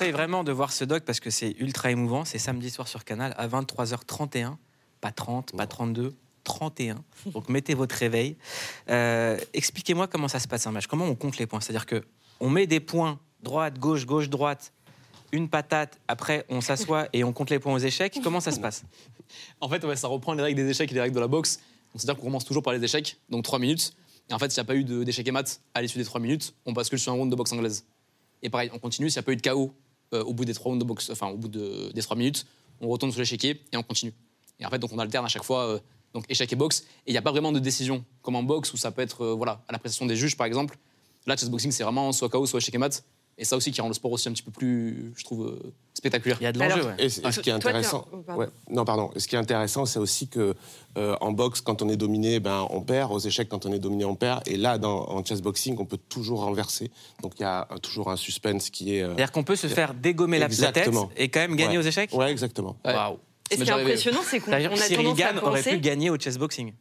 Conseille 0.00 0.12
vraiment 0.12 0.44
de 0.44 0.52
voir 0.52 0.72
ce 0.72 0.82
doc 0.84 1.02
parce 1.04 1.20
que 1.20 1.28
c'est 1.28 1.54
ultra 1.58 1.90
émouvant. 1.90 2.24
C'est 2.24 2.38
samedi 2.38 2.70
soir 2.70 2.88
sur 2.88 3.04
Canal 3.04 3.34
à 3.36 3.46
23h31 3.46 4.56
pas 5.02 5.12
30, 5.12 5.52
pas 5.54 5.66
32, 5.66 6.16
31. 6.42 7.04
Donc 7.26 7.50
mettez 7.50 7.74
votre 7.74 7.94
réveil. 7.96 8.36
Euh, 8.88 9.36
expliquez-moi 9.52 10.06
comment 10.06 10.28
ça 10.28 10.38
se 10.38 10.48
passe 10.48 10.66
un 10.66 10.70
match. 10.70 10.86
Comment 10.86 11.04
on 11.04 11.14
compte 11.14 11.36
les 11.36 11.46
points? 11.46 11.60
C'est-à-dire 11.60 11.84
que 11.84 12.02
on 12.40 12.48
met 12.48 12.66
des 12.66 12.80
points 12.80 13.18
droite, 13.42 13.78
gauche, 13.78 14.06
gauche, 14.06 14.30
droite 14.30 14.72
une 15.32 15.50
patate, 15.50 16.00
après 16.08 16.46
on 16.48 16.62
s'assoit 16.62 17.08
et 17.12 17.22
on 17.22 17.34
compte 17.34 17.50
les 17.50 17.58
points 17.58 17.74
aux 17.74 17.78
échecs. 17.78 18.20
Comment 18.24 18.40
ça 18.40 18.52
se 18.52 18.58
passe? 18.58 18.84
En 19.60 19.68
fait, 19.68 19.84
ouais, 19.84 19.96
ça 19.96 20.08
reprend 20.08 20.32
les 20.32 20.42
règles 20.42 20.62
des 20.62 20.70
échecs 20.70 20.90
et 20.90 20.94
les 20.94 21.02
règles 21.02 21.14
de 21.14 21.20
la 21.20 21.28
boxe. 21.28 21.60
C'est-à-dire 21.94 22.16
qu'on 22.16 22.26
commence 22.26 22.46
toujours 22.46 22.62
par 22.62 22.72
les 22.72 22.82
échecs, 22.82 23.18
donc 23.28 23.44
3 23.44 23.58
minutes. 23.58 23.92
Et 24.30 24.32
en 24.32 24.38
fait, 24.38 24.50
s'il 24.50 24.62
n'y 24.62 24.66
a 24.66 24.68
pas 24.68 24.76
eu 24.76 24.84
d'échecs 25.04 25.28
et 25.28 25.30
maths 25.30 25.60
à 25.74 25.82
l'issue 25.82 25.98
des 25.98 26.04
3 26.06 26.22
minutes, 26.22 26.54
on 26.64 26.72
bascule 26.72 26.98
sur 26.98 27.12
un 27.12 27.16
round 27.16 27.30
de 27.30 27.36
boxe 27.36 27.52
anglaise. 27.52 27.84
Et 28.42 28.48
pareil, 28.48 28.70
on 28.72 28.78
continue. 28.78 29.10
S'il 29.10 29.18
n'y 29.18 29.24
a 29.24 29.26
pas 29.26 29.32
eu 29.32 29.36
de 29.36 29.42
KO 29.42 29.74
euh, 30.12 30.22
au 30.24 30.32
bout 30.34 30.44
des 30.44 30.54
3 30.54 30.70
rounds 30.70 30.80
de 30.82 30.86
boxe, 30.86 31.10
enfin 31.10 31.28
au 31.28 31.36
bout 31.36 31.48
de- 31.48 31.90
des 31.92 32.02
3 32.02 32.16
minutes, 32.16 32.46
on 32.80 32.88
retourne 32.88 33.12
sur 33.12 33.20
l'échiquier 33.20 33.62
et 33.72 33.76
on 33.76 33.82
continue. 33.82 34.12
Et 34.58 34.66
en 34.66 34.70
fait, 34.70 34.78
donc 34.78 34.92
on 34.92 34.98
alterne 34.98 35.24
à 35.24 35.28
chaque 35.28 35.44
fois 35.44 35.64
euh, 35.64 35.78
donc 36.14 36.24
échec 36.28 36.52
et 36.52 36.56
boxe. 36.56 36.80
Et 37.06 37.10
il 37.10 37.12
n'y 37.12 37.18
a 37.18 37.22
pas 37.22 37.30
vraiment 37.30 37.52
de 37.52 37.58
décision 37.58 38.04
comme 38.22 38.36
en 38.36 38.42
boxe 38.42 38.72
où 38.72 38.76
ça 38.76 38.90
peut 38.90 39.02
être 39.02 39.22
euh, 39.24 39.34
voilà 39.34 39.62
à 39.68 39.72
l'appréciation 39.72 40.06
des 40.06 40.16
juges 40.16 40.36
par 40.36 40.46
exemple. 40.46 40.76
Là, 41.26 41.36
chessboxing, 41.36 41.70
c'est 41.70 41.82
vraiment 41.84 42.12
soit 42.12 42.28
KO, 42.30 42.46
soit 42.46 42.58
échec 42.58 42.74
et 42.74 42.78
maths. 42.78 43.04
Et 43.40 43.44
ça 43.46 43.56
aussi 43.56 43.72
qui 43.72 43.80
rend 43.80 43.88
le 43.88 43.94
sport 43.94 44.12
aussi 44.12 44.28
un 44.28 44.32
petit 44.32 44.42
peu 44.42 44.50
plus, 44.50 45.12
je 45.16 45.24
trouve, 45.24 45.46
euh, 45.46 45.72
spectaculaire. 45.94 46.36
Il 46.40 46.44
y 46.44 46.46
a 46.46 46.52
de 46.52 46.60
Et, 47.00 47.08
c- 47.08 47.22
et 47.26 47.32
ce 47.32 47.40
qui 47.40 47.48
est 47.48 47.52
intéressant, 47.54 48.06
ouais, 48.36 48.46
non 48.70 48.84
pardon, 48.84 49.10
ce 49.16 49.26
qui 49.26 49.34
est 49.34 49.38
intéressant, 49.38 49.86
c'est 49.86 49.98
aussi 49.98 50.28
que 50.28 50.54
euh, 50.98 51.16
en 51.22 51.32
boxe, 51.32 51.62
quand 51.62 51.80
on 51.80 51.88
est 51.88 51.96
dominé, 51.96 52.38
ben 52.38 52.66
on 52.68 52.82
perd. 52.82 53.10
Aux 53.12 53.18
échecs, 53.18 53.48
quand 53.48 53.64
on 53.64 53.72
est 53.72 53.78
dominé, 53.78 54.04
on 54.04 54.14
perd. 54.14 54.46
Et 54.46 54.58
là, 54.58 54.76
dans, 54.76 55.08
en 55.08 55.24
chessboxing, 55.24 55.74
on 55.78 55.86
peut 55.86 55.96
toujours 56.08 56.40
renverser. 56.40 56.90
Donc 57.22 57.32
il 57.38 57.42
y 57.42 57.46
a 57.46 57.66
euh, 57.72 57.78
toujours 57.78 58.10
un 58.10 58.16
suspense 58.16 58.68
qui 58.68 58.96
est. 58.96 59.02
euh, 59.02 59.06
C'est-à-dire 59.08 59.32
qu'on 59.32 59.42
peut 59.44 59.56
se 59.56 59.68
faire 59.68 59.94
dégommer 59.94 60.38
la, 60.38 60.48
la 60.48 60.54
tête 60.54 60.76
Exactement. 60.76 61.10
et 61.16 61.28
quand 61.30 61.40
même 61.40 61.56
gagner 61.56 61.78
Ouais. 61.78 61.84
aux 61.84 61.88
échecs 61.88 62.10
Ouais, 62.12 62.30
exactement. 62.30 62.76
Waouh. 62.84 63.16
Et 63.50 63.56
ce 63.56 63.64
qui 63.64 63.70
est 63.70 63.72
impressionnant, 63.72 64.20
c'est 64.22 64.38
qu'on 64.40 64.50
C'est-à-dire 64.50 64.70
on 64.72 64.76
que 64.76 64.80
a 64.80 64.84
Cyril 64.84 65.04
tendance 65.06 65.20
à 65.20 65.32
Gann 65.32 65.38
aurait 65.38 65.58
penser. 65.62 65.70
pu 65.76 65.80
gagner 65.80 66.10
au 66.10 66.16
chessboxing. 66.18 66.72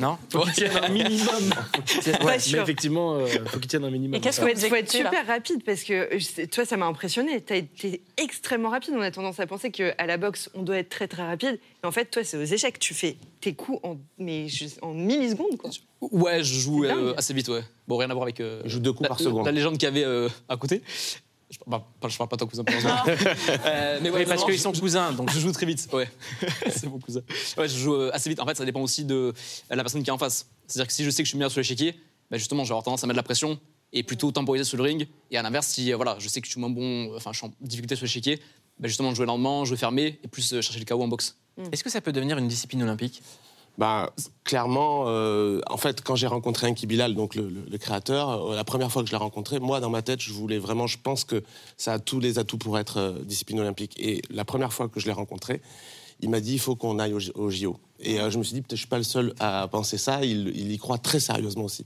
Non 0.00 0.18
Faut 0.30 0.40
qu'il 0.42 0.52
tienne 0.52 0.76
un 0.82 0.88
minimum. 0.88 1.54
Ouais, 2.24 2.38
mais 2.52 2.58
effectivement, 2.62 3.14
euh, 3.16 3.26
faut 3.46 3.58
qu'il 3.58 3.68
tienne 3.68 3.84
un 3.84 3.90
minimum. 3.90 4.14
Il 4.16 4.22
faut, 4.42 4.46
être- 4.48 4.58
faut 4.68 4.74
être 4.76 4.90
super 5.10 5.26
rapide 5.26 5.62
parce 5.64 5.82
que 5.82 6.18
sais- 6.20 6.46
toi, 6.46 6.64
ça 6.64 6.76
m'a 6.76 6.86
impressionné. 6.86 7.42
Tu 7.42 7.52
as 7.52 7.56
été 7.56 8.02
extrêmement 8.16 8.68
rapide. 8.70 8.94
On 8.96 9.00
a 9.00 9.10
tendance 9.10 9.40
à 9.40 9.46
penser 9.46 9.70
qu'à 9.70 9.94
la 10.06 10.16
boxe, 10.16 10.50
on 10.54 10.62
doit 10.62 10.76
être 10.78 10.90
très 10.90 11.08
très 11.08 11.22
rapide. 11.26 11.58
Mais 11.82 11.88
en 11.88 11.92
fait, 11.92 12.06
toi, 12.10 12.22
c'est 12.24 12.36
aux 12.36 12.44
échecs. 12.44 12.78
Tu 12.78 12.92
fais 12.94 13.16
tes 13.40 13.54
coups 13.54 13.78
en, 13.82 13.96
mais 14.18 14.48
je- 14.48 14.66
en 14.82 14.92
millisecondes. 14.92 15.56
Quoi. 15.56 15.70
Ouais, 16.00 16.42
je 16.42 16.58
joue 16.60 16.84
euh, 16.84 17.14
assez 17.16 17.32
vite, 17.32 17.48
ouais. 17.48 17.62
Bon, 17.88 17.96
rien 17.96 18.10
à 18.10 18.14
voir 18.14 18.24
avec. 18.24 18.40
euh, 18.40 18.60
Je 18.64 18.70
joue 18.70 18.80
deux 18.80 18.92
coups 18.92 19.02
la, 19.04 19.08
par 19.08 19.18
seconde. 19.20 19.46
La 19.46 19.52
légende 19.52 19.74
qu'il 19.78 19.84
y 19.84 19.86
avait 19.90 20.04
euh, 20.04 20.28
à 20.48 20.56
côté. 20.56 20.82
Je 21.54 21.58
parle, 21.70 21.82
pas, 22.00 22.08
je 22.08 22.18
parle 22.18 22.28
pas 22.28 22.36
de 22.36 22.40
ton 22.40 22.46
cousin, 22.46 22.64
pour 22.64 22.74
l'instant. 22.74 23.04
Euh, 23.66 23.98
mais 24.02 24.10
ouais, 24.10 24.20
Oui, 24.20 24.26
parce 24.26 24.44
qu'ils 24.44 24.58
sont 24.58 24.72
cousins, 24.72 25.12
donc. 25.12 25.30
Je 25.30 25.38
joue 25.38 25.52
très 25.52 25.66
vite, 25.66 25.88
ouais. 25.92 26.08
c'est 26.70 26.86
mon 26.86 26.98
cousin. 26.98 27.20
Ouais, 27.56 27.68
je 27.68 27.78
joue 27.78 27.94
euh, 27.94 28.10
assez 28.12 28.28
vite. 28.28 28.40
En 28.40 28.46
fait, 28.46 28.56
ça 28.56 28.64
dépend 28.64 28.80
aussi 28.80 29.04
de 29.04 29.32
la 29.70 29.82
personne 29.82 30.02
qui 30.02 30.10
est 30.10 30.12
en 30.12 30.18
face. 30.18 30.48
C'est-à-dire 30.66 30.88
que 30.88 30.92
si 30.92 31.04
je 31.04 31.10
sais 31.10 31.22
que 31.22 31.26
je 31.26 31.30
suis 31.30 31.38
meilleur 31.38 31.50
sur 31.50 31.60
l'échiquier, 31.60 31.94
bah 32.30 32.38
justement, 32.38 32.64
je 32.64 32.68
vais 32.68 32.72
avoir 32.72 32.84
tendance 32.84 33.04
à 33.04 33.06
mettre 33.06 33.14
de 33.14 33.18
la 33.18 33.22
pression 33.22 33.58
et 33.92 34.02
plutôt 34.02 34.30
temporiser 34.32 34.64
sur 34.64 34.76
le 34.76 34.82
ring. 34.82 35.06
Et 35.30 35.38
à 35.38 35.42
l'inverse, 35.42 35.68
si 35.68 35.92
euh, 35.92 35.96
voilà, 35.96 36.16
je 36.18 36.28
sais 36.28 36.40
que 36.40 36.46
je 36.46 36.52
suis 36.52 36.60
moins 36.60 36.70
bon, 36.70 37.14
enfin, 37.16 37.32
je 37.32 37.38
suis 37.38 37.46
en 37.46 37.52
difficulté 37.60 37.96
sur 37.96 38.04
l'échiquier, 38.04 38.40
bah 38.78 38.88
justement, 38.88 39.14
jouer 39.14 39.26
lentement, 39.26 39.64
jouer 39.64 39.76
fermé 39.76 40.18
et 40.22 40.28
plus 40.28 40.52
euh, 40.52 40.60
chercher 40.60 40.80
le 40.80 40.84
KO 40.84 41.00
en 41.00 41.08
boxe. 41.08 41.36
Est-ce 41.70 41.84
que 41.84 41.90
ça 41.90 42.00
peut 42.00 42.12
devenir 42.12 42.36
une 42.36 42.48
discipline 42.48 42.82
olympique? 42.82 43.22
Bah, 43.76 44.12
clairement, 44.44 45.04
euh, 45.08 45.60
en 45.68 45.76
fait, 45.76 46.00
quand 46.00 46.14
j'ai 46.14 46.28
rencontré 46.28 46.68
Enki 46.68 46.86
Bilal, 46.86 47.14
donc 47.14 47.34
le, 47.34 47.76
créateur, 47.78 48.52
euh, 48.52 48.54
la 48.54 48.62
première 48.62 48.92
fois 48.92 49.02
que 49.02 49.08
je 49.08 49.12
l'ai 49.12 49.18
rencontré, 49.18 49.58
moi, 49.58 49.80
dans 49.80 49.90
ma 49.90 50.02
tête, 50.02 50.20
je 50.20 50.32
voulais 50.32 50.58
vraiment, 50.58 50.86
je 50.86 50.98
pense 50.98 51.24
que 51.24 51.42
ça 51.76 51.94
a 51.94 51.98
tous 51.98 52.20
les 52.20 52.38
atouts 52.38 52.58
pour 52.58 52.78
être 52.78 52.98
euh, 52.98 53.18
discipline 53.24 53.58
olympique. 53.58 53.94
Et 53.98 54.22
la 54.30 54.44
première 54.44 54.72
fois 54.72 54.88
que 54.88 55.00
je 55.00 55.06
l'ai 55.06 55.12
rencontré, 55.12 55.60
il 56.20 56.30
m'a 56.30 56.40
dit, 56.40 56.52
il 56.52 56.60
faut 56.60 56.76
qu'on 56.76 57.00
aille 57.00 57.14
au, 57.34 57.50
JO. 57.50 57.76
Et 57.98 58.18
je 58.30 58.38
me 58.38 58.44
suis 58.44 58.54
dit, 58.54 58.60
peut-être 58.60 58.76
je 58.76 58.82
suis 58.82 58.86
pas 58.86 58.98
le 58.98 59.04
seul 59.04 59.34
à 59.40 59.66
penser 59.66 59.98
ça. 59.98 60.24
Il, 60.24 60.52
il 60.54 60.70
y 60.70 60.78
croit 60.78 60.98
très 60.98 61.18
sérieusement 61.18 61.64
aussi. 61.64 61.84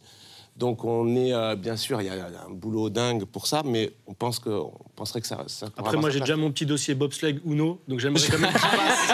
Donc 0.59 0.85
on 0.85 1.15
est, 1.15 1.33
euh, 1.33 1.55
bien 1.55 1.77
sûr, 1.77 2.03
il 2.03 2.09
y 2.09 2.11
a 2.11 2.27
un 2.47 2.51
boulot 2.51 2.91
dingue 2.91 3.25
pour 3.25 3.47
ça, 3.47 3.63
mais 3.65 3.93
on 4.09 4.15
pense 4.15 4.41
que, 4.41 4.51
on 4.51 4.73
penserait 4.97 5.21
que 5.21 5.29
ça. 5.29 5.45
ça 5.47 5.69
Après, 5.77 5.97
moi, 5.97 6.11
j'ai 6.11 6.19
déjà 6.19 6.37
mon 6.37 6.51
petit 6.51 6.67
dossier 6.67 6.97
bobsleigh 6.97 7.41
Uno, 7.47 7.81
donc 7.87 8.01
j'aimerais 8.01 8.27
quand 8.29 8.39
même 8.41 8.51
qu'il 8.51 8.61
passe. 8.61 9.13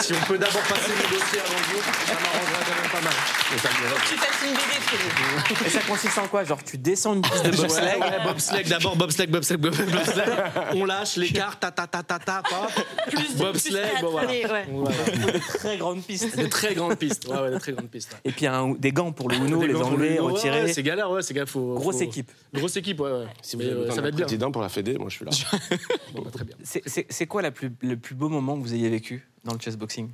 si 0.04 0.12
on 0.12 0.26
peut 0.26 0.38
d'abord 0.38 0.62
passer 0.62 0.90
le 0.90 1.16
dossier 1.16 1.38
avant 1.38 1.62
jour, 1.70 1.82
ça 2.06 2.14
m'arrangerait 2.14 2.83
pas 2.94 3.00
mal. 3.00 3.12
Tu 4.08 4.16
fasses 4.16 4.44
une 4.46 4.52
BD, 4.54 5.66
Et 5.66 5.70
ça 5.70 5.80
consiste 5.80 6.18
en 6.18 6.26
quoi 6.28 6.44
Genre, 6.44 6.62
tu 6.62 6.78
descends 6.78 7.14
une 7.14 7.22
piste 7.22 7.44
de 7.44 7.50
bobsleigh 7.56 7.98
bobsleigh, 8.24 8.64
d'abord 8.68 8.96
bobsleigh, 8.96 9.26
bobsleigh, 9.26 9.56
bobsleigh, 9.56 9.86
bobsleigh. 9.90 10.24
On 10.74 10.84
lâche 10.84 11.16
l'écart, 11.16 11.58
ta 11.58 11.70
ta 11.70 11.86
ta 11.86 12.02
ta 12.02 12.18
ta, 12.18 12.38
hop. 12.38 12.70
Plus 13.10 13.34
de- 13.34 13.38
bobsleigh, 13.38 14.00
bon 14.00 14.10
voilà. 14.10 14.28
Des 14.28 15.40
très 15.40 15.76
grandes 15.76 16.02
pistes. 16.02 16.36
De 16.38 16.46
très 16.46 16.74
grandes 16.74 16.96
pistes. 16.96 17.26
Ouais, 17.28 17.38
ouais, 17.40 17.50
de 17.50 17.58
très 17.58 17.72
grandes 17.72 17.88
pistes. 17.90 18.16
Et 18.24 18.30
puis 18.30 18.46
des 18.78 18.92
gants 18.92 19.12
pour 19.12 19.28
le 19.28 19.36
Uno, 19.36 19.62
les 19.62 19.74
enlever, 19.74 20.18
retirer. 20.18 20.72
c'est 20.72 20.82
galère, 20.82 21.10
ouais, 21.10 21.22
c'est 21.22 21.34
galère. 21.34 21.52
Grosse 21.52 22.00
équipe. 22.00 22.30
Grosse 22.52 22.76
équipe, 22.76 23.00
ouais. 23.00 23.10
ouais. 23.10 23.26
Si 23.42 23.56
vous 23.56 23.62
ça 23.92 24.00
va 24.00 24.08
être 24.08 24.16
bien. 24.16 24.26
président 24.26 24.50
pour 24.52 24.62
la 24.62 24.68
Fédé, 24.68 24.96
moi 24.98 25.08
je 25.08 25.16
suis 25.16 25.24
là. 25.24 25.30
Bah, 26.14 26.20
très 26.32 26.44
bien. 26.44 26.54
C'est- 26.62 27.26
quoi 27.26 27.42
le 27.42 27.50
plus 27.96 28.14
beau 28.14 28.28
moment 28.28 28.56
que 28.56 28.62
vous 28.62 28.74
ayez 28.74 28.88
vécu 28.88 29.26
dans 29.44 29.52
le 29.54 29.58
chessboxing 29.58 30.10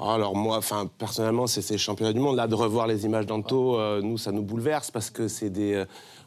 Alors 0.00 0.34
moi, 0.34 0.56
enfin 0.56 0.88
personnellement, 0.98 1.46
c'est 1.46 1.62
ces 1.62 1.78
championnats 1.78 2.12
du 2.12 2.20
monde. 2.20 2.36
Là, 2.36 2.46
de 2.46 2.54
revoir 2.54 2.86
les 2.86 3.04
images 3.04 3.26
d'Anto, 3.26 3.78
euh, 3.78 4.00
nous, 4.02 4.18
ça 4.18 4.32
nous 4.32 4.42
bouleverse 4.42 4.90
parce 4.90 5.10
que 5.10 5.28
c'est 5.28 5.50
des. 5.50 5.74
euh, 5.74 5.84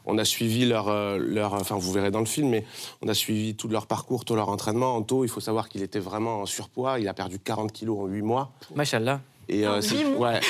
on 0.08 0.18
a 0.18 0.24
suivi 0.24 0.66
leur, 0.66 0.88
euh, 0.88 1.18
leur, 1.18 1.54
enfin 1.54 1.76
vous 1.76 1.90
verrez 1.92 2.12
dans 2.12 2.20
le 2.20 2.26
film, 2.26 2.48
mais 2.50 2.64
on 3.02 3.08
a 3.08 3.14
suivi 3.14 3.56
tout 3.56 3.66
leur 3.68 3.86
parcours, 3.88 4.24
tout 4.24 4.36
leur 4.36 4.48
entraînement. 4.48 4.94
Anto, 4.94 5.24
il 5.24 5.28
faut 5.28 5.40
savoir 5.40 5.68
qu'il 5.68 5.82
était 5.82 5.98
vraiment 5.98 6.42
en 6.42 6.46
surpoids. 6.46 7.00
Il 7.00 7.08
a 7.08 7.14
perdu 7.14 7.40
40 7.40 7.72
kilos 7.72 7.98
en 8.00 8.06
8 8.06 8.22
mois. 8.22 8.52
Machallah. 8.74 9.20
Et 9.48 9.66
euh, 9.66 9.80
c'est- 9.80 10.04
ouais, 10.04 10.40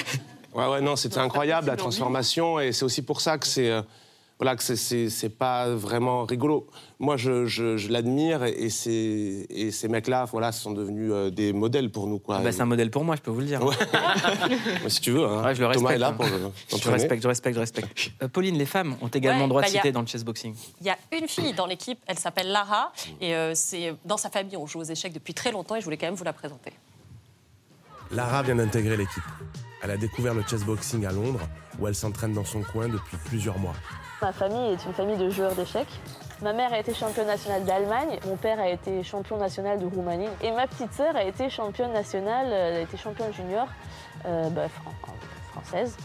ouais, 0.54 0.66
ouais, 0.68 0.80
non, 0.82 0.94
c'était 0.96 1.18
incroyable 1.18 1.68
la 1.68 1.76
transformation, 1.76 2.60
et 2.60 2.72
c'est 2.72 2.84
aussi 2.84 3.00
pour 3.02 3.20
ça 3.22 3.38
que 3.38 3.46
c'est, 3.46 3.70
euh, 3.70 3.80
voilà, 4.38 4.54
que 4.56 4.62
c'est- 4.62 5.28
pas 5.38 5.68
vraiment 5.74 6.24
rigolo. 6.24 6.66
Moi, 6.98 7.16
je, 7.16 7.46
je, 7.46 7.76
je 7.78 7.88
l'admire, 7.90 8.44
et, 8.44 8.50
et 8.52 8.70
ces, 8.70 9.46
et 9.48 9.70
ces 9.70 9.88
mecs-là, 9.88 10.24
voilà, 10.26 10.52
sont 10.52 10.72
devenus 10.72 11.10
euh, 11.12 11.30
des 11.30 11.52
modèles 11.52 11.90
pour 11.90 12.06
nous, 12.06 12.18
quoi. 12.18 12.36
Ah 12.38 12.42
bah, 12.42 12.52
C'est 12.52 12.60
un 12.60 12.66
modèle 12.66 12.90
pour 12.90 13.02
moi, 13.04 13.16
je 13.16 13.22
peux 13.22 13.30
vous 13.30 13.40
le 13.40 13.46
dire. 13.46 13.62
Ouais. 13.64 13.74
Si 14.88 15.00
tu 15.00 15.10
veux, 15.12 15.24
hein. 15.26 15.42
Ouais, 15.44 15.54
je 15.54 15.62
le 15.64 15.72
Thomas 15.72 15.88
respecte. 15.90 15.94
est 15.94 15.98
là 15.98 16.08
hein. 16.08 16.12
pour 16.12 16.26
euh, 16.26 16.50
Je 16.68 16.70
t'entraîner. 16.72 16.96
respecte, 16.96 17.22
je 17.22 17.28
respecte, 17.28 17.54
je 17.54 17.60
respecte. 17.60 18.10
Euh, 18.22 18.28
Pauline, 18.28 18.56
les 18.56 18.66
femmes 18.66 18.96
ont 19.02 19.08
également 19.08 19.42
Ouais, 19.42 19.48
droit 19.48 19.60
de 19.62 19.66
bah, 19.66 19.72
a- 19.72 19.76
citer 19.76 19.92
dans 19.92 20.00
le 20.00 20.06
chessboxing. 20.06 20.54
Il 20.80 20.86
y 20.86 20.90
a 20.90 20.96
une 21.12 21.28
fille 21.28 21.52
dans 21.52 21.66
l'équipe, 21.66 21.98
elle 22.06 22.18
s'appelle 22.18 22.48
Lara, 22.50 22.92
et 23.20 23.34
euh, 23.34 23.52
c'est 23.54 23.94
dans 24.04 24.16
sa 24.16 24.30
famille, 24.30 24.56
on 24.56 24.66
joue 24.66 24.80
aux 24.80 24.84
échecs 24.84 25.12
depuis 25.12 25.34
très 25.34 25.50
longtemps, 25.52 25.76
et 25.76 25.80
je 25.80 25.84
voulais 25.84 25.96
quand 25.98 26.06
même 26.06 26.14
vous 26.14 26.24
la 26.24 26.32
présenter. 26.32 26.72
Lara 28.10 28.42
vient 28.42 28.54
d'intégrer 28.56 28.96
l'équipe. 28.96 29.22
Elle 29.82 29.90
a 29.90 29.96
découvert 29.96 30.34
le 30.34 30.42
chessboxing 30.48 31.04
à 31.06 31.12
Londres, 31.12 31.40
où 31.78 31.86
elle 31.86 31.94
s'entraîne 31.94 32.32
dans 32.32 32.44
son 32.44 32.62
coin 32.62 32.88
depuis 32.88 33.16
plusieurs 33.26 33.58
mois. 33.58 33.74
Ma 34.22 34.32
famille 34.32 34.72
est 34.72 34.84
une 34.84 34.94
famille 34.94 35.16
de 35.16 35.28
joueurs 35.30 35.54
d'échecs. 35.54 35.88
Ma 36.42 36.52
mère 36.52 36.72
a 36.72 36.78
été 36.78 36.92
championne 36.92 37.26
nationale 37.26 37.64
d'Allemagne, 37.64 38.18
mon 38.26 38.36
père 38.36 38.60
a 38.60 38.68
été 38.68 39.02
champion 39.02 39.38
national 39.38 39.78
de 39.78 39.86
Roumanie 39.86 40.28
et 40.42 40.50
ma 40.52 40.66
petite 40.66 40.92
sœur 40.92 41.16
a 41.16 41.22
été 41.24 41.48
championne 41.48 41.92
nationale, 41.92 42.48
euh, 42.50 42.68
elle 42.70 42.76
a 42.76 42.80
été 42.80 42.98
championne 42.98 43.32
junior 43.32 43.66
euh, 44.26 44.50
bah, 44.50 44.68
fran- 44.68 44.92
française. 45.52 45.96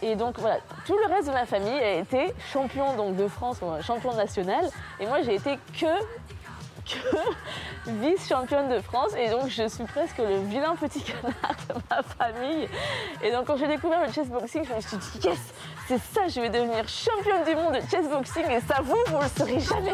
Et 0.00 0.14
donc 0.14 0.38
voilà, 0.38 0.58
tout 0.86 0.96
le 0.96 1.12
reste 1.12 1.26
de 1.28 1.32
ma 1.32 1.46
famille 1.46 1.80
a 1.80 1.94
été 1.94 2.32
champion 2.52 3.10
de 3.12 3.26
France, 3.26 3.58
euh, 3.64 3.82
champion 3.82 4.14
national. 4.14 4.68
Et 5.00 5.06
moi 5.06 5.22
j'ai 5.22 5.34
été 5.34 5.58
que, 5.80 5.86
que 6.86 7.90
vice-championne 7.90 8.68
de 8.68 8.80
France. 8.80 9.10
Et 9.18 9.30
donc 9.30 9.48
je 9.48 9.66
suis 9.68 9.84
presque 9.84 10.18
le 10.18 10.42
vilain 10.46 10.76
petit 10.76 11.02
canard 11.02 11.56
de 11.68 11.74
ma 11.90 12.02
famille. 12.04 12.68
Et 13.20 13.32
donc 13.32 13.46
quand 13.46 13.56
j'ai 13.56 13.68
découvert 13.68 14.00
le 14.06 14.12
chessboxing, 14.12 14.64
je 14.64 14.74
me 14.74 14.80
suis 14.80 14.96
dit 14.96 15.20
yes, 15.28 15.38
c'est 15.88 15.98
ça, 16.14 16.28
je 16.28 16.40
vais 16.40 16.48
devenir 16.50 16.86
championne 16.88 17.44
du 17.44 17.54
monde 17.54 17.74
de 17.74 17.80
chessboxing. 17.90 18.44
Et 18.50 18.60
ça 18.66 18.80
vous, 18.82 18.96
vous 19.08 19.18
le 19.20 19.28
serez 19.36 19.60
jamais. 19.60 19.92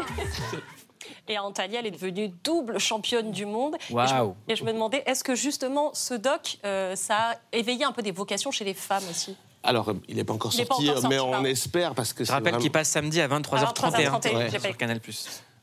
Et 1.27 1.37
Antalya, 1.37 1.79
elle 1.79 1.87
est 1.87 1.91
devenue 1.91 2.29
double 2.43 2.79
championne 2.79 3.31
du 3.31 3.45
monde. 3.45 3.75
Et 3.75 3.83
je- 3.89 3.93
Waouh. 3.93 4.35
Et, 4.47 4.55
je 4.55 4.63
me 4.63 4.73
demandais, 4.73 5.03
est-ce 5.05 5.23
que 5.23 5.35
justement 5.35 5.91
ce 5.93 6.13
doc, 6.15 6.57
euh, 6.65 6.95
ça 6.95 7.15
a 7.15 7.35
éveillé 7.53 7.85
un 7.85 7.91
peu 7.91 8.01
des 8.01 8.11
vocations 8.11 8.49
chez 8.51 8.65
les 8.65 8.73
femmes 8.73 9.03
aussi? 9.09 9.35
Alors, 9.63 9.89
euh, 9.89 9.93
il 10.07 10.15
n'est 10.15 10.23
pas 10.23 10.33
encore 10.33 10.51
est 10.57 10.65
sorti, 10.65 10.89
mais 11.09 11.19
on 11.19 11.43
espère 11.45 11.93
parce 11.93 12.13
que 12.13 12.23
Je 12.23 12.31
rappelle 12.31 12.53
vraiment- 12.53 12.61
qu'il 12.61 12.71
passe 12.71 12.89
samedi 12.89 13.21
à 13.21 13.27
23h31 13.27 14.09
23h31, 14.09 14.35
Ouais. 14.35 14.49
j'ai 14.51 14.57
pas 14.59 14.67
sur 14.69 14.77
Canal+. 14.77 14.99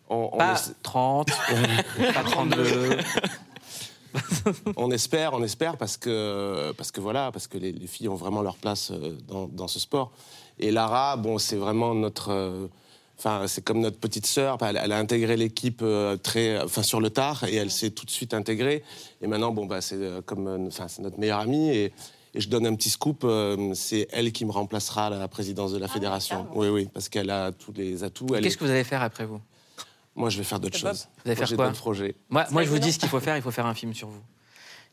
on, 0.09 0.31
on 0.33 0.37
Pas 0.37 0.53
essa- 0.53 0.71
30, 0.83 1.29
pas 2.15 2.23
32. 2.31 2.99
on 4.77 4.91
espère, 4.91 5.35
on 5.35 5.43
espère 5.43 5.77
parce 5.77 5.97
que, 5.97 6.73
parce 6.77 6.91
que 6.93 7.01
voilà, 7.01 7.31
parce 7.33 7.47
que 7.47 7.59
les, 7.59 7.73
les 7.73 7.87
filles 7.87 8.09
ont 8.09 8.15
vraiment 8.17 8.43
leur 8.43 8.57
place 8.57 8.91
euh, 8.91 9.17
dans, 9.29 9.47
dans 9.47 9.69
ce 9.69 9.79
sport. 9.79 10.13
Et 10.59 10.71
Lara, 10.71 11.17
bon, 11.17 11.39
c'est 11.39 11.57
vraiment 11.57 11.95
notre, 11.95 12.31
euh, 12.31 12.67
enfin, 13.19 13.47
c'est 13.47 13.63
comme 13.65 13.81
notre 13.81 13.99
petite 13.99 14.27
sœur. 14.27 14.59
Elle, 14.63 14.81
elle 14.83 14.93
a 14.93 14.99
intégré 14.99 15.37
l'équipe 15.37 15.81
euh, 15.83 16.17
très, 16.17 16.61
enfin, 16.63 16.83
sur 16.83 17.01
le 17.01 17.11
tard 17.11 17.45
et 17.45 17.55
elle 17.57 17.71
s'est 17.71 17.91
tout 17.91 18.05
de 18.07 18.11
suite 18.11 18.33
intégrée. 18.35 18.83
Et 19.23 19.27
maintenant, 19.27 19.53
bon, 19.53 19.67
bah, 19.67 19.81
c'est 19.81 19.97
euh, 19.97 20.23
comme, 20.23 20.67
enfin, 20.69 20.89
c'est 20.89 21.03
notre 21.03 21.19
meilleure 21.19 21.41
amie 21.41 21.69
et. 21.71 21.85
et 22.35 22.41
je 22.41 22.49
donne 22.51 22.67
un 22.67 22.75
petit 22.75 22.91
scoop, 22.91 23.27
c'est 23.73 24.09
elle 24.13 24.31
qui 24.31 24.45
me 24.45 24.51
remplacera 24.53 25.07
à 25.07 25.11
la 25.11 25.27
présidence 25.29 25.73
de 25.73 25.79
la 25.79 25.89
fédération. 25.89 26.47
Oui, 26.55 26.69
oui, 26.69 26.87
parce 26.93 27.09
qu'elle 27.09 27.31
a 27.31 27.51
tous 27.51 27.73
les 27.73 28.05
atouts. 28.05 28.27
Qu'est-ce 28.27 28.47
est- 28.49 28.57
que 28.59 28.65
vous 28.65 28.71
allez 28.71 28.85
faire 28.85 29.03
après 29.03 29.25
vous? 29.25 29.41
Moi, 30.17 30.31
je 30.31 30.39
vais 30.39 30.45
faire 30.45 30.59
d'autres 30.59 30.79
choses. 30.79 31.09
Vous 31.25 31.31
allez 31.31 31.35
Moi, 31.35 31.37
faire 31.37 31.47
j'ai 31.47 31.57
quoi 31.57 31.67
d'autres 31.67 31.79
projets. 31.79 32.17
Moi, 32.31 32.47
moi 32.51 32.65
je 32.65 32.69
vous 32.71 32.79
dis 32.79 32.93
ce 32.93 32.99
qu'il 32.99 33.09
faut 33.09 33.21
faire, 33.21 33.37
il 33.37 33.43
faut 33.43 33.51
faire 33.51 33.67
un 33.67 33.75
film 33.75 33.93
sur 33.95 34.09
vous. 34.09 34.23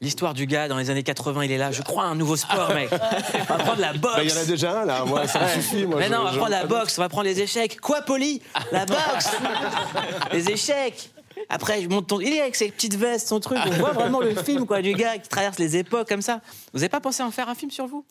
L'histoire 0.01 0.33
du 0.33 0.45
gars 0.47 0.67
dans 0.67 0.77
les 0.77 0.89
années 0.89 1.03
80, 1.03 1.45
il 1.45 1.51
est 1.53 1.57
là. 1.57 1.71
Je 1.71 1.81
crois 1.81 2.03
à 2.03 2.07
un 2.07 2.15
nouveau 2.15 2.35
sport, 2.35 2.73
mec. 2.73 2.89
On 3.49 3.53
va 3.53 3.63
prendre 3.63 3.79
la 3.79 3.93
boxe. 3.93 4.15
Bah, 4.17 4.23
Il 4.23 4.29
y 4.29 4.33
en 4.33 4.37
a 4.41 4.45
déjà 4.45 4.81
un 4.81 4.85
là, 4.85 5.05
moi 5.05 5.25
ça 5.27 5.39
me 5.45 5.47
suffit. 5.61 5.85
Moi, 5.85 5.97
Mais 5.99 6.07
je- 6.07 6.11
non, 6.11 6.19
on 6.21 6.23
va 6.25 6.31
prendre 6.31 6.49
la 6.49 6.65
boxe, 6.65 6.97
on 6.97 7.01
va 7.01 7.07
prendre 7.09 7.23
les 7.25 7.39
échecs. 7.39 7.79
Quoi, 7.79 8.01
Poli? 8.01 8.41
La 8.73 8.85
boxe 8.85 9.29
Les 10.33 10.49
échecs 10.49 11.09
Après, 11.47 11.81
je 11.81 11.87
monte 11.87 12.07
ton... 12.07 12.19
Il 12.19 12.33
est 12.33 12.41
avec 12.41 12.55
ses 12.57 12.69
petites 12.69 12.95
vestes, 12.95 13.29
son 13.29 13.39
truc. 13.39 13.59
On 13.65 13.69
voit 13.71 13.91
vraiment 13.91 14.19
le 14.19 14.35
film 14.35 14.65
quoi, 14.65 14.81
du 14.81 14.93
gars 14.93 15.17
qui 15.19 15.29
traverse 15.29 15.57
les 15.57 15.77
époques 15.77 16.09
comme 16.09 16.21
ça. 16.21 16.41
Vous 16.73 16.81
avez 16.81 16.89
pas 16.89 16.99
pensé 16.99 17.23
à 17.23 17.25
en 17.25 17.31
faire 17.31 17.47
un 17.47 17.55
film 17.55 17.71
sur 17.71 17.87
vous? 17.87 18.03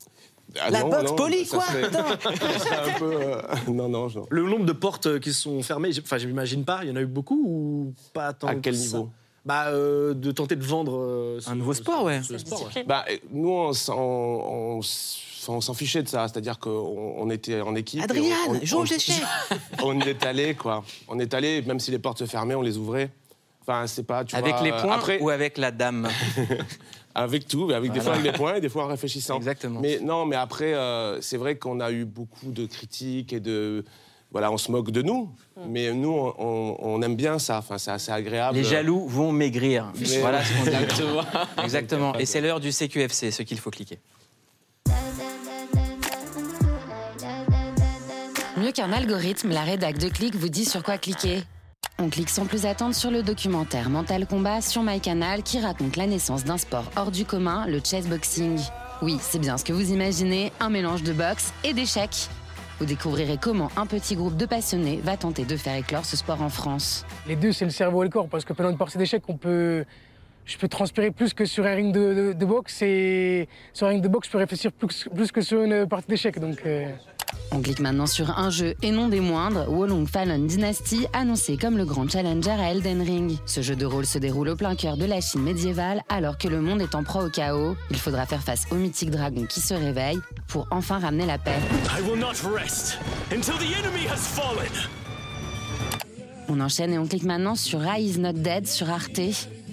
Ah 0.60 0.70
La 0.70 0.80
non, 0.82 0.88
boxe 0.90 1.10
non, 1.10 1.16
Poli, 1.16 1.44
ça 1.44 1.56
quoi 1.56 1.64
un 1.72 2.98
peu. 2.98 3.12
euh, 3.20 3.42
Non, 3.68 3.88
non, 3.88 4.08
non. 4.08 4.26
Le 4.30 4.42
nombre 4.42 4.64
de 4.66 4.72
portes 4.72 5.06
euh, 5.06 5.18
qui 5.18 5.32
se 5.32 5.42
sont 5.42 5.62
fermées, 5.62 5.90
enfin, 6.02 6.18
je 6.18 6.26
m'imagine 6.26 6.64
pas. 6.64 6.80
Il 6.82 6.88
y 6.90 6.92
en 6.92 6.96
a 6.96 7.00
eu 7.00 7.06
beaucoup 7.06 7.42
ou 7.46 7.94
pas 8.12 8.32
tant 8.32 8.48
À 8.48 8.54
quel 8.56 8.72
que 8.74 8.78
ça 8.78 8.98
niveau? 8.98 9.10
Bah, 9.44 9.68
euh, 9.68 10.14
de 10.14 10.30
tenter 10.30 10.54
de 10.54 10.62
vendre 10.64 10.96
euh, 10.98 11.40
ce- 11.40 11.50
Un 11.50 11.56
nouveau 11.56 11.74
sport, 11.74 12.04
ouais. 12.04 12.22
ce 12.22 12.38
sport, 12.38 12.70
ouais. 12.76 12.84
Bah, 12.84 13.04
nous, 13.32 13.48
on, 13.50 13.72
s'en- 13.72 13.96
on 13.98 14.78
s- 14.80 15.18
on 15.48 15.60
s'en 15.60 15.74
fichait 15.74 16.02
de 16.04 16.08
ça, 16.08 16.28
c'est-à-dire 16.28 16.58
qu'on 16.60 17.14
on 17.18 17.28
était 17.30 17.60
en 17.60 17.74
équipe. 17.74 18.02
Adrien, 18.02 18.36
joue 18.62 18.78
on- 18.78 18.84
On 19.82 20.00
est 20.06 20.24
allé, 20.24 20.54
quoi. 20.54 20.84
On 21.08 21.18
est 21.18 21.34
allé, 21.34 21.62
même 21.62 21.80
si 21.80 21.90
les 21.90 21.98
portes 21.98 22.18
se 22.18 22.26
fermaient, 22.26 22.54
on 22.54 22.62
les 22.62 22.78
ouvrait. 22.78 23.10
Enfin, 23.62 23.86
c'est 23.88 24.02
pas, 24.04 24.24
tu 24.24 24.36
Avec 24.36 24.54
vois, 24.54 24.62
les 24.64 24.70
points 24.70 24.92
après, 24.96 25.18
ou 25.20 25.30
avec 25.30 25.56
la 25.58 25.70
dame? 25.72 26.08
Avec 27.14 27.46
tout, 27.46 27.66
mais 27.66 27.74
avec 27.74 27.92
des 27.92 28.00
fois 28.00 28.12
avec 28.14 28.24
les 28.24 28.32
points 28.32 28.54
et 28.54 28.60
des 28.60 28.68
fois 28.68 28.84
en 28.84 28.88
réfléchissant. 28.88 29.36
Exactement. 29.36 29.80
Mais 29.80 29.98
non, 30.00 30.24
mais 30.24 30.36
après, 30.36 30.72
euh, 30.74 31.20
c'est 31.20 31.36
vrai 31.36 31.56
qu'on 31.56 31.78
a 31.80 31.90
eu 31.92 32.04
beaucoup 32.04 32.50
de 32.52 32.66
critiques 32.66 33.32
et 33.32 33.40
de. 33.40 33.84
Voilà, 34.30 34.50
on 34.50 34.56
se 34.56 34.70
moque 34.72 34.90
de 34.90 35.02
nous, 35.02 35.28
mais 35.68 35.92
nous, 35.92 36.08
on, 36.10 36.34
on- 36.38 36.76
on 36.80 37.02
aime 37.02 37.16
bien 37.16 37.38
ça. 37.38 37.58
Enfin, 37.58 37.76
c'est 37.76 37.90
assez 37.90 38.10
agréable. 38.12 38.56
Les 38.56 38.64
jaloux 38.64 39.06
vont 39.06 39.30
maigrir. 39.30 39.92
Mais- 40.00 40.06
Voilà 40.20 40.42
ce 40.42 40.52
qu'on 40.54 40.62
dit. 40.64 40.68
Exactement. 40.70 41.22
Exactement. 41.62 42.14
Et 42.18 42.24
c'est 42.24 42.40
l'heure 42.40 42.58
du 42.60 42.72
CQFC, 42.72 43.30
ce 43.30 43.42
qu'il 43.42 43.58
faut 43.58 43.70
cliquer. 43.70 43.98
Mieux 48.56 48.72
qu'un 48.72 48.92
algorithme, 48.92 49.50
la 49.50 49.62
rédac 49.62 49.98
de 49.98 50.08
Click 50.08 50.34
vous 50.34 50.48
dit 50.48 50.64
sur 50.64 50.82
quoi 50.82 50.96
cliquer. 50.98 51.42
On 51.98 52.08
clique 52.08 52.30
sans 52.30 52.46
plus 52.46 52.66
attendre 52.66 52.94
sur 52.94 53.10
le 53.10 53.22
documentaire 53.22 53.90
Mental 53.90 54.26
Combat 54.26 54.60
sur 54.60 54.82
MyCanal 54.82 55.42
qui 55.42 55.60
raconte 55.60 55.96
la 55.96 56.06
naissance 56.06 56.44
d'un 56.44 56.58
sport 56.58 56.90
hors 56.96 57.10
du 57.10 57.24
commun, 57.24 57.66
le 57.66 57.80
chessboxing. 57.84 58.58
Oui, 59.02 59.18
c'est 59.20 59.38
bien 59.38 59.58
ce 59.58 59.64
que 59.64 59.72
vous 59.72 59.92
imaginez, 59.92 60.52
un 60.58 60.70
mélange 60.70 61.02
de 61.02 61.12
boxe 61.12 61.52
et 61.64 61.72
d'échecs. 61.72 62.28
Vous 62.78 62.86
découvrirez 62.86 63.38
comment 63.40 63.70
un 63.76 63.86
petit 63.86 64.16
groupe 64.16 64.36
de 64.36 64.46
passionnés 64.46 65.00
va 65.04 65.16
tenter 65.16 65.44
de 65.44 65.56
faire 65.56 65.76
éclore 65.76 66.04
ce 66.04 66.16
sport 66.16 66.42
en 66.42 66.48
France. 66.48 67.04
Les 67.28 67.36
deux, 67.36 67.52
c'est 67.52 67.64
le 67.64 67.70
cerveau 67.70 68.02
et 68.02 68.06
le 68.06 68.10
corps, 68.10 68.28
parce 68.28 68.44
que 68.44 68.52
pendant 68.52 68.70
une 68.70 68.78
partie 68.78 68.98
d'échecs, 68.98 69.22
on 69.28 69.36
peut, 69.36 69.84
je 70.44 70.56
peux 70.56 70.68
transpirer 70.68 71.10
plus 71.10 71.34
que 71.34 71.44
sur 71.44 71.66
un 71.66 71.74
ring 71.74 71.94
de, 71.94 72.44
boxe, 72.44 72.82
et 72.82 73.48
sur 73.72 73.86
un 73.86 73.90
ring 73.90 74.02
de 74.02 74.08
boxe, 74.08 74.26
je 74.28 74.32
peux 74.32 74.38
réfléchir 74.38 74.72
plus, 74.72 75.30
que 75.30 75.40
sur 75.42 75.62
une 75.62 75.86
partie 75.86 76.08
d'échecs. 76.08 76.36
Euh, 76.38 76.90
On 77.54 77.60
clique 77.60 77.80
maintenant 77.80 78.06
sur 78.06 78.38
un 78.38 78.48
jeu 78.48 78.74
et 78.82 78.90
non 78.90 79.08
des 79.08 79.20
moindres, 79.20 79.68
Wolong 79.68 80.06
Fallen 80.06 80.46
Dynasty, 80.46 81.06
annoncé 81.12 81.58
comme 81.58 81.76
le 81.76 81.84
grand 81.84 82.10
challenger 82.10 82.50
à 82.50 82.70
Elden 82.70 83.02
Ring. 83.02 83.36
Ce 83.44 83.60
jeu 83.60 83.76
de 83.76 83.84
rôle 83.84 84.06
se 84.06 84.16
déroule 84.16 84.48
au 84.48 84.56
plein 84.56 84.74
cœur 84.74 84.96
de 84.96 85.04
la 85.04 85.20
Chine 85.20 85.42
médiévale 85.42 86.02
alors 86.08 86.38
que 86.38 86.48
le 86.48 86.62
monde 86.62 86.80
est 86.80 86.94
en 86.94 87.04
proie 87.04 87.24
au 87.24 87.28
chaos. 87.28 87.76
Il 87.90 87.98
faudra 87.98 88.24
faire 88.24 88.42
face 88.42 88.64
au 88.70 88.76
mythique 88.76 89.10
dragon 89.10 89.44
qui 89.44 89.60
se 89.60 89.74
réveille 89.74 90.18
pour 90.48 90.66
enfin 90.70 90.98
ramener 90.98 91.26
la 91.26 91.36
paix. 91.36 91.58
I 91.98 92.02
will 92.08 92.18
not 92.18 92.36
rest 92.50 92.98
until 93.30 93.54
the 93.58 93.76
enemy 93.78 94.06
has 94.06 94.16
fallen. 94.16 94.72
On 96.48 96.58
enchaîne 96.60 96.92
et 96.94 96.98
on 96.98 97.06
clique 97.06 97.24
maintenant 97.24 97.54
sur 97.54 97.82
is 97.98 98.18
not 98.18 98.32
dead 98.32 98.66
sur 98.66 98.88
Arte. 98.88 99.20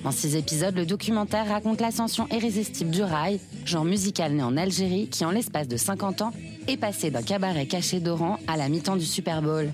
En 0.05 0.11
six 0.11 0.35
épisodes, 0.35 0.75
le 0.75 0.85
documentaire 0.85 1.47
raconte 1.47 1.81
l'ascension 1.81 2.27
irrésistible 2.31 2.89
du 2.91 3.03
rail, 3.03 3.39
genre 3.65 3.83
musical 3.83 4.33
né 4.33 4.41
en 4.43 4.55
Algérie 4.55 5.09
qui, 5.09 5.25
en 5.25 5.31
l'espace 5.31 5.67
de 5.67 5.77
50 5.77 6.21
ans, 6.21 6.31
est 6.67 6.77
passé 6.77 7.11
d'un 7.11 7.21
cabaret 7.21 7.65
caché 7.65 7.99
d'Oran 7.99 8.37
à 8.47 8.55
la 8.57 8.69
mi-temps 8.69 8.95
du 8.95 9.05
Super 9.05 9.41
Bowl. 9.41 9.71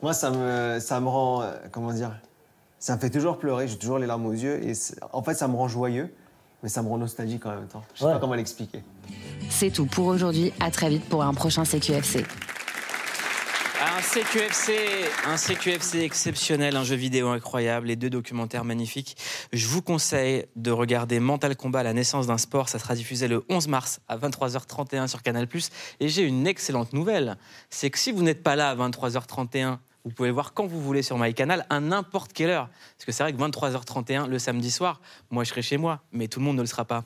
Moi, 0.00 0.12
ça 0.14 0.30
me, 0.30 0.78
ça 0.80 1.00
me 1.00 1.08
rend, 1.08 1.42
euh, 1.42 1.52
comment 1.72 1.92
dire, 1.92 2.12
ça 2.78 2.94
me 2.94 3.00
fait 3.00 3.10
toujours 3.10 3.38
pleurer, 3.38 3.66
j'ai 3.66 3.76
toujours 3.76 3.98
les 3.98 4.06
larmes 4.06 4.26
aux 4.26 4.32
yeux. 4.32 4.62
Et 4.66 4.72
en 5.12 5.22
fait, 5.22 5.34
ça 5.34 5.48
me 5.48 5.56
rend 5.56 5.66
joyeux, 5.66 6.14
mais 6.62 6.68
ça 6.68 6.82
me 6.82 6.88
rend 6.88 6.98
nostalgique 6.98 7.44
en 7.46 7.50
même 7.50 7.66
temps. 7.66 7.82
Je 7.94 8.00
sais 8.00 8.04
Ouais. 8.06 8.12
pas 8.12 8.18
comment 8.20 8.34
l'expliquer. 8.34 8.82
C'est 9.50 9.70
tout 9.70 9.86
pour 9.86 10.06
aujourd'hui. 10.06 10.52
À 10.60 10.70
très 10.70 10.88
vite 10.88 11.04
pour 11.08 11.22
un 11.24 11.34
prochain 11.34 11.64
CQFC. 11.64 12.24
Un 13.98 14.00
CQFC, 14.00 15.10
un 15.26 15.36
CQFC 15.36 16.04
exceptionnel, 16.04 16.76
un 16.76 16.84
jeu 16.84 16.94
vidéo 16.94 17.30
incroyable, 17.30 17.88
les 17.88 17.96
deux 17.96 18.10
documentaires 18.10 18.64
magnifiques. 18.64 19.16
Je 19.52 19.66
vous 19.66 19.82
conseille 19.82 20.46
de 20.54 20.70
regarder 20.70 21.18
Mental 21.18 21.56
Combat, 21.56 21.82
la 21.82 21.92
naissance 21.92 22.28
d'un 22.28 22.38
sport. 22.38 22.68
Ça 22.68 22.78
sera 22.78 22.94
diffusé 22.94 23.26
le 23.26 23.44
11 23.48 23.66
mars 23.66 23.98
à 24.06 24.16
23h31 24.16 25.08
sur 25.08 25.24
Canal+. 25.24 25.48
Et 25.98 26.08
j'ai 26.08 26.22
une 26.22 26.46
excellente 26.46 26.92
nouvelle, 26.92 27.38
c'est 27.70 27.90
que 27.90 27.98
si 27.98 28.12
vous 28.12 28.22
n'êtes 28.22 28.44
pas 28.44 28.54
là 28.54 28.70
à 28.70 28.76
23h31, 28.76 29.78
vous 30.08 30.14
pouvez 30.14 30.30
voir 30.30 30.54
quand 30.54 30.66
vous 30.66 30.80
voulez 30.80 31.02
sur 31.02 31.18
MyCanal 31.18 31.66
à 31.68 31.80
n'importe 31.80 32.32
quelle 32.32 32.48
heure. 32.48 32.68
Parce 32.96 33.04
que 33.04 33.12
c'est 33.12 33.22
vrai 33.22 33.32
que 33.34 33.38
23h31 33.38 34.26
le 34.26 34.38
samedi 34.38 34.70
soir, 34.70 35.00
moi 35.30 35.44
je 35.44 35.50
serai 35.50 35.60
chez 35.60 35.76
moi, 35.76 36.00
mais 36.12 36.28
tout 36.28 36.40
le 36.40 36.46
monde 36.46 36.56
ne 36.56 36.62
le 36.62 36.66
sera 36.66 36.86
pas. 36.86 37.04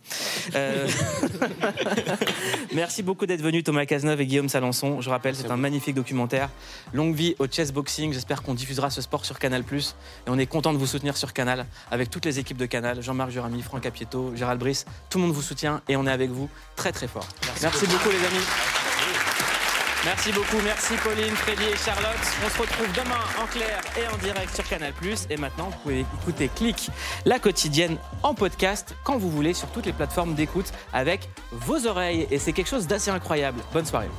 Euh, 0.55 0.89
Merci 2.75 3.03
beaucoup 3.03 3.27
d'être 3.27 3.43
venus 3.43 3.65
Thomas 3.65 3.87
Cazeneuve 3.87 4.21
et 4.21 4.27
Guillaume 4.27 4.49
Salançon. 4.49 5.01
Je 5.01 5.11
rappelle, 5.11 5.35
c'est 5.35 5.51
un 5.51 5.57
magnifique 5.57 5.97
documentaire. 5.97 6.49
Longue 6.93 7.15
vie 7.15 7.35
au 7.41 7.47
chessboxing. 7.47 8.13
J'espère 8.13 8.43
qu'on 8.43 8.55
diffusera 8.55 8.91
ce 8.91 9.03
sport 9.03 9.25
sur 9.25 9.41
Canal+. 9.41 9.65
Et 9.73 9.85
on 10.29 10.39
est 10.39 10.47
content 10.47 10.73
de 10.73 10.79
vous 10.79 10.87
soutenir 10.87 11.17
sur 11.17 11.33
Canal 11.33 11.67
avec 11.91 12.09
toutes 12.09 12.25
les 12.25 12.39
équipes 12.39 12.57
de 12.57 12.67
Canal. 12.67 13.03
Jean-Marc 13.03 13.31
Jurami, 13.31 13.63
Franck 13.63 13.85
Apieto, 13.85 14.33
Gérald 14.37 14.61
Brice. 14.61 14.85
Tout 15.11 15.19
le 15.19 15.25
monde 15.25 15.35
vous 15.35 15.43
soutient 15.43 15.83
et 15.89 15.97
on 15.97 16.07
est 16.07 16.13
avec 16.13 16.31
vous 16.31 16.49
très 16.77 16.93
très 16.93 17.09
fort. 17.09 17.27
Merci, 17.63 17.87
beaucoup 17.87 18.11
les 18.11 18.25
amis. 18.25 18.82
Merci 20.05 20.33
beaucoup, 20.33 20.57
merci 20.65 20.95
Pauline, 20.95 21.31
Freddy 21.37 21.63
et 21.63 21.77
Charlotte. 21.77 22.19
On 22.45 22.51
se 22.51 22.59
retrouve 22.59 22.89
demain 22.93 23.21
en 23.41 23.47
clair 23.47 23.81
et 23.97 24.13
en 24.13 24.17
direct 24.19 24.53
sur 24.53 24.67
Canal+. 24.69 24.93
Et 25.31 25.37
maintenant, 25.37 25.67
vous 25.71 25.79
pouvez 25.79 26.01
écouter 26.01 26.51
Click, 26.53 26.91
la 27.25 27.39
quotidienne, 27.39 27.99
en 28.25 28.35
podcast, 28.35 28.97
quand 29.05 29.17
vous 29.17 29.31
voulez, 29.31 29.55
sur 29.55 29.69
toutes 29.69 29.87
les 29.87 29.93
plateformes 29.93 30.35
d'écoute, 30.35 30.73
avec 30.93 31.29
vos 31.53 31.87
oreilles. 31.87 32.27
Et 32.33 32.41
c'est 32.41 32.53
quelque 32.53 32.69
chose 32.69 32.89
d'assez 32.89 33.13
incroyable. 33.13 33.61
Bonne 33.73 33.87
soirée. 33.87 34.11